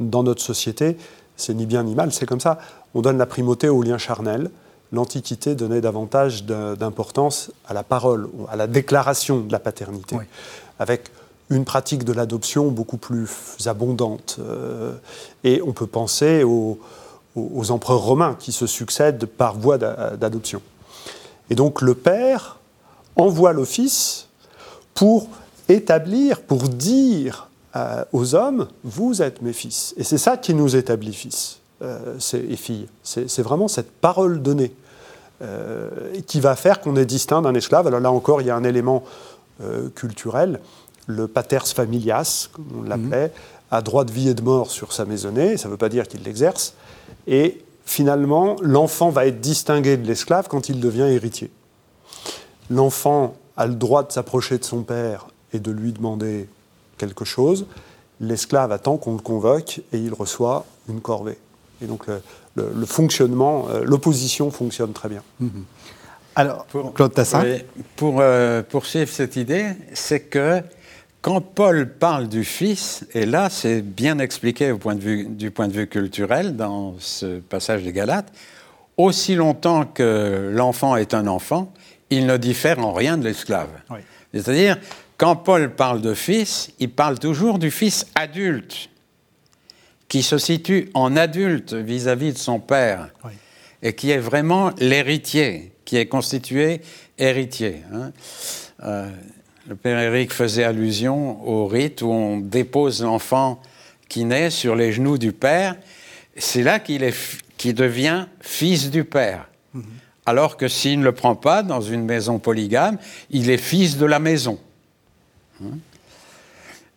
Dans 0.00 0.22
notre 0.22 0.42
société, 0.42 0.96
c'est 1.36 1.54
ni 1.54 1.66
bien 1.66 1.82
ni 1.82 1.94
mal, 1.94 2.12
c'est 2.12 2.26
comme 2.26 2.40
ça. 2.40 2.58
On 2.94 3.02
donne 3.02 3.18
la 3.18 3.26
primauté 3.26 3.68
au 3.68 3.82
lien 3.82 3.98
charnel. 3.98 4.50
L'Antiquité 4.92 5.54
donnait 5.54 5.80
davantage 5.80 6.44
d'importance 6.44 7.50
à 7.66 7.74
la 7.74 7.82
parole, 7.82 8.28
à 8.48 8.56
la 8.56 8.66
déclaration 8.66 9.40
de 9.40 9.52
la 9.52 9.58
paternité, 9.58 10.16
avec 10.78 11.10
une 11.50 11.64
pratique 11.64 12.04
de 12.04 12.12
l'adoption 12.12 12.68
beaucoup 12.68 12.96
plus 12.96 13.28
abondante. 13.66 14.36
Euh, 14.38 14.94
et 15.44 15.60
on 15.62 15.72
peut 15.72 15.86
penser 15.86 16.42
aux, 16.42 16.78
aux, 17.36 17.70
empereurs 17.70 18.02
romains 18.02 18.36
qui 18.38 18.52
se 18.52 18.66
succèdent 18.66 19.26
par 19.26 19.56
voie 19.58 19.78
d'adoption. 19.78 20.62
Et 21.50 21.54
donc 21.54 21.80
le 21.80 21.94
père 21.94 22.58
envoie 23.16 23.52
le 23.52 23.64
fils 23.64 24.28
pour 24.94 25.28
établir, 25.68 26.40
pour 26.42 26.68
dire 26.68 27.48
euh, 27.76 28.04
aux 28.12 28.34
hommes, 28.34 28.68
vous 28.82 29.22
êtes 29.22 29.42
mes 29.42 29.52
fils. 29.52 29.94
Et 29.96 30.04
c'est 30.04 30.18
ça 30.18 30.36
qui 30.36 30.54
nous 30.54 30.74
établit 30.74 31.12
fils 31.12 31.60
euh, 31.82 32.18
et 32.32 32.56
filles. 32.56 32.88
C'est 33.02 33.42
vraiment 33.42 33.68
cette 33.68 33.90
parole 33.90 34.40
donnée 34.40 34.72
euh, 35.42 35.90
qui 36.26 36.40
va 36.40 36.56
faire 36.56 36.80
qu'on 36.80 36.96
est 36.96 37.04
distinct 37.04 37.42
d'un 37.42 37.54
esclave. 37.54 37.86
Alors 37.86 38.00
là 38.00 38.10
encore, 38.10 38.40
il 38.40 38.46
y 38.46 38.50
a 38.50 38.56
un 38.56 38.64
élément 38.64 39.04
culturel, 39.96 40.60
le 41.08 41.26
paters 41.26 41.66
familias, 41.66 42.48
comme 42.52 42.66
on 42.78 42.82
l'appelait, 42.84 43.26
mhm. 43.26 43.32
a 43.72 43.82
droit 43.82 44.04
de 44.04 44.12
vie 44.12 44.28
et 44.28 44.34
de 44.34 44.42
mort 44.42 44.70
sur 44.70 44.92
sa 44.92 45.04
maisonnée, 45.04 45.56
ça 45.56 45.66
ne 45.66 45.72
veut 45.72 45.76
pas 45.76 45.88
dire 45.88 46.06
qu'il 46.06 46.22
l'exerce, 46.22 46.74
et 47.26 47.64
finalement, 47.84 48.54
l'enfant 48.60 49.10
va 49.10 49.26
être 49.26 49.40
distingué 49.40 49.96
de 49.96 50.06
l'esclave 50.06 50.46
quand 50.46 50.68
il 50.68 50.78
devient 50.78 51.08
héritier. 51.10 51.50
L'enfant 52.70 53.34
a 53.56 53.66
le 53.66 53.74
droit 53.74 54.04
de 54.04 54.12
s'approcher 54.12 54.58
de 54.58 54.64
son 54.64 54.84
père 54.84 55.26
et 55.52 55.58
de 55.58 55.70
lui 55.70 55.92
demander 55.92 56.48
quelque 56.96 57.24
chose, 57.24 57.66
l'esclave 58.20 58.72
attend 58.72 58.96
qu'on 58.96 59.14
le 59.14 59.20
convoque 59.20 59.80
et 59.92 59.98
il 59.98 60.12
reçoit 60.12 60.66
une 60.88 61.00
corvée. 61.00 61.38
Et 61.82 61.86
donc 61.86 62.06
le, 62.56 62.86
fonctionnement, 62.86 63.66
euh, 63.70 63.84
l'opposition 63.84 64.50
fonctionne 64.50 64.92
très 64.92 65.08
bien. 65.08 65.22
Mm-hmm. 65.42 65.62
Alors, 66.34 66.64
pour, 66.66 66.94
Claude 66.94 67.12
Tassin 67.12 67.44
Pour 67.96 68.20
euh, 68.20 68.62
poursuivre 68.62 69.08
cette 69.08 69.36
idée, 69.36 69.70
c'est 69.92 70.20
que 70.20 70.60
quand 71.20 71.40
Paul 71.40 71.88
parle 71.98 72.28
du 72.28 72.44
Fils, 72.44 73.04
et 73.12 73.26
là 73.26 73.50
c'est 73.50 73.82
bien 73.82 74.18
expliqué 74.18 74.70
au 74.70 74.78
point 74.78 74.94
de 74.94 75.00
vue, 75.00 75.24
du 75.24 75.50
point 75.50 75.66
de 75.66 75.72
vue 75.72 75.88
culturel 75.88 76.56
dans 76.56 76.94
ce 76.98 77.40
passage 77.40 77.82
des 77.82 77.92
Galates, 77.92 78.32
aussi 78.96 79.34
longtemps 79.34 79.84
que 79.84 80.50
l'enfant 80.52 80.96
est 80.96 81.14
un 81.14 81.26
enfant, 81.26 81.72
il 82.10 82.26
ne 82.26 82.36
diffère 82.36 82.78
en 82.78 82.92
rien 82.92 83.16
de 83.18 83.24
l'esclave. 83.24 83.68
C'est-à-dire, 84.32 84.78
quand 85.18 85.34
Paul 85.34 85.74
parle 85.74 86.00
de 86.00 86.14
fils, 86.14 86.70
il 86.78 86.90
parle 86.90 87.18
toujours 87.18 87.58
du 87.58 87.70
fils 87.70 88.06
adulte, 88.14 88.88
qui 90.06 90.22
se 90.22 90.38
situe 90.38 90.90
en 90.94 91.16
adulte 91.16 91.74
vis-à-vis 91.74 92.32
de 92.32 92.38
son 92.38 92.60
père, 92.60 93.10
et 93.82 93.94
qui 93.94 94.10
est 94.10 94.18
vraiment 94.18 94.70
l'héritier, 94.78 95.72
qui 95.84 95.96
est 95.96 96.06
constitué 96.06 96.80
héritier. 97.18 97.82
Hein. 97.92 98.12
Euh, 98.84 99.10
Le 99.66 99.74
Père 99.74 99.98
Éric 99.98 100.32
faisait 100.32 100.64
allusion 100.64 101.46
au 101.46 101.66
rite 101.66 102.00
où 102.00 102.10
on 102.10 102.38
dépose 102.38 103.02
l'enfant 103.02 103.60
qui 104.08 104.24
naît 104.24 104.50
sur 104.50 104.76
les 104.76 104.92
genoux 104.92 105.18
du 105.18 105.32
Père. 105.32 105.76
C'est 106.36 106.62
là 106.62 106.78
qu'il 106.78 107.74
devient 107.74 108.26
fils 108.40 108.90
du 108.90 109.04
Père. 109.04 109.48
Mhm. 109.74 109.84
Alors 110.26 110.56
que 110.56 110.68
s'il 110.68 111.00
ne 111.00 111.04
le 111.04 111.12
prend 111.12 111.34
pas 111.34 111.62
dans 111.62 111.80
une 111.80 112.04
maison 112.04 112.38
polygame, 112.38 112.98
il 113.30 113.50
est 113.50 113.58
fils 113.58 113.96
de 113.96 114.06
la 114.06 114.20
maison. 114.20 114.58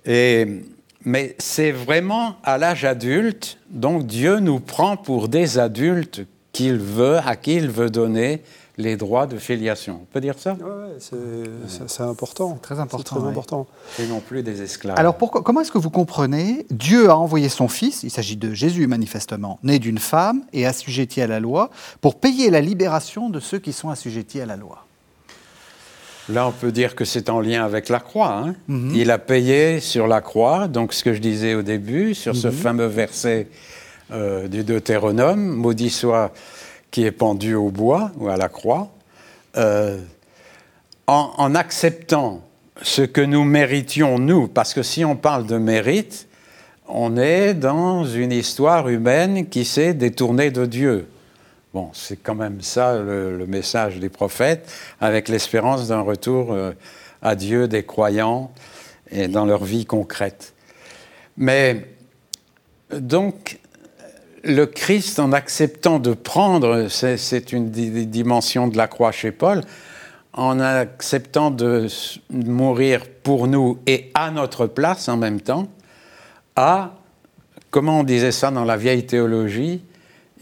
Et, 0.06 0.64
mais 1.04 1.36
c'est 1.40 1.72
vraiment 1.72 2.36
à 2.44 2.58
l'âge 2.58 2.86
adulte, 2.86 3.58
donc 3.70 4.06
Dieu 4.06 4.40
nous 4.40 4.60
prend 4.60 4.98
pour 4.98 5.28
des 5.28 5.60
adultes 5.60 6.22
qu'il 6.52 6.78
veut, 6.78 7.18
à 7.18 7.36
qui 7.36 7.56
il 7.56 7.70
veut 7.70 7.90
donner 7.90 8.42
les 8.78 8.98
droits 8.98 9.28
de 9.28 9.38
filiation. 9.38 10.00
On 10.02 10.06
peut 10.06 10.22
dire 10.22 10.40
ça? 10.40 10.58
Oui, 10.60 11.18
c'est 11.88 12.02
important. 12.02 12.58
Très 12.62 12.80
important. 12.80 13.20
Très 13.20 13.30
important. 13.30 13.68
Et 14.00 14.08
non 14.08 14.22
plus 14.22 14.44
des 14.44 14.62
esclaves. 14.62 14.98
Alors 14.98 15.18
pourquoi, 15.18 15.44
comment 15.44 15.62
est-ce 15.62 15.72
que 15.72 15.78
vous 15.78 15.90
comprenez 15.90 16.66
Dieu 16.72 17.10
a 17.10 17.18
envoyé 17.18 17.50
son 17.50 17.68
Fils, 17.68 18.04
il 18.04 18.10
s'agit 18.10 18.38
de 18.38 18.54
Jésus 18.54 18.88
manifestement, 18.88 19.60
né 19.62 19.78
d'une 19.78 20.00
femme 20.00 20.44
et 20.52 20.66
assujetti 20.66 21.22
à 21.22 21.28
la 21.28 21.40
loi, 21.40 21.70
pour 22.00 22.16
payer 22.16 22.50
la 22.50 22.62
libération 22.62 23.30
de 23.30 23.40
ceux 23.40 23.60
qui 23.60 23.74
sont 23.74 23.90
assujettis 23.90 24.42
à 24.42 24.46
la 24.46 24.56
loi? 24.56 24.86
Là, 26.30 26.48
on 26.48 26.52
peut 26.52 26.72
dire 26.72 26.96
que 26.96 27.04
c'est 27.04 27.30
en 27.30 27.42
lien 27.42 27.64
avec 27.66 27.90
la 27.90 28.00
croix. 28.00 28.34
Hein. 28.34 28.56
Mhm. 28.68 28.94
Il 28.96 29.12
a 29.12 29.18
payé 29.18 29.80
sur 29.80 30.08
la 30.08 30.22
croix, 30.22 30.68
donc 30.68 30.94
ce 30.94 31.04
que 31.04 31.14
je 31.14 31.20
disais 31.20 31.56
au 31.56 31.62
début, 31.62 32.14
sur 32.14 32.36
ce 32.36 32.48
mhm. 32.48 32.54
fameux 32.54 32.86
verset 32.86 33.48
euh, 34.12 34.48
du 34.48 34.64
Deutéronome, 34.64 35.42
maudit 35.42 35.90
soit 35.90 36.32
qui 36.92 37.06
est 37.06 37.12
pendu 37.12 37.56
au 37.56 37.70
bois 37.70 38.12
ou 38.18 38.28
à 38.28 38.38
la 38.38 38.50
croix, 38.50 38.90
euh, 39.58 39.98
en, 41.08 41.56
acceptant 41.56 42.42
ce 42.82 43.02
que 43.02 43.22
nous 43.22 43.44
méritions, 43.44 44.20
nous, 44.20 44.48
parce 44.48 44.74
que 44.74 44.84
si 44.84 45.04
on 45.04 45.16
parle 45.16 45.46
de 45.46 45.58
mérite, 45.58 46.28
on 46.88 47.18
est 47.18 47.54
dans 47.54 48.06
une 48.06 48.32
histoire 48.32 48.88
humaine 48.90 49.48
qui 49.48 49.66
s'est 49.66 49.94
détournée 49.94 50.52
de 50.52 50.66
Dieu. 50.66 51.08
Bon, 51.74 51.90
c'est 51.94 52.18
quand 52.18 52.36
même 52.36 52.62
ça 52.62 52.98
le, 52.98 53.46
message 53.48 53.98
des 53.98 54.10
prophètes, 54.10 54.70
avec 55.00 55.30
l'espérance 55.30 55.88
d'un 55.88 56.02
retour 56.02 56.52
euh, 56.52 56.74
à 57.22 57.36
Dieu 57.36 57.70
des 57.70 57.84
croyants 57.84 58.52
et 59.10 59.30
dans 59.30 59.46
leur 59.46 59.64
vie 59.64 59.86
concrète. 59.86 60.54
Mais 61.38 61.86
donc, 62.92 63.60
le 64.44 64.66
Christ, 64.66 65.20
en 65.20 65.32
acceptant 65.32 66.00
de 66.00 66.14
prendre, 66.14 66.88
c'est 66.90 67.54
une 67.54 67.70
dimension 67.70 68.68
de 68.68 68.76
la 68.76 68.88
croix 68.88 69.14
chez 69.14 69.32
Paul, 69.32 69.62
en 70.34 70.60
acceptant 70.60 71.52
de 71.52 71.88
mourir 72.30 73.04
pour 73.24 73.48
nous 73.48 73.80
et 73.88 74.12
à 74.14 74.30
notre 74.32 74.68
place 74.68 75.08
en 75.08 75.16
même 75.16 75.40
temps, 75.40 75.68
a, 76.58 76.96
comment 77.70 78.00
on 78.00 78.04
disait 78.04 78.32
ça 78.34 78.52
dans 78.52 78.66
la 78.66 78.76
vieille 78.76 79.06
théologie, 79.06 79.82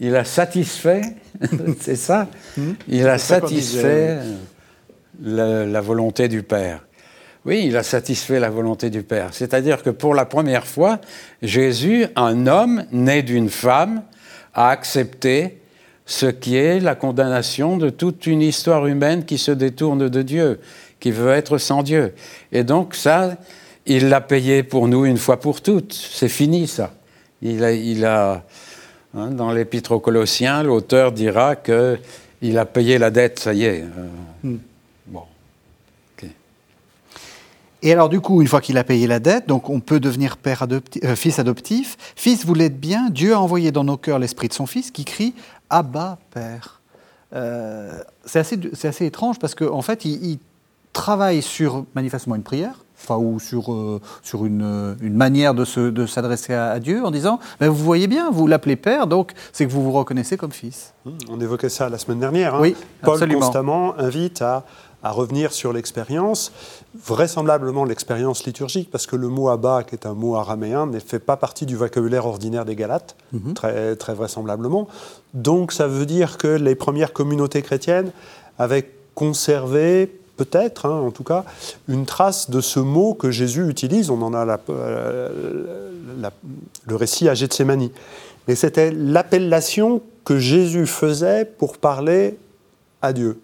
il 0.00 0.16
a 0.16 0.24
satisfait, 0.24 1.02
c'est 1.80 1.96
ça, 1.96 2.28
hmm? 2.56 2.72
il 2.88 3.06
a 3.06 3.18
satisfait 3.18 4.18
la 5.22 5.80
volonté 5.80 6.26
du 6.28 6.42
Père. 6.42 6.80
Oui, 7.46 7.64
il 7.66 7.76
a 7.76 7.82
satisfait 7.82 8.38
la 8.38 8.50
volonté 8.50 8.90
du 8.90 9.02
Père. 9.02 9.30
C'est-à-dire 9.32 9.82
que 9.82 9.90
pour 9.90 10.14
la 10.14 10.26
première 10.26 10.66
fois, 10.66 11.00
Jésus, 11.40 12.06
un 12.16 12.46
homme 12.46 12.84
né 12.92 13.22
d'une 13.22 13.48
femme, 13.48 14.02
a 14.52 14.70
accepté 14.70 15.58
ce 16.04 16.26
qui 16.26 16.56
est 16.56 16.80
la 16.80 16.94
condamnation 16.94 17.76
de 17.76 17.88
toute 17.88 18.26
une 18.26 18.42
histoire 18.42 18.86
humaine 18.86 19.24
qui 19.24 19.38
se 19.38 19.52
détourne 19.52 20.08
de 20.08 20.22
Dieu, 20.22 20.60
qui 20.98 21.12
veut 21.12 21.30
être 21.30 21.56
sans 21.56 21.82
Dieu. 21.82 22.14
Et 22.52 22.64
donc 22.64 22.94
ça, 22.94 23.36
il 23.86 24.08
l'a 24.08 24.20
payé 24.20 24.62
pour 24.62 24.88
nous 24.88 25.06
une 25.06 25.18
fois 25.18 25.40
pour 25.40 25.62
toutes. 25.62 25.94
C'est 25.94 26.28
fini 26.28 26.66
ça. 26.66 26.92
Il 27.42 27.64
a, 27.64 27.72
il 27.72 28.04
a 28.04 28.44
hein, 29.14 29.30
dans 29.30 29.52
l'Épître 29.52 29.92
aux 29.92 30.00
Colossiens, 30.00 30.62
l'auteur 30.62 31.12
dira 31.12 31.56
que 31.56 31.98
il 32.42 32.58
a 32.58 32.64
payé 32.64 32.98
la 32.98 33.10
dette, 33.10 33.38
ça 33.38 33.52
y 33.52 33.64
est. 33.64 33.82
Euh, 33.82 34.08
hmm. 34.44 34.58
Et 37.82 37.92
alors, 37.92 38.08
du 38.08 38.20
coup, 38.20 38.42
une 38.42 38.48
fois 38.48 38.60
qu'il 38.60 38.76
a 38.76 38.84
payé 38.84 39.06
la 39.06 39.20
dette, 39.20 39.48
donc 39.48 39.70
on 39.70 39.80
peut 39.80 40.00
devenir 40.00 40.36
père 40.36 40.66
euh, 40.70 41.16
fils 41.16 41.38
adoptif. 41.38 41.96
Fils, 42.14 42.44
vous 42.44 42.54
l'êtes 42.54 42.78
bien, 42.78 43.08
Dieu 43.08 43.32
a 43.34 43.40
envoyé 43.40 43.72
dans 43.72 43.84
nos 43.84 43.96
cœurs 43.96 44.18
l'esprit 44.18 44.48
de 44.48 44.52
son 44.52 44.66
fils 44.66 44.90
qui 44.90 45.04
crie 45.04 45.34
Abba, 45.70 46.18
Père. 46.30 46.80
Euh, 47.32 48.02
c'est 48.24 48.40
assez, 48.40 48.58
assez, 48.84 49.06
étrange 49.06 49.38
parce 49.38 49.54
qu'en 49.54 49.74
en 49.74 49.82
fait, 49.82 50.04
il, 50.04 50.38
travaille 50.92 51.40
sur 51.40 51.84
manifestement 51.94 52.34
une 52.34 52.42
prière, 52.42 52.84
enfin, 53.02 53.16
ou 53.16 53.40
sur, 53.40 53.72
euh, 53.72 54.00
sur 54.22 54.44
une, 54.44 54.96
une, 55.00 55.14
manière 55.14 55.54
de, 55.54 55.64
s'adresser 55.64 56.54
à, 56.54 56.78
Dieu 56.78 57.04
en 57.04 57.10
disant 57.10 57.40
ben, 57.58 57.68
Vous 57.68 57.84
voyez 57.84 58.06
bien, 58.06 58.30
vous 58.30 58.46
l'appelez 58.46 58.76
Père, 58.76 59.06
donc 59.06 59.32
c'est 59.52 59.66
que 59.66 59.72
vous 59.72 59.82
vous 59.82 59.92
reconnaissez 59.92 60.36
comme 60.36 60.52
fils. 60.52 60.92
On 61.28 61.40
évoquait 61.40 61.68
ça 61.68 61.88
la 61.88 61.98
semaine 61.98 62.20
dernière. 62.20 62.54
Hein. 62.54 62.60
Oui, 62.60 62.76
Paul 63.02 63.32
constamment 63.32 63.98
invite 63.98 64.42
à 64.42 64.64
à 65.02 65.10
revenir 65.12 65.52
sur 65.52 65.72
l'expérience, 65.72 66.52
vraisemblablement 67.06 67.84
l'expérience 67.84 68.44
liturgique, 68.44 68.90
parce 68.90 69.06
que 69.06 69.16
le 69.16 69.28
mot 69.28 69.48
Abba, 69.48 69.82
qui 69.82 69.94
est 69.94 70.06
un 70.06 70.14
mot 70.14 70.36
araméen, 70.36 70.86
ne 70.86 70.98
fait 70.98 71.18
pas 71.18 71.36
partie 71.36 71.66
du 71.66 71.76
vocabulaire 71.76 72.26
ordinaire 72.26 72.64
des 72.64 72.76
Galates, 72.76 73.16
mhm. 73.32 73.54
très, 73.54 73.96
très 73.96 74.14
vraisemblablement. 74.14 74.88
Donc 75.32 75.72
ça 75.72 75.86
veut 75.86 76.06
dire 76.06 76.36
que 76.36 76.48
les 76.48 76.74
premières 76.74 77.12
communautés 77.12 77.62
chrétiennes 77.62 78.12
avaient 78.58 78.90
conservé 79.14 80.19
peut-être, 80.40 80.86
hein, 80.86 80.98
en 81.00 81.10
tout 81.10 81.22
cas, 81.22 81.44
une 81.86 82.06
trace 82.06 82.48
de 82.48 82.62
ce 82.62 82.80
mot 82.80 83.12
que 83.12 83.30
Jésus 83.30 83.68
utilise. 83.68 84.08
On 84.08 84.22
en 84.22 84.32
a 84.32 84.58
euh, 84.70 85.90
le 86.86 86.96
récit 86.96 87.28
à 87.28 87.34
Gethsemane. 87.34 87.90
Mais 88.48 88.54
c'était 88.54 88.90
l'appellation 88.90 90.00
que 90.24 90.38
Jésus 90.38 90.86
faisait 90.86 91.44
pour 91.44 91.76
parler 91.76 92.38
à 93.02 93.12
Dieu. 93.12 93.42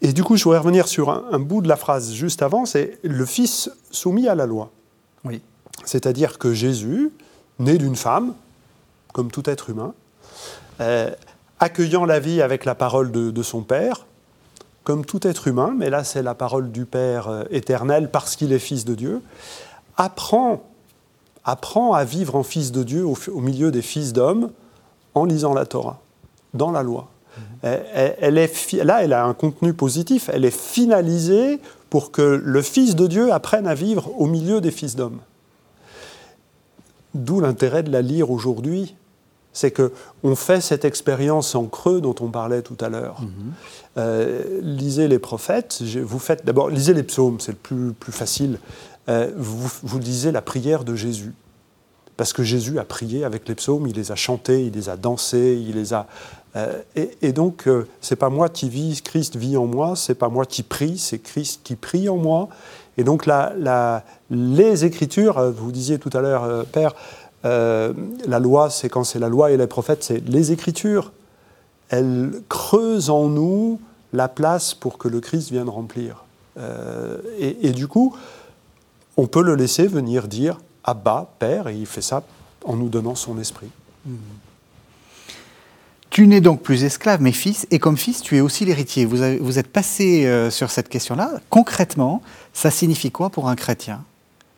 Et 0.00 0.14
du 0.14 0.24
coup, 0.24 0.38
je 0.38 0.44
voudrais 0.44 0.60
revenir 0.60 0.88
sur 0.88 1.10
un, 1.10 1.38
bout 1.38 1.60
de 1.60 1.68
la 1.68 1.76
phrase 1.76 2.12
juste 2.12 2.40
avant, 2.40 2.64
c'est 2.64 2.98
le 3.02 3.26
Fils 3.26 3.70
soumis 3.90 4.26
à 4.26 4.34
la 4.34 4.46
loi. 4.46 4.70
Oui. 5.24 5.42
C'est-à-dire 5.84 6.38
que 6.38 6.54
Jésus, 6.54 7.12
né 7.58 7.76
d'une 7.76 7.96
femme, 7.96 8.32
comme 9.12 9.30
tout 9.30 9.50
être 9.50 9.68
humain, 9.68 9.92
euh, 10.80 11.10
accueillant 11.60 12.06
la 12.06 12.20
vie 12.20 12.40
avec 12.40 12.64
la 12.64 12.74
parole 12.74 13.12
de, 13.12 13.42
son 13.42 13.60
Père, 13.60 14.06
comme 14.84 15.04
tout 15.04 15.26
être 15.26 15.48
humain, 15.48 15.74
mais 15.76 15.90
là 15.90 16.04
c'est 16.04 16.22
la 16.22 16.34
parole 16.34 16.70
du 16.70 16.84
Père 16.84 17.28
euh, 17.28 17.44
éternel 17.50 18.10
parce 18.10 18.36
qu'il 18.36 18.52
est 18.52 18.58
Fils 18.58 18.84
de 18.84 18.94
Dieu, 18.94 19.22
apprend, 19.96 20.62
apprend 21.44 21.94
à 21.94 22.04
vivre 22.04 22.36
en 22.36 22.42
Fils 22.42 22.72
de 22.72 22.82
Dieu 22.82 23.04
au 23.04 23.40
milieu 23.40 23.70
des 23.70 23.82
fils 23.82 24.12
d'hommes 24.12 24.50
en 25.14 25.24
lisant 25.24 25.54
la 25.54 25.66
Torah, 25.66 26.00
dans 26.54 26.70
la 26.70 26.82
loi. 26.82 27.08
Elle, 27.62 28.38
est, 28.38 28.72
là, 28.84 29.04
elle 29.04 29.12
a 29.12 29.24
un 29.24 29.34
contenu 29.34 29.72
positif. 29.72 30.28
Elle 30.32 30.44
est 30.44 30.56
finalisée 30.56 31.60
pour 31.90 32.10
que 32.10 32.22
le 32.22 32.62
Fils 32.62 32.96
de 32.96 33.06
Dieu 33.06 33.32
apprenne 33.32 33.66
à 33.66 33.74
vivre 33.74 34.10
au 34.18 34.26
milieu 34.26 34.60
des 34.60 34.70
fils 34.70 34.96
d'hommes. 34.96 35.20
D'où 37.14 37.40
l'intérêt 37.40 37.82
de 37.82 37.90
la 37.90 38.02
lire 38.02 38.30
aujourd'hui. 38.30 38.96
C'est 39.52 39.70
que 39.70 39.92
on 40.22 40.34
fait 40.34 40.60
cette 40.60 40.84
expérience 40.84 41.54
en 41.54 41.66
creux 41.66 42.00
dont 42.00 42.14
on 42.20 42.28
parlait 42.28 42.62
tout 42.62 42.78
à 42.80 42.88
l'heure. 42.88 43.20
Mhm. 43.20 43.28
Euh, 43.98 44.60
lisez 44.62 45.08
les 45.08 45.18
prophètes. 45.18 45.82
Vous 45.82 46.18
faites 46.18 46.44
d'abord 46.44 46.70
lisez 46.70 46.94
les 46.94 47.02
psaumes, 47.02 47.38
c'est 47.40 47.52
le 47.52 47.58
plus, 47.58 47.92
plus 47.92 48.12
facile. 48.12 48.58
Euh, 49.08 49.30
vous, 49.36 49.70
vous 49.82 49.98
lisez 49.98 50.32
la 50.32 50.42
prière 50.42 50.84
de 50.84 50.94
Jésus 50.94 51.34
parce 52.16 52.32
que 52.32 52.42
Jésus 52.42 52.78
a 52.78 52.84
prié 52.84 53.24
avec 53.24 53.48
les 53.48 53.54
psaumes, 53.54 53.86
il 53.86 53.96
les 53.96 54.12
a 54.12 54.16
chantés, 54.16 54.64
il 54.66 54.74
les 54.74 54.88
a 54.88 54.96
dansés, 54.96 55.60
il 55.60 55.74
les 55.74 55.92
a 55.92 56.06
euh, 56.56 56.82
et, 56.94 57.32
donc, 57.32 57.66
euh, 57.66 57.88
c'est 58.00 58.16
pas 58.16 58.28
moi 58.28 58.48
qui 58.48 58.68
vis, 58.68 59.00
Christ 59.00 59.36
vit 59.36 59.56
en 59.56 59.66
moi, 59.66 59.96
c'est 59.96 60.14
pas 60.14 60.28
moi 60.28 60.44
qui 60.44 60.62
prie, 60.62 60.98
c'est 60.98 61.18
Christ 61.18 61.60
qui 61.64 61.76
prie 61.76 62.08
en 62.08 62.16
moi. 62.16 62.48
Et 62.98 63.04
donc, 63.04 63.24
la, 63.24 64.04
les 64.30 64.84
Écritures, 64.84 65.50
vous 65.50 65.72
disiez 65.72 65.98
tout 65.98 66.10
à 66.12 66.20
l'heure, 66.20 66.66
Père, 66.66 66.94
la 67.44 68.38
loi, 68.38 68.70
c'est 68.70 68.88
quand 68.88 69.04
c'est 69.04 69.18
la 69.18 69.28
loi 69.28 69.50
et 69.50 69.56
les 69.56 69.66
prophètes, 69.66 70.04
c'est 70.04 70.26
les 70.26 70.52
Écritures. 70.52 71.12
Elles 71.88 72.42
creusent 72.48 73.10
en 73.10 73.28
nous 73.28 73.80
la 74.12 74.28
place 74.28 74.74
pour 74.74 74.98
que 74.98 75.08
le 75.08 75.20
Christ 75.20 75.50
vienne 75.50 75.68
remplir. 75.68 76.24
Et, 77.38 77.72
du 77.72 77.88
coup, 77.88 78.14
on 79.16 79.26
peut 79.26 79.42
le 79.42 79.54
laisser 79.54 79.86
venir 79.86 80.28
dire 80.28 80.58
Abba, 80.84 81.30
Père, 81.38 81.68
et 81.68 81.76
il 81.76 81.86
fait 81.86 82.02
ça 82.02 82.22
en 82.64 82.76
nous 82.76 82.88
donnant 82.88 83.14
son 83.14 83.38
esprit. 83.38 83.70
Mmh. 84.06 84.14
Tu 86.12 86.26
n'es 86.26 86.42
donc 86.42 86.60
plus 86.60 86.84
esclave, 86.84 87.22
mais 87.22 87.32
fils, 87.32 87.66
et 87.70 87.78
comme 87.78 87.96
fils, 87.96 88.20
tu 88.20 88.36
es 88.36 88.42
aussi 88.42 88.66
l'héritier. 88.66 89.06
Vous, 89.06 89.16
vous, 89.40 89.58
êtes 89.58 89.68
passé 89.68 90.26
euh, 90.26 90.50
sur 90.50 90.70
cette 90.70 90.90
question-là. 90.90 91.40
Concrètement, 91.48 92.20
ça 92.52 92.70
signifie 92.70 93.10
quoi 93.10 93.30
pour 93.30 93.48
un 93.48 93.56
chrétien? 93.56 94.04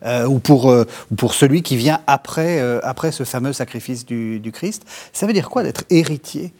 Euh, 0.05 0.27
ou, 0.27 0.39
pour, 0.39 0.71
euh, 0.71 0.87
pour 1.17 1.35
celui 1.35 1.63
qui 1.63 1.77
vient 1.77 2.01
après, 2.07 2.61
après 2.83 3.13
ce 3.13 3.25
fameux 3.25 3.53
sacrifice 3.53 4.05
du, 4.05 4.41
Christ 4.53 4.85
Ça 5.13 5.27
veut 5.27 5.33
dire 5.33 5.49
quoi 5.49 5.63
d'être 5.63 5.85
héritier? 5.91 6.53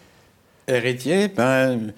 Héritier, 0.67 1.29
ben, 1.29 1.93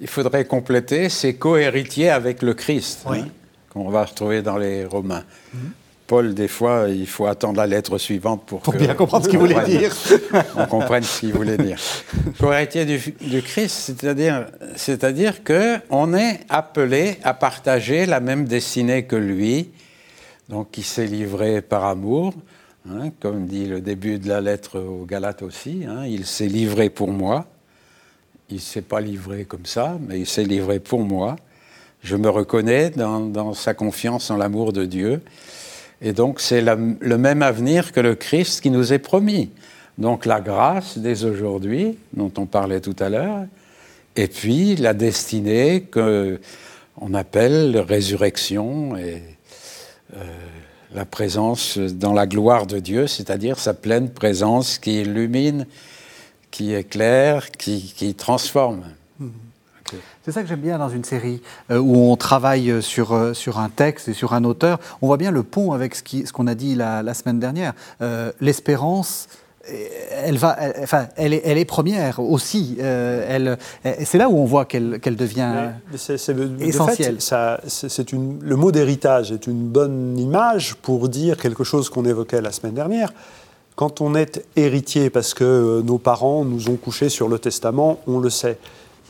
il 0.00 0.08
faudrait 0.08 0.44
compléter, 0.44 1.08
c'est 1.08 1.34
co-héritier 1.34 2.10
avec 2.10 2.42
le 2.42 2.54
Christ, 2.54 3.04
hein, 3.08 3.26
qu'on 3.70 3.88
va 3.90 4.04
retrouver 4.04 4.42
dans 4.42 4.58
les 4.58 4.84
Romains. 4.84 5.24
Mhm. 5.54 5.72
Paul, 6.10 6.34
des 6.34 6.48
fois, 6.48 6.86
il 6.88 7.06
faut 7.06 7.26
attendre 7.26 7.58
la 7.58 7.68
lettre 7.68 7.96
suivante 7.96 8.44
pour, 8.44 8.62
pour 8.62 8.74
bien 8.74 8.94
comprendre 8.94 9.24
ce 9.24 9.30
qu'il 9.30 9.38
voulait 9.38 9.64
dire. 9.64 9.94
on 10.56 10.66
comprenne 10.66 11.04
ce 11.04 11.20
qu'il 11.20 11.32
voulait 11.32 11.56
dire. 11.56 11.78
Co-héritier 12.40 12.84
du, 12.84 12.98
du, 13.20 13.42
Christ, 13.42 13.76
c'est-à-dire, 13.76 14.46
c'est-à-dire 14.74 15.44
qu'on 15.44 16.12
est 16.14 16.40
appelé 16.48 17.18
à 17.22 17.32
partager 17.32 18.06
la 18.06 18.18
même 18.18 18.46
destinée 18.46 19.04
que 19.04 19.14
lui, 19.14 19.70
donc 20.50 20.72
qui 20.72 20.82
s'est 20.82 21.06
livré 21.06 21.62
par 21.62 21.84
amour, 21.84 22.34
hein, 22.88 23.10
comme 23.20 23.46
dit 23.46 23.66
le 23.66 23.80
début 23.80 24.18
de 24.18 24.28
la 24.28 24.40
lettre 24.40 24.80
aux 24.80 25.06
Galates 25.06 25.42
aussi. 25.42 25.84
Hein, 25.88 26.06
il 26.06 26.26
s'est 26.26 26.48
livré 26.48 26.90
pour 26.90 27.12
moi. 27.12 27.46
Il 28.50 28.56
ne 28.56 28.60
s'est 28.60 28.82
pas 28.82 29.00
livré 29.00 29.44
comme 29.44 29.64
ça, 29.64 29.96
mais 30.06 30.18
il 30.18 30.26
s'est 30.26 30.44
livré 30.44 30.80
pour 30.80 31.00
moi. 31.04 31.36
Je 32.02 32.16
me 32.16 32.28
reconnais 32.28 32.90
dans, 32.90 33.20
dans 33.20 33.54
sa 33.54 33.74
confiance 33.74 34.28
en 34.32 34.36
l'amour 34.36 34.72
de 34.72 34.84
Dieu. 34.84 35.22
Et 36.02 36.12
donc 36.12 36.40
c'est 36.40 36.62
le 36.62 37.18
même 37.18 37.42
avenir 37.42 37.92
que 37.92 38.00
le 38.00 38.16
Christ 38.16 38.60
qui 38.60 38.70
nous 38.70 38.92
est 38.92 38.98
promis. 38.98 39.50
Donc 39.98 40.26
la 40.26 40.40
grâce 40.40 40.98
dès 40.98 41.24
aujourd'hui, 41.24 41.96
dont 42.12 42.32
on 42.38 42.46
parlait 42.46 42.80
tout 42.80 42.96
à 42.98 43.08
l'heure, 43.08 43.44
et 44.16 44.26
puis 44.26 44.74
la 44.74 44.94
destinée 44.94 45.82
que 45.82 46.40
on 47.00 47.14
appelle 47.14 47.78
résurrection 47.78 48.96
et 48.96 49.22
la 50.92 51.04
présence 51.04 51.78
dans 51.78 52.12
la 52.12 52.26
gloire 52.26 52.66
de 52.66 52.78
Dieu, 52.78 53.06
c'est-à-dire 53.06 53.58
sa 53.58 53.74
pleine 53.74 54.10
présence 54.10 54.78
qui 54.78 55.00
illumine, 55.00 55.66
qui 56.50 56.74
éclaire, 56.74 57.50
qui, 57.50 57.92
qui 57.96 58.14
transforme. 58.14 58.82
C'est 60.24 60.32
ça 60.32 60.42
que 60.42 60.48
j'aime 60.48 60.60
bien 60.60 60.78
dans 60.78 60.88
une 60.88 61.02
série 61.02 61.42
euh, 61.70 61.78
où 61.78 61.96
on 61.96 62.16
travaille 62.16 62.80
sur, 62.80 63.12
euh, 63.12 63.34
sur 63.34 63.58
un 63.58 63.68
texte 63.68 64.08
et 64.08 64.12
sur 64.12 64.34
un 64.34 64.44
auteur. 64.44 64.78
On 65.02 65.08
voit 65.08 65.16
bien 65.16 65.32
le 65.32 65.42
pont 65.42 65.72
avec 65.72 65.96
ce 65.96 66.32
qu'on 66.32 66.46
ce 66.46 66.50
a 66.50 66.54
dit 66.54 66.76
la 66.76 67.14
semaine 67.14 67.40
dernière. 67.40 67.74
L'espérance, 68.40 69.28
elle, 70.24 70.38
va, 70.38 70.56
enfin, 70.82 71.08
elle, 71.16 71.34
est, 71.34 71.42
elle 71.44 71.58
est 71.58 71.64
première 71.64 72.20
aussi. 72.20 72.76
elle, 72.80 73.58
c'est 74.04 74.18
là 74.18 74.28
où 74.28 74.38
on 74.38 74.44
voit 74.44 74.64
qu'elle 74.64 75.00
devient 75.00 75.70
essentielle. 76.60 77.18
c'est 77.66 78.12
une, 78.12 78.38
le 78.40 78.56
mot 78.56 78.72
d'héritage 78.72 79.32
est 79.32 79.46
une 79.46 79.68
bonne 79.68 80.18
image 80.18 80.74
pour 80.76 81.08
dire 81.08 81.36
quelque 81.36 81.64
chose 81.64 81.88
qu'on 81.90 82.04
évoquait 82.04 82.40
la 82.40 82.52
semaine 82.52 82.74
dernière. 82.74 83.12
Quand 83.76 84.00
on 84.00 84.14
est 84.14 84.44
héritier 84.56 85.08
parce 85.08 85.32
que 85.32 85.80
nos 85.82 85.98
parents 85.98 86.44
nous 86.44 86.68
ont 86.68 86.76
couché 86.76 87.08
sur 87.08 87.28
le 87.28 87.38
testament, 87.38 88.00
on 88.06 88.18
le 88.18 88.30
sait. 88.30 88.58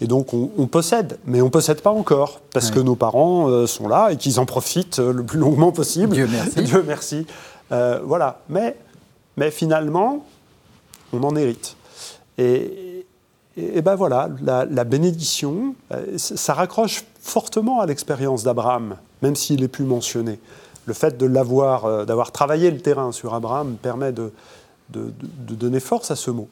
Et 0.03 0.07
donc 0.07 0.33
on, 0.33 0.67
possède, 0.67 1.19
mais 1.27 1.43
on 1.43 1.47
ne 1.47 1.51
possède 1.51 1.83
pas 1.83 1.91
encore, 1.91 2.41
parce 2.55 2.71
que 2.71 2.81
nos 2.81 2.95
parents 2.95 3.49
euh, 3.49 3.67
sont 3.67 3.87
là 3.87 4.11
et 4.11 4.17
qu'ils 4.17 4.41
en 4.41 4.47
profitent 4.47 4.99
euh, 4.99 5.13
le 5.13 5.23
plus 5.23 5.39
longuement 5.39 5.73
possible. 5.73 6.15
Dieu 6.15 6.29
merci. 6.31 6.63
Dieu 6.63 6.83
merci. 6.87 7.27
Euh, 7.71 8.01
voilà. 8.05 8.41
Mais, 8.49 8.77
mais 9.37 9.51
finalement, 9.51 10.25
on 11.13 11.23
en 11.23 11.37
hérite. 11.37 11.77
Et, 12.39 13.07
et, 13.57 13.83
ben 13.83 13.95
voilà, 13.95 14.29
la, 14.43 14.85
bénédiction, 14.85 15.75
ça 16.17 16.55
raccroche 16.55 17.05
fortement 17.21 17.81
à 17.81 17.87
l'expérience 17.87 18.45
d'Abraham, 18.45 18.97
même 19.23 19.37
s'il 19.37 19.63
est 19.63 19.69
plus 19.69 19.85
mentionné. 19.85 20.39
Le 20.87 20.95
fait 20.95 21.19
de 21.19 21.27
l'avoir, 21.27 22.07
d'avoir 22.07 22.33
travaillé 22.33 22.71
le 22.71 22.81
terrain 22.81 23.13
sur 23.13 23.35
Abraham 23.35 23.77
permet 23.77 24.13
de, 24.13 24.33
donner 24.89 25.81
force 25.81 26.11
à 26.11 26.17
ce 26.17 26.31
mot. 26.31 26.49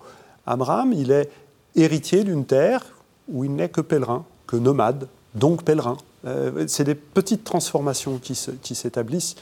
Abraham, 0.46 0.92
il 0.92 1.10
est 1.10 1.30
héritier 1.76 2.24
d'une 2.24 2.44
terre 2.44 2.84
où 3.28 3.44
il 3.44 3.54
n'est 3.54 3.68
que 3.68 3.80
pèlerin, 3.80 4.24
que 4.46 4.56
nomade, 4.56 5.08
donc 5.34 5.62
pèlerin. 5.62 5.96
Euh, 6.26 6.64
c'est 6.66 6.84
des 6.84 6.94
petites 6.94 7.44
transformations 7.44 8.18
qui, 8.18 8.34
s'établissent 8.34 9.36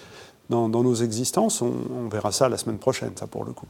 dans, 0.51 0.69
nos 0.69 0.95
existences. 0.95 1.63
On, 1.63 2.09
verra 2.11 2.33
ça 2.33 2.49
la 2.49 2.59
semaine 2.59 2.79
prochaine, 2.79 3.13
ça 3.17 3.27
pour 3.27 3.45
le 3.45 3.53
coup. 3.53 3.67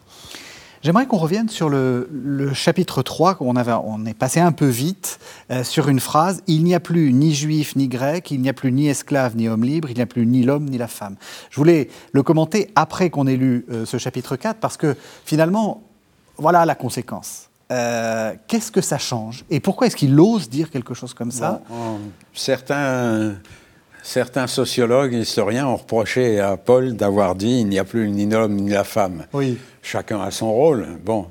J'aimerais 0.86 1.06
qu'on 1.06 1.16
revienne 1.16 1.48
sur 1.48 1.68
le, 1.68 2.08
chapitre 2.54 3.02
3, 3.02 3.38
on, 3.40 3.56
avait, 3.56 3.72
on 3.72 4.06
est 4.06 4.14
passé 4.14 4.38
un 4.38 4.52
peu 4.52 4.66
vite, 4.66 5.18
euh, 5.50 5.64
sur 5.64 5.88
une 5.88 5.98
phrase 5.98 6.44
Il 6.46 6.62
n'y 6.62 6.76
a 6.76 6.78
plus 6.78 7.12
ni 7.12 7.34
juif 7.34 7.74
ni 7.74 7.88
grec, 7.88 8.30
il 8.30 8.40
n'y 8.40 8.48
a 8.48 8.52
plus 8.52 8.70
ni 8.70 8.86
esclave 8.86 9.36
ni 9.36 9.48
homme 9.48 9.64
libre, 9.64 9.90
il 9.90 9.96
n'y 9.96 10.00
a 10.00 10.06
plus 10.06 10.24
ni 10.26 10.44
l'homme 10.44 10.66
ni 10.66 10.78
la 10.78 10.86
femme. 10.86 11.16
Je 11.50 11.56
voulais 11.56 11.88
le 12.12 12.22
commenter 12.22 12.70
après 12.76 13.10
qu'on 13.10 13.26
ait 13.26 13.34
lu 13.34 13.66
euh, 13.68 13.84
ce 13.84 13.98
chapitre 13.98 14.36
4, 14.36 14.60
parce 14.60 14.76
que 14.76 14.94
finalement, 15.24 15.82
voilà 16.38 16.64
la 16.64 16.76
conséquence. 16.76 17.48
Euh, 17.72 18.34
qu'est-ce 18.46 18.70
que 18.70 18.80
ça 18.80 18.98
change? 18.98 19.44
Et 19.50 19.58
pourquoi 19.58 19.88
est-ce 19.88 19.96
qu'il 19.96 20.20
ose 20.20 20.48
dire 20.48 20.70
quelque 20.70 20.94
chose 20.94 21.14
comme 21.14 21.32
ça? 21.32 21.62
Certains, 22.32 23.34
certains 24.06 24.46
sociologues, 24.46 25.12
historiens 25.12 25.66
ont 25.66 25.76
reproché 25.76 26.40
à 26.40 26.56
Paul 26.56 26.96
d'avoir 26.96 27.34
dit 27.34 27.60
il 27.60 27.68
n'y 27.68 27.78
a 27.78 27.84
plus 27.84 28.08
ni 28.08 28.26
l'homme 28.26 28.54
ni 28.54 28.70
la 28.70 28.84
femme. 28.84 29.26
Oui. 29.32 29.58
Chacun 29.82 30.20
a 30.20 30.30
son 30.30 30.52
rôle. 30.52 30.86
Bon. 31.04 31.26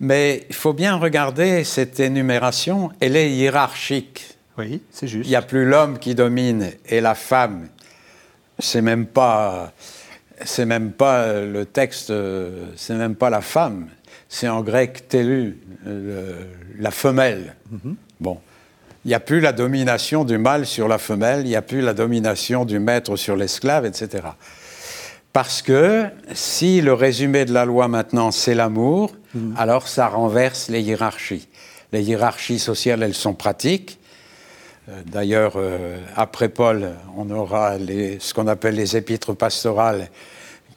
Mais 0.00 0.44
il 0.48 0.54
faut 0.54 0.72
bien 0.72 0.96
regarder 0.96 1.64
cette 1.64 2.00
énumération, 2.00 2.90
elle 3.00 3.16
est 3.16 3.30
hiérarchique. 3.30 4.36
Oui, 4.58 4.82
c'est 4.90 5.06
juste. 5.06 5.26
Il 5.26 5.30
n'y 5.30 5.36
a 5.36 5.42
plus 5.42 5.64
l'homme 5.64 5.98
qui 5.98 6.14
domine 6.14 6.70
et 6.86 7.00
la 7.00 7.14
femme. 7.14 7.68
C'est 8.58 8.80
même 8.80 9.06
pas, 9.06 9.72
c'est 10.44 10.64
même 10.64 10.92
pas 10.92 11.40
le 11.40 11.64
texte, 11.66 12.12
c'est 12.76 12.94
même 12.94 13.14
pas 13.14 13.30
la 13.30 13.42
femme 13.42 13.88
c'est 14.28 14.48
en 14.48 14.62
grec 14.62 15.08
télu, 15.08 15.58
la 16.78 16.90
femelle. 16.90 17.54
Mhm. 17.70 17.96
Bon. 18.20 18.38
Il 19.06 19.10
n'y 19.10 19.14
a 19.14 19.20
plus 19.20 19.38
la 19.38 19.52
domination 19.52 20.24
du 20.24 20.36
mâle 20.36 20.66
sur 20.66 20.88
la 20.88 20.98
femelle, 20.98 21.42
il 21.42 21.50
n'y 21.50 21.54
a 21.54 21.62
plus 21.62 21.80
la 21.80 21.94
domination 21.94 22.64
du 22.64 22.80
maître 22.80 23.14
sur 23.14 23.36
l'esclave, 23.36 23.86
etc. 23.86 24.24
Parce 25.32 25.62
que 25.62 26.06
si 26.34 26.80
le 26.80 26.92
résumé 26.92 27.44
de 27.44 27.52
la 27.52 27.64
loi 27.64 27.86
maintenant 27.86 28.32
c'est 28.32 28.56
l'amour, 28.56 29.14
mhm. 29.32 29.54
alors 29.56 29.86
ça 29.86 30.08
renverse 30.08 30.68
les 30.70 30.82
hiérarchies. 30.82 31.46
Les 31.92 32.02
hiérarchies 32.02 32.58
sociales, 32.58 33.00
elles 33.04 33.14
sont 33.14 33.34
pratiques. 33.34 34.00
Euh, 34.88 35.00
d'ailleurs, 35.06 35.52
euh, 35.54 36.00
après 36.16 36.48
Paul, 36.48 36.90
on 37.16 37.30
aura 37.30 37.78
ce 37.78 38.34
qu'on 38.34 38.48
appelle 38.48 38.74
les 38.74 38.96
épîtres 38.96 39.34
pastorales 39.34 40.08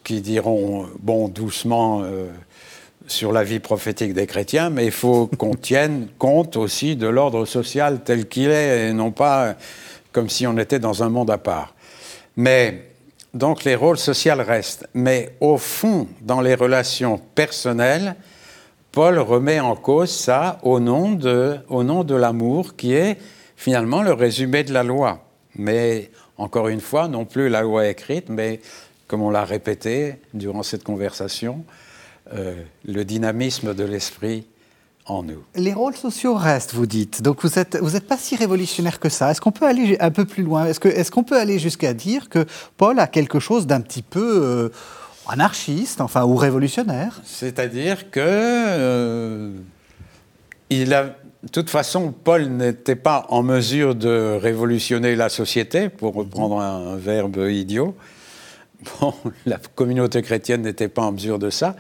qui 0.04 0.22
diront, 0.22 0.88
bon, 1.00 1.30
doucement, 1.30 2.04
euh, 2.04 2.28
sur 3.10 3.32
la 3.32 3.44
vie 3.44 3.60
prophétique 3.60 4.14
des 4.14 4.28
chrétiens, 4.28 4.70
mais 4.70 4.86
il 4.86 4.92
faut 4.92 5.28
qu'on 5.38 5.56
tienne 5.56 6.08
compte 6.18 6.56
aussi 6.58 6.96
de 6.96 7.08
l'ordre 7.08 7.46
social 7.46 8.02
tel 8.04 8.28
qu'il 8.28 8.50
est, 8.50 8.90
et 8.90 8.94
non 8.94 9.12
pas 9.12 9.56
comme 10.12 10.30
si 10.30 10.48
on 10.48 10.58
était 10.58 10.80
dans 10.80 11.04
un 11.04 11.10
monde 11.10 11.30
à 11.30 11.38
part. 11.38 11.76
Mais 12.36 12.86
donc 13.34 13.64
les 13.64 13.76
rôles 13.76 13.98
sociaux 13.98 14.34
restent. 14.38 14.88
Mais 14.94 15.36
au 15.40 15.58
fond, 15.58 16.08
dans 16.22 16.42
les 16.42 16.56
relations 16.56 17.20
personnelles, 17.36 18.16
Paul 18.92 19.20
remet 19.20 19.60
en 19.60 19.76
cause 19.76 20.10
ça 20.10 20.58
au 20.64 20.80
nom 20.80 21.12
de, 21.12 21.58
au 21.70 21.84
nom 21.84 22.04
de 22.04 22.16
l'amour 22.16 22.76
qui 22.76 22.94
est 22.94 23.18
finalement 23.56 24.02
le 24.02 24.14
résumé 24.14 24.64
de 24.64 24.74
la 24.74 24.84
loi. 24.84 25.24
Mais 25.56 26.10
encore 26.38 26.70
une 26.70 26.82
fois, 26.82 27.08
non 27.08 27.26
plus 27.26 27.50
la 27.50 27.62
loi 27.62 27.88
écrite, 27.88 28.30
mais 28.30 28.62
comme 29.08 29.22
on 29.22 29.30
l'a 29.30 29.44
répété 29.44 30.16
durant 30.34 30.64
cette 30.64 30.84
conversation, 30.84 31.64
euh, 32.34 32.56
le 32.86 33.06
dynamisme 33.06 33.74
de 33.74 33.84
l'esprit 33.84 34.46
en 35.06 35.24
nous. 35.24 35.44
Les 35.56 35.74
rôles 35.74 35.96
sociaux 35.96 36.36
restent, 36.36 36.74
vous 36.74 36.86
dites. 36.86 37.22
Donc 37.22 37.42
vous 37.42 37.50
n'êtes 37.56 37.78
vous 37.82 37.96
êtes 37.96 38.08
pas 38.08 38.18
si 38.18 38.36
révolutionnaire 38.36 39.00
que 39.00 39.10
ça. 39.10 39.32
Est-ce 39.32 39.42
qu'on 39.42 39.52
peut 39.52 39.66
aller 39.66 39.98
un 40.00 40.12
peu 40.12 40.26
plus 40.26 40.44
loin? 40.44 40.66
Est-ce 40.66 40.80
qu'on 40.80 40.90
est 40.90 41.10
qu'on 41.10 41.24
peut 41.24 41.38
aller 41.38 41.60
jusqu'à 41.60 41.94
dire 41.94 42.30
que 42.30 42.46
Paul 42.78 43.00
a 43.00 43.08
quelque 43.08 43.40
chose 43.40 43.66
d'un 43.66 43.82
petit 43.82 44.04
peu 44.04 44.42
euh, 44.44 44.70
anarchiste, 45.28 46.02
enfin, 46.02 46.24
ou 46.26 46.36
révolutionnaire? 46.36 47.22
C'est-à-dire 47.24 48.12
que 48.12 48.20
euh, 48.20 49.52
il 50.70 50.94
a, 50.94 51.04
de 51.44 51.50
toute 51.52 51.70
façon, 51.70 52.12
Paul 52.12 52.46
n'était 52.46 52.96
pas 52.96 53.26
en 53.30 53.44
mesure 53.44 53.96
de 53.96 54.38
révolutionner 54.40 55.16
la 55.16 55.30
société, 55.30 55.90
pour 55.90 56.14
reprendre 56.14 56.60
un 56.60 56.96
verbe 56.98 57.38
idiot. 57.50 57.96
Bon, 59.02 59.14
la 59.46 59.58
communauté 59.76 60.22
chrétienne 60.22 60.62
n'était 60.62 60.90
pas 60.90 61.04
en 61.04 61.12
mesure 61.12 61.40
de 61.40 61.50
ça. 61.50 61.76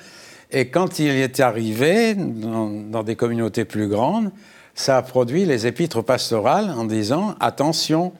Et 0.52 0.70
quand 0.70 1.00
il 1.00 1.10
est 1.10 1.39
arrivé 1.39 2.16
dans, 2.16 3.04
des 3.04 3.16
communautés 3.16 3.66
plus 3.66 3.88
grandes, 3.88 4.32
ça 4.74 4.97
a 4.97 5.02
produit 5.02 5.45
les 5.45 5.68
épîtres 5.68 6.02
pastorales 6.02 6.72
en 6.72 6.86
disant 6.86 7.36
attention, 7.39 8.14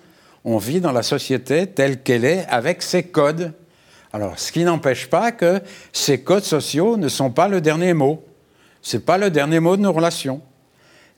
on 0.46 0.58
vit 0.58 0.80
dans 0.80 0.92
la 0.92 1.02
société 1.02 1.66
telle 1.68 2.04
qu'elle 2.04 2.26
est 2.26 2.46
avec 2.48 2.84
ses 2.84 3.04
codes. 3.04 3.54
Alors, 4.14 4.38
ce 4.38 4.52
qui 4.52 4.64
n'empêche 4.64 5.08
pas 5.08 5.32
que 5.32 5.60
ces 5.92 6.22
codes 6.22 6.44
sociaux 6.44 6.98
ne 6.98 7.08
sont 7.08 7.32
pas 7.32 7.48
le 7.48 7.62
dernier 7.62 7.94
mot. 7.94 8.24
Ce 8.82 8.98
n'est 8.98 9.04
pas 9.04 9.18
le 9.18 9.32
dernier 9.32 9.60
mot 9.60 9.76
de 9.76 9.82
nos 9.82 9.94
relations. 9.94 10.42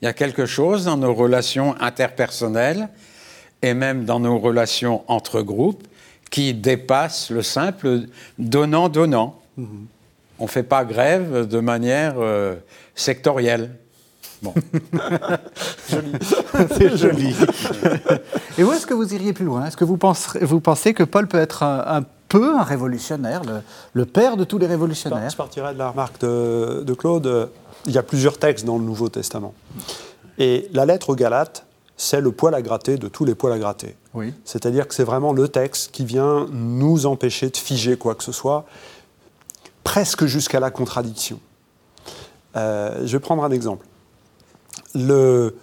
Il 0.01 0.05
y 0.05 0.07
a 0.07 0.14
quelque 0.14 0.45
chose 0.45 0.86
dans 0.86 0.97
nos 0.97 1.14
relations 1.14 1.76
interpersonnelles 1.80 2.89
et 3.62 3.74
même 3.74 4.05
dans 4.05 4.20
nos 4.20 4.39
relations 4.39 5.03
entre 5.07 5.41
groupes 5.41 5.84
qui 6.32 6.53
dépasse 6.53 7.30
le 7.30 7.41
simple 7.41 8.03
donnant-donnant. 8.39 9.39
Mm-hmm 9.59 9.86
on 10.41 10.45
ne 10.45 10.49
fait 10.49 10.63
pas 10.63 10.83
grève 10.85 11.47
de 11.47 11.59
manière 11.59 12.15
euh, 12.17 12.55
sectorielle. 12.95 13.75
Bon. 14.41 14.55
joli. 15.87 16.11
C'est 16.75 16.97
joli. 16.97 17.35
Et 18.57 18.63
où 18.63 18.71
est-ce 18.71 18.87
que 18.87 18.95
vous 18.95 19.13
iriez 19.13 19.33
plus 19.33 19.45
loin? 19.45 19.67
Est-ce 19.67 19.77
que 19.77 19.85
vous, 19.85 19.99
vous 20.41 20.59
pensez 20.59 20.95
que 20.95 21.03
Paul 21.03 21.27
peut 21.27 21.37
être 21.37 21.61
un, 21.61 22.03
peu 22.27 22.57
un 22.57 22.63
révolutionnaire, 22.63 23.43
le, 23.93 24.05
père 24.05 24.35
de 24.35 24.43
tous 24.43 24.57
les 24.57 24.65
révolutionnaires? 24.65 25.29
Je 25.29 25.37
partirais 25.37 25.73
de 25.73 25.77
la 25.77 25.91
remarque 25.91 26.19
de, 26.21 26.81
de, 26.83 26.93
Claude. 26.95 27.49
Il 27.85 27.91
y 27.91 27.99
a 27.99 28.03
plusieurs 28.03 28.39
textes 28.39 28.65
dans 28.65 28.79
le 28.79 28.83
Nouveau 28.83 29.09
Testament. 29.09 29.53
Et 30.39 30.69
la 30.73 30.87
lettre 30.87 31.11
aux 31.11 31.15
Galates, 31.15 31.67
c'est 31.97 32.19
le 32.19 32.31
poil 32.31 32.55
à 32.55 32.63
gratter 32.63 32.97
de 32.97 33.07
tous 33.07 33.25
les 33.25 33.35
poils 33.35 33.53
à 33.53 33.59
gratter. 33.59 33.95
Oui. 34.15 34.33
C'est-à-dire 34.43 34.87
que 34.87 34.95
c'est 34.95 35.03
vraiment 35.03 35.33
le 35.33 35.47
texte 35.49 35.91
qui 35.91 36.03
vient 36.03 36.47
nous 36.51 37.05
empêcher 37.05 37.51
de 37.51 37.57
figer 37.57 37.95
quoi 37.95 38.15
que 38.15 38.23
ce 38.23 38.31
soit, 38.31 38.65
presque 39.91 40.25
jusqu'à 40.25 40.61
la 40.61 40.71
contradiction. 40.71 41.41
Euh, 42.55 43.05
je 43.05 43.11
vais 43.11 43.19
prendre 43.19 43.43
un 43.43 43.51
exemple. 43.51 43.85
Le, 44.95 45.53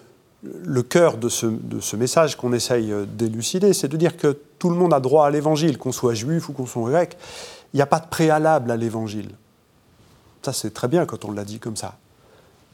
cœur 0.82 1.16
de 1.16 1.30
ce 1.30 1.96
message 1.96 2.36
qu'on 2.36 2.52
essaye 2.52 2.92
d'élucider, 3.06 3.72
c'est 3.72 3.88
de 3.88 3.96
dire 3.96 4.18
que 4.18 4.38
tout 4.58 4.68
le 4.68 4.76
monde 4.76 4.92
a 4.92 5.00
droit 5.00 5.26
à 5.26 5.30
l'évangile, 5.30 5.78
qu'on 5.78 5.92
soit 5.92 6.12
juif 6.12 6.50
ou 6.50 6.52
qu'on 6.52 6.66
soit 6.66 6.90
grec. 6.90 7.16
Il 7.72 7.78
n'y 7.78 7.80
a 7.80 7.86
pas 7.86 8.00
de 8.00 8.06
préalable 8.06 8.70
à 8.70 8.76
l'évangile. 8.76 9.30
Ça, 10.42 10.52
c'est 10.52 10.74
très 10.74 10.88
bien 10.88 11.06
quand 11.06 11.24
on 11.24 11.32
l'a 11.32 11.46
dit 11.46 11.58
comme 11.58 11.78
ça. 11.78 11.96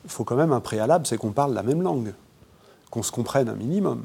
Il 0.03 0.11
faut 0.11 0.25
quand 0.25 0.35
même 0.35 0.53
un 0.53 0.61
préalable, 0.61 1.07
c'est 1.07 1.19
qu'on 1.19 1.31
parle 1.31 1.55
la 1.55 1.63
même 1.63 1.83
langue, 1.83 2.15
qu'on 2.91 3.05
se 3.05 3.13
comprenne 3.13 3.49
un 3.49 3.55
minimum. 3.55 4.03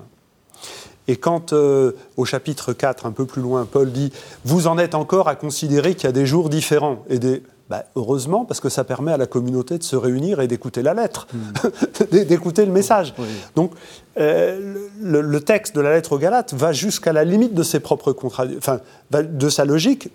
Et 1.10 1.16
quand, 1.16 1.54
euh, 1.54 1.94
au 2.18 2.26
chapitre 2.26 2.72
4, 2.72 3.08
un 3.08 3.12
peu 3.12 3.26
plus 3.26 3.42
loin, 3.42 3.66
Paul 3.70 3.92
dit 3.92 4.14
Vous 4.46 4.68
en 4.68 4.78
êtes 4.78 4.94
encore 4.94 5.28
à 5.28 5.34
considérer 5.34 5.96
qu'il 5.96 6.04
y 6.04 6.08
a 6.08 6.12
des 6.12 6.28
jours 6.28 6.50
différents 6.50 7.04
et 7.10 7.18
des 7.18 7.42
bah, 7.68 7.86
heureusement, 7.96 8.46
parce 8.46 8.60
que 8.60 8.70
ça 8.70 8.84
permet 8.84 9.12
à 9.12 9.18
la 9.18 9.26
communauté 9.26 9.80
de 9.80 9.84
se 9.84 9.96
réunir 9.96 10.40
et 10.40 10.48
d'écouter 10.48 10.84
la 10.84 10.94
lettre, 10.94 11.28
hmm. 11.34 12.04
d'écouter 12.26 12.64
le 12.64 12.72
message. 12.72 13.16
Donc, 13.56 13.72
euh, 14.20 14.88
le, 15.02 15.40
texte 15.42 15.76
de 15.76 15.82
la 15.82 15.94
lettre 15.94 16.14
aux 16.14 16.18
Galates 16.20 16.54
va 16.54 16.74
jusqu'à 16.74 17.14
la 17.14 17.24
limite 17.24 17.56
de 17.56 17.64
ses 17.64 17.80
propres 17.80 18.16
enfin, 18.24 18.80
de 19.12 19.50
sa 19.50 19.66
logique, 19.66 20.10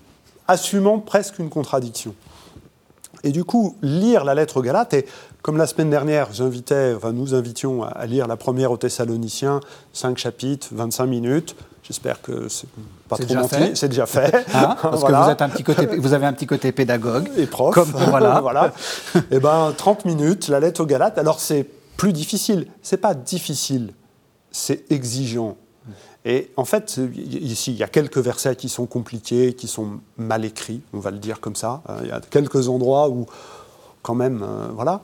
assumant 0.46 1.00
presque 1.00 1.40
une 1.40 1.48
contradiction. 1.48 2.14
Et 3.24 3.32
du 3.32 3.42
coup, 3.42 3.76
lire 3.82 4.24
la 4.24 4.34
lettre 4.34 4.58
aux 4.58 4.62
Galates, 4.62 4.94
et 4.94 5.06
comme 5.42 5.56
la 5.56 5.66
semaine 5.66 5.90
dernière, 5.90 6.32
j'invitais, 6.32 6.94
enfin, 6.96 7.12
nous 7.12 7.34
invitions 7.34 7.82
à 7.82 8.06
lire 8.06 8.28
la 8.28 8.36
première 8.36 8.70
aux 8.70 8.76
Thessaloniciens, 8.76 9.60
5 9.92 10.16
chapitres, 10.16 10.68
25 10.70 11.06
minutes, 11.06 11.56
J'espère 11.86 12.22
que 12.22 12.48
c'est 12.48 12.66
pas 13.08 13.18
trop 13.18 13.34
menti. 13.34 13.56
C'est 13.74 13.88
déjà 13.88 14.06
fait. 14.06 14.34
Hein, 14.54 14.76
parce 14.80 15.04
que 15.04 15.12
vous, 15.12 15.30
êtes 15.30 15.42
un 15.42 15.48
petit 15.50 15.62
côté, 15.62 15.86
vous 15.86 16.14
avez 16.14 16.24
un 16.24 16.32
petit 16.32 16.46
côté 16.46 16.72
pédagogue. 16.72 17.28
Et 17.36 17.46
prof. 17.46 17.74
Comme, 17.74 17.90
voilà. 18.08 18.40
voilà. 18.40 18.72
Et 19.16 19.18
eh 19.32 19.38
ben, 19.38 19.74
30 19.76 20.06
minutes, 20.06 20.48
la 20.48 20.60
lettre 20.60 20.80
aux 20.80 20.86
Galates. 20.86 21.18
Alors, 21.18 21.40
c'est 21.40 21.66
plus 21.98 22.14
difficile. 22.14 22.68
C'est 22.82 22.96
pas 22.96 23.12
difficile, 23.12 23.92
c'est 24.50 24.90
exigeant. 24.90 25.56
Et 26.24 26.50
en 26.56 26.64
fait, 26.64 26.98
ici, 27.14 27.72
il 27.72 27.76
y 27.76 27.82
a 27.82 27.88
quelques 27.88 28.18
versets 28.18 28.56
qui 28.56 28.68
sont 28.68 28.86
compliqués, 28.86 29.52
qui 29.52 29.68
sont 29.68 30.00
mal 30.16 30.44
écrits, 30.44 30.80
on 30.94 30.98
va 30.98 31.10
le 31.10 31.18
dire 31.18 31.40
comme 31.40 31.54
ça. 31.54 31.82
Euh, 31.90 32.00
il 32.02 32.08
y 32.08 32.12
a 32.12 32.20
quelques 32.20 32.68
endroits 32.68 33.10
où, 33.10 33.26
quand 34.02 34.14
même, 34.14 34.42
euh, 34.42 34.68
voilà. 34.74 35.02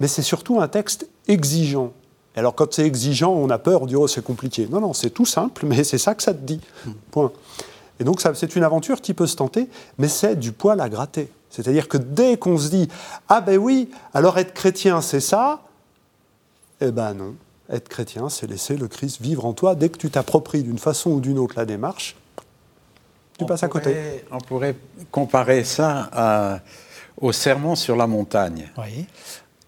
Mais 0.00 0.08
c'est 0.08 0.22
surtout 0.22 0.60
un 0.60 0.68
texte 0.68 1.08
exigeant. 1.28 1.92
Alors 2.34 2.54
quand 2.54 2.74
c'est 2.74 2.84
exigeant, 2.84 3.32
on 3.32 3.48
a 3.48 3.58
peur, 3.58 3.82
on 3.82 3.86
dit 3.86 3.96
oh 3.96 4.06
c'est 4.06 4.22
compliqué. 4.22 4.68
Non, 4.70 4.80
non, 4.80 4.92
c'est 4.92 5.10
tout 5.10 5.24
simple, 5.24 5.64
mais 5.66 5.84
c'est 5.84 5.98
ça 5.98 6.14
que 6.14 6.22
ça 6.22 6.34
te 6.34 6.42
dit. 6.42 6.60
Point. 7.10 7.32
Et 7.98 8.04
donc 8.04 8.20
c'est 8.20 8.56
une 8.56 8.62
aventure 8.62 9.00
qui 9.00 9.14
peut 9.14 9.26
se 9.26 9.36
tenter, 9.36 9.68
mais 9.96 10.08
c'est 10.08 10.36
du 10.36 10.52
poil 10.52 10.80
à 10.82 10.88
gratter. 10.90 11.30
C'est-à-dire 11.48 11.88
que 11.88 11.96
dès 11.96 12.36
qu'on 12.36 12.58
se 12.58 12.68
dit 12.68 12.88
ah 13.30 13.40
ben 13.40 13.56
oui, 13.56 13.88
alors 14.12 14.36
être 14.36 14.52
chrétien 14.52 15.00
c'est 15.00 15.20
ça, 15.20 15.62
eh 16.82 16.90
ben 16.90 17.14
non. 17.14 17.34
Être 17.70 17.88
chrétien, 17.88 18.28
c'est 18.28 18.46
laisser 18.46 18.76
le 18.76 18.88
Christ 18.88 19.20
vivre 19.20 19.44
en 19.44 19.52
toi. 19.52 19.74
Dès 19.74 19.88
que 19.88 19.98
tu 19.98 20.10
t'appropries 20.10 20.62
d'une 20.62 20.78
façon 20.78 21.10
ou 21.10 21.20
d'une 21.20 21.38
autre 21.38 21.54
la 21.56 21.64
démarche, 21.64 22.16
tu 23.38 23.44
passes 23.44 23.62
à 23.62 23.68
côté. 23.68 23.94
On 24.30 24.38
pourrait 24.38 24.76
comparer 25.10 25.64
ça 25.64 26.62
au 27.20 27.32
sermon 27.32 27.74
sur 27.74 27.96
la 27.96 28.06
montagne. 28.06 28.70
Oui. 28.78 29.06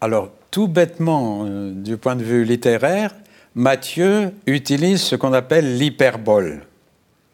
Alors, 0.01 0.31
tout 0.51 0.69
bêtement, 0.69 1.45
euh, 1.45 1.73
du 1.73 1.97
point 1.97 2.17
de 2.17 2.23
vue 2.23 2.45
littéraire, 2.45 3.15
Matthieu 3.55 4.33
utilise 4.47 5.03
ce 5.03 5.17
qu'on 5.17 5.33
appelle 5.33 5.77
l'hyperbole, 5.77 6.63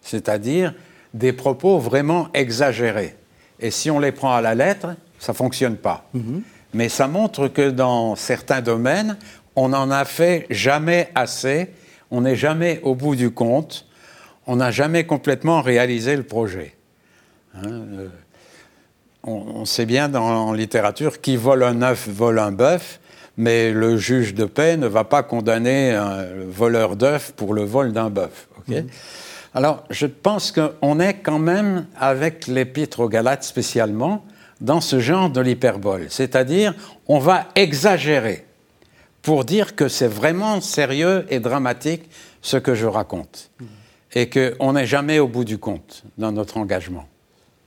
c'est-à-dire 0.01 0.75
des 1.13 1.33
propos 1.33 1.79
vraiment 1.79 2.29
exagérés. 2.33 3.17
Et 3.61 3.71
si 3.71 3.91
on 3.91 4.01
les 4.01 4.13
prend 4.13 4.33
à 4.33 4.41
la 4.41 4.55
lettre, 4.55 4.95
ça 5.19 5.33
ne 5.33 5.37
fonctionne 5.37 5.77
pas. 5.77 6.09
Mhm. 6.15 6.43
Mais 6.73 6.89
ça 6.89 7.07
montre 7.07 7.49
que 7.49 7.71
dans 7.71 8.17
certains 8.17 8.63
domaines, 8.63 9.17
on 9.57 9.69
n'en 9.69 9.91
a 9.91 10.05
fait 10.05 10.47
jamais 10.51 11.11
assez, 11.15 11.69
on 12.11 12.23
n'est 12.23 12.37
jamais 12.37 12.81
au 12.83 12.95
bout 12.95 13.17
du 13.17 13.31
compte, 13.31 13.87
on 14.47 14.57
n'a 14.57 14.71
jamais 14.71 15.05
complètement 15.05 15.63
réalisé 15.63 16.17
le 16.17 16.23
projet. 16.23 16.75
Hein, 17.57 17.69
euh, 17.69 18.09
on, 19.23 19.65
sait 19.65 19.87
bien 19.87 20.09
dans 20.09 20.49
en 20.49 20.53
littérature 20.53 21.21
qui 21.21 21.37
vole 21.37 21.63
un 21.63 21.83
œuf 21.83 22.09
vole 22.09 22.39
un 22.39 22.53
bœuf, 22.53 23.01
mais 23.37 23.73
le 23.73 23.97
juge 23.97 24.35
de 24.35 24.45
paix 24.45 24.77
ne 24.77 24.87
va 24.87 25.05
pas 25.05 25.23
condamner 25.23 25.93
un 25.93 26.27
voleur 26.49 26.97
d'œufs 26.97 27.33
pour 27.35 27.55
le 27.55 27.63
vol 27.65 27.93
d'un 27.93 28.11
bœuf. 28.11 28.49
Mhm. 28.69 28.87
Alors, 29.55 29.85
je 29.91 30.07
pense 30.07 30.53
qu'on 30.53 30.99
est 30.99 31.15
quand 31.15 31.39
même, 31.39 31.87
avec 31.97 32.49
l'épître 32.49 33.01
aux 33.01 33.09
Galates 33.09 33.45
spécialement, 33.45 34.25
dans 34.61 34.81
ce 34.81 34.99
genre 34.99 35.31
de 35.31 35.41
l'hyperbole. 35.41 36.07
C'est-à-dire, 36.09 36.75
on 37.07 37.19
va 37.19 37.47
exagérer 37.55 38.45
pour 39.25 39.45
dire 39.45 39.75
que 39.75 39.89
c'est 39.89 40.07
vraiment 40.07 40.61
sérieux 40.61 41.27
et 41.31 41.41
dramatique 41.41 42.03
ce 42.43 42.59
que 42.59 42.75
je 42.75 42.87
raconte. 42.87 43.51
Mhm. 43.59 43.67
Et 44.17 44.31
qu'on 44.31 44.75
n'est 44.75 44.87
jamais 44.87 45.19
au 45.19 45.27
bout 45.27 45.45
du 45.45 45.59
compte 45.59 46.05
dans 46.19 46.31
notre 46.31 46.57
engagement. 46.59 47.07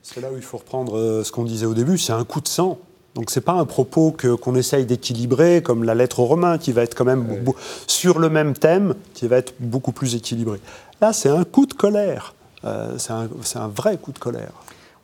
C'est 0.01 0.22
là 0.22 0.32
où 0.32 0.38
il 0.38 0.43
faut 0.43 0.58
reprendre 0.58 0.97
euh, 0.97 1.24
ce 1.26 1.34
qu'on 1.34 1.43
disait 1.43 1.66
au 1.66 1.74
début, 1.74 1.97
c'est 1.97 2.14
un 2.14 2.24
coup 2.24 2.39
de 2.39 2.47
sang. 2.47 2.80
Donc 3.16 3.32
ce 3.32 3.39
n'est 3.39 3.43
pas 3.43 3.53
un 3.53 3.66
propos 3.66 4.16
qu'on 4.39 4.55
essaye 4.55 4.86
d'équilibrer, 4.86 5.62
comme 5.64 5.84
la 5.84 5.95
lettre 5.95 6.20
aux 6.20 6.26
Romains, 6.26 6.60
qui 6.60 6.72
va 6.72 6.84
être 6.84 6.95
quand 6.95 7.03
même 7.03 7.43
sur 7.88 8.20
le 8.20 8.30
même 8.30 8.53
thème, 8.53 8.93
qui 9.16 9.28
va 9.28 9.38
être 9.38 9.55
beaucoup 9.60 9.91
plus 9.91 10.16
équilibré. 10.16 10.60
Là, 11.01 11.12
c'est 11.14 11.30
un 11.30 11.43
coup 11.43 11.66
de 11.66 11.74
colère. 11.74 12.36
Euh, 12.64 12.97
c'est 12.97 13.58
un, 13.58 13.68
vrai 13.68 13.97
coup 13.97 14.12
de 14.12 14.20
colère. 14.20 14.51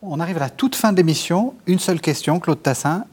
On 0.04 0.20
arrive 0.20 0.38
à 0.38 0.41
la 0.41 0.49
toute 0.51 0.76
fin 0.76 0.91
de 0.91 0.97
l'émission. 0.97 1.56
Une 1.66 1.80
seule 1.80 1.99
question, 1.99 2.39
Claude 2.39 2.62
Tassin. 2.62 3.06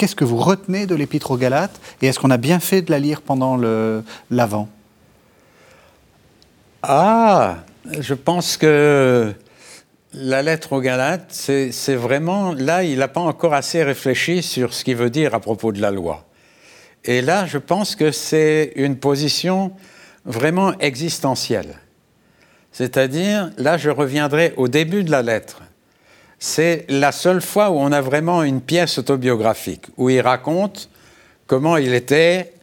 Qu'est-ce 0.00 0.16
que 0.16 0.24
vous 0.24 0.38
retenez 0.38 0.86
de 0.86 0.94
l'Épître 0.94 1.30
aux 1.30 1.36
Galates 1.36 1.78
Et 2.00 2.06
est-ce 2.06 2.18
qu'on 2.18 2.30
a 2.30 2.38
bien 2.38 2.58
fait 2.58 2.80
de 2.80 2.90
la 2.90 2.98
lire 2.98 3.20
pendant 3.20 3.58
l'Avent? 4.30 4.66
Ah, 6.82 7.58
je 7.98 8.14
pense 8.14 8.56
que 8.56 9.30
la 10.14 10.42
lettre 10.42 10.72
aux 10.72 10.80
Galates, 10.80 11.26
c'est 11.28 11.94
vraiment, 11.96 12.54
là, 12.54 12.82
il 12.82 12.98
n'a 12.98 13.08
pas 13.08 13.20
encore 13.20 13.52
assez 13.52 13.82
réfléchi 13.82 14.42
sur 14.42 14.72
ce 14.72 14.84
qu'il 14.84 14.96
veut 14.96 15.10
dire 15.10 15.34
à 15.34 15.40
propos 15.40 15.70
de 15.70 15.82
la 15.82 15.90
loi. 15.90 16.24
Et 17.04 17.20
là, 17.20 17.44
je 17.44 17.58
pense 17.58 17.94
que 17.94 18.10
c'est 18.10 18.72
une 18.76 18.96
position 18.96 19.70
vraiment 20.24 20.78
existentielle. 20.78 21.78
C'est-à-dire, 22.72 23.50
là, 23.58 23.76
je 23.76 23.90
reviendrai 23.90 24.54
au 24.56 24.66
début 24.66 25.04
de 25.04 25.10
la 25.10 25.20
lettre. 25.20 25.60
C'est 26.42 26.86
la 26.88 27.12
seule 27.12 27.42
fois 27.42 27.68
où 27.70 27.74
on 27.74 27.92
a 27.92 28.00
vraiment 28.00 28.42
une 28.42 28.62
pièce 28.62 28.98
autobiographique, 28.98 29.86
où 29.98 30.08
il 30.08 30.22
raconte 30.22 30.88
comment 31.46 31.76
il 31.76 31.92
était 31.92 32.54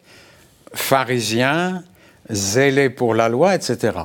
pharisien, 0.74 1.84
zélé 2.28 2.90
pour 2.90 3.14
la 3.14 3.30
loi, 3.30 3.54
etc. 3.54 4.00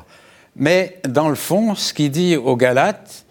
Mais 0.57 1.01
dans 1.09 1.31
le 1.31 1.35
fond, 1.35 1.75
ce 1.75 1.95
qu'il 1.95 2.11
dit 2.11 2.37
aux 2.37 2.55
Galates, 2.55 3.25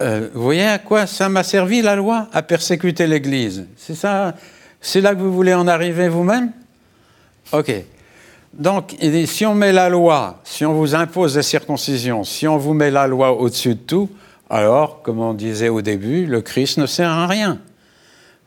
euh, 0.00 0.28
vous 0.32 0.42
voyez 0.42 0.66
à 0.66 0.78
quoi 0.78 1.08
ça 1.08 1.28
m'a 1.28 1.42
servi 1.42 1.82
la 1.82 1.96
loi 1.96 2.28
À 2.32 2.42
persécuter 2.42 3.08
l'Église? 3.08 3.66
C'est 3.76 3.96
ça 3.96 4.34
C'est 4.80 5.00
là 5.00 5.16
que 5.16 5.20
vous 5.20 5.34
voulez 5.34 5.52
en 5.52 5.66
arriver 5.66 6.08
vous-même? 6.08 6.52
Ok. 7.50 7.72
Donc, 8.52 8.94
si 9.26 9.44
on 9.46 9.54
met 9.54 9.72
la 9.72 9.88
loi, 9.88 10.40
si 10.44 10.64
on 10.64 10.74
vous 10.74 10.94
impose 10.94 11.34
des 11.34 11.42
circoncisions, 11.42 12.22
si 12.22 12.46
on 12.46 12.56
vous 12.56 12.72
met 12.72 12.90
la 12.92 13.08
loi 13.08 13.32
au-dessus 13.32 13.74
de 13.74 13.80
tout, 13.80 14.08
alors, 14.52 15.00
comme 15.00 15.18
on 15.20 15.32
disait 15.32 15.70
au 15.70 15.80
début, 15.80 16.26
le 16.26 16.42
Christ 16.42 16.76
ne 16.76 16.84
sert 16.84 17.08
à 17.08 17.26
rien. 17.26 17.58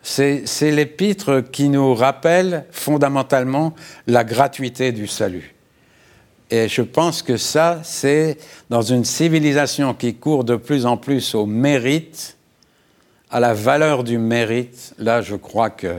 C'est 0.04 0.46
l'épître 0.62 1.42
qui 1.52 1.68
nous 1.68 1.96
rappelle 1.96 2.66
fondamentalement 2.70 3.74
la 4.06 4.24
gratuité 4.24 4.92
du 4.92 5.08
salut. 5.08 5.56
Et 6.52 6.68
je 6.68 6.84
pense 6.84 7.24
que 7.24 7.38
ça, 7.38 7.80
c'est 7.84 8.38
dans 8.70 8.84
une 8.84 9.04
civilisation 9.04 9.96
qui 9.96 10.14
court 10.14 10.44
de 10.44 10.58
plus 10.58 10.86
en 10.86 10.96
plus 10.96 11.34
au 11.34 11.48
mérite, 11.48 12.38
à 13.32 13.40
la 13.40 13.56
valeur 13.56 14.04
du 14.04 14.20
mérite. 14.20 14.94
Là, 15.00 15.24
je 15.24 15.36
crois 15.36 15.72
que 15.72 15.96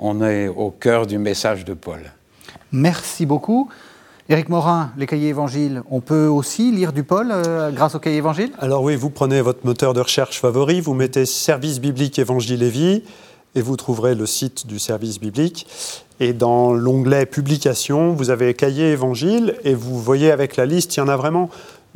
on 0.00 0.20
est 0.20 0.48
au 0.48 0.72
cœur 0.72 1.06
du 1.06 1.18
message 1.18 1.64
de 1.64 1.74
Paul. 1.74 2.00
Merci 2.72 3.24
beaucoup. 3.24 3.70
Éric 4.30 4.50
Morin, 4.50 4.92
les 4.98 5.06
cahiers 5.06 5.30
évangiles, 5.30 5.82
on 5.90 6.02
peut 6.02 6.26
aussi 6.26 6.70
lire 6.70 6.92
du 6.92 7.02
Paul 7.02 7.28
euh, 7.30 7.70
grâce 7.70 7.94
aux 7.94 7.98
cahiers 7.98 8.18
évangiles 8.18 8.50
Alors 8.58 8.82
oui, 8.82 8.94
vous 8.94 9.08
prenez 9.08 9.40
votre 9.40 9.64
moteur 9.64 9.94
de 9.94 10.00
recherche 10.00 10.38
favori, 10.38 10.82
vous 10.82 10.92
mettez 10.92 11.24
service 11.24 11.80
biblique 11.80 12.18
évangile 12.18 12.62
et 12.62 12.68
vie, 12.68 13.02
et 13.54 13.62
vous 13.62 13.76
trouverez 13.76 14.14
le 14.14 14.26
site 14.26 14.66
du 14.66 14.78
service 14.78 15.18
biblique. 15.18 15.66
Et 16.20 16.34
dans 16.34 16.74
l'onglet 16.74 17.24
Publications, 17.24 18.12
vous 18.12 18.28
avez 18.28 18.52
Cahier 18.52 18.90
Évangile, 18.90 19.54
et 19.64 19.72
vous 19.72 19.98
voyez 19.98 20.30
avec 20.30 20.56
la 20.56 20.66
liste, 20.66 20.96
il 20.96 21.00
y 21.00 21.02
en 21.02 21.08
a 21.08 21.16
vraiment 21.16 21.48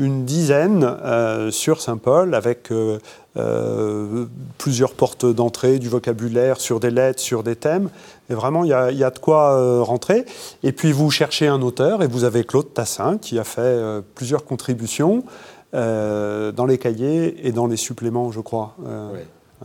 une 0.03 0.25
dizaine 0.25 0.83
euh, 0.85 1.51
sur 1.53 1.81
Saint-Paul, 1.81 2.35
avec 2.35 2.73
euh, 2.73 2.99
euh, 3.37 4.27
plusieurs 4.59 4.95
portes 4.95 5.25
d'entrée, 5.25 5.79
du 5.79 5.89
vocabulaire, 5.89 6.61
sur 6.61 6.81
des 6.81 6.91
lettres, 6.91 7.21
sur 7.21 7.45
des 7.45 7.55
thèmes. 7.55 7.89
Et 8.29 8.35
vraiment, 8.35 8.65
il 8.65 8.71
y, 8.71 9.05
a, 9.05 9.11
de 9.11 9.19
quoi 9.19 9.83
rentrer. 9.83 10.25
Et 10.63 10.73
puis, 10.73 10.91
vous 10.91 11.11
cherchez 11.11 11.47
un 11.47 11.63
auteur, 11.63 12.03
et 12.03 12.09
vous 12.09 12.25
avez 12.25 12.45
Claude 12.45 12.75
Tassin, 12.75 13.19
qui 13.19 13.39
a 13.39 13.45
fait 13.45 14.03
plusieurs 14.15 14.45
contributions 14.45 15.25
dans 15.73 16.67
les 16.67 16.79
cahiers 16.79 17.47
et 17.47 17.53
dans 17.53 17.67
les 17.67 17.77
suppléments, 17.77 18.33
je 18.33 18.41
crois. 18.41 18.75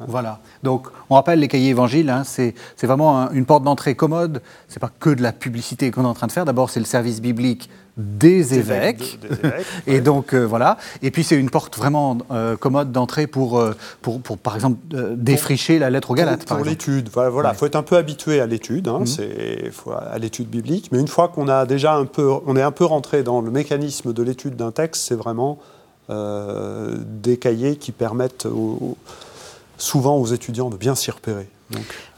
Voilà. 0.07 0.39
Donc, 0.63 0.87
on 1.09 1.15
rappelle 1.15 1.39
les 1.39 1.47
cahiers 1.47 1.69
évangiles, 1.69 2.09
hein, 2.09 2.23
c'est 2.25 2.53
vraiment 2.83 3.31
une 3.31 3.45
porte 3.45 3.63
d'entrée 3.63 3.95
commode. 3.95 4.41
C'est 4.67 4.79
pas 4.79 4.91
que 4.99 5.09
de 5.09 5.21
la 5.21 5.31
publicité 5.31 5.91
qu'on 5.91 6.03
est 6.03 6.07
en 6.07 6.13
train 6.13 6.27
de 6.27 6.31
faire. 6.31 6.45
D'abord, 6.45 6.69
c'est 6.69 6.79
le 6.79 6.85
service 6.85 7.21
biblique 7.21 7.69
des 7.97 8.53
évêques. 8.53 9.19
et 9.87 10.01
donc, 10.01 10.33
euh, 10.33 10.45
voilà. 10.45 10.77
Et 11.01 11.09
puis, 11.09 11.23
c'est 11.23 11.35
une 11.35 11.49
porte 11.49 11.77
vraiment 11.77 12.17
euh, 12.31 12.55
commode 12.55 12.91
d'entrée 12.91 13.25
pour, 13.25 13.59
euh, 13.59 13.75
pour, 14.01 14.21
pour, 14.21 14.37
par 14.37 14.55
exemple, 14.55 14.77
défricher 15.15 15.79
la 15.79 15.89
lettre 15.89 16.11
aux 16.11 16.15
Galates. 16.15 16.45
Pour, 16.45 16.63
l'étude. 16.63 17.09
Voilà, 17.11 17.51
il 17.53 17.57
faut 17.57 17.65
être 17.65 17.75
un 17.75 17.83
peu 17.83 17.97
habitué 17.97 18.39
à 18.39 18.45
l'étude, 18.45 18.87
hein, 18.87 18.99
mhm. 18.99 19.93
à 20.11 20.19
l'étude 20.19 20.47
biblique. 20.47 20.89
Mais 20.91 20.99
une 20.99 21.07
fois 21.07 21.27
qu'on 21.29 21.47
a 21.47 21.65
déjà 21.65 21.95
un 21.95 22.05
peu, 22.05 22.31
on 22.45 22.55
est 22.55 22.61
un 22.61 22.71
peu 22.71 22.85
rentré 22.85 23.23
dans 23.23 23.41
le 23.41 23.49
mécanisme 23.49 24.13
de 24.13 24.23
l'étude 24.23 24.55
d'un 24.55 24.71
texte, 24.71 25.03
c'est 25.07 25.15
vraiment 25.15 25.59
des 26.09 27.35
cahiers 27.35 27.75
qui 27.75 27.91
permettent 27.91 28.45
aux 28.45 28.95
souvent 29.77 30.17
aux 30.17 30.27
étudiants 30.27 30.69
de 30.69 30.77
bien 30.77 30.95
s'y 30.95 31.11
repérer. 31.11 31.49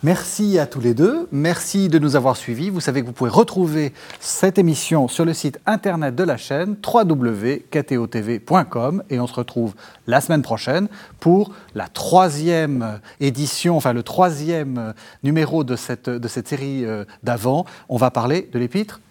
Merci 0.04 0.60
à 0.60 0.68
tous 0.68 0.80
les 0.80 0.94
deux. 0.94 1.28
Merci 1.32 1.90
de 1.90 1.98
nous 1.98 2.16
avoir 2.16 2.38
suivis. 2.38 2.70
Vous 2.70 2.82
savez 2.82 3.02
que 3.02 3.08
vous 3.08 3.14
pouvez 3.14 3.32
retrouver 3.32 3.94
cette 4.20 4.60
émission 4.60 5.08
sur 5.08 5.26
le 5.26 5.34
site 5.34 5.60
internet 5.66 6.14
de 6.16 6.24
la 6.24 6.38
chaîne 6.38 6.78
www.ktotv.com 6.86 9.04
et 9.10 9.20
on 9.20 9.26
se 9.28 9.34
retrouve 9.34 9.74
la 10.08 10.22
semaine 10.22 10.44
prochaine 10.44 10.88
pour 11.20 11.52
la 11.74 11.88
troisième 11.88 13.00
édition, 13.20 13.76
enfin 13.76 13.94
le 13.94 14.04
troisième 14.04 14.94
numéro 15.24 15.64
de 15.64 15.76
cette, 15.76 16.10
de 16.10 16.28
cette 16.28 16.48
série 16.48 16.86
euh, 16.86 17.06
d'avant. 17.24 17.66
On 17.90 17.98
va 17.98 18.12
parler 18.12 18.48
de 18.54 18.60
l'épître, 18.60 19.02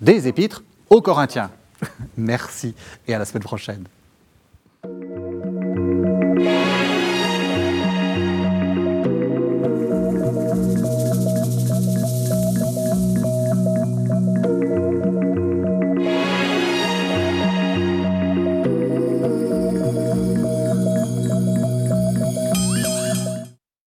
des 0.00 0.28
épîtres 0.28 0.62
aux 0.90 1.00
Corinthiens. 1.00 1.50
Merci 2.18 2.74
et 3.08 3.14
à 3.14 3.18
la 3.18 3.24
semaine 3.24 3.44
prochaine. 3.44 3.86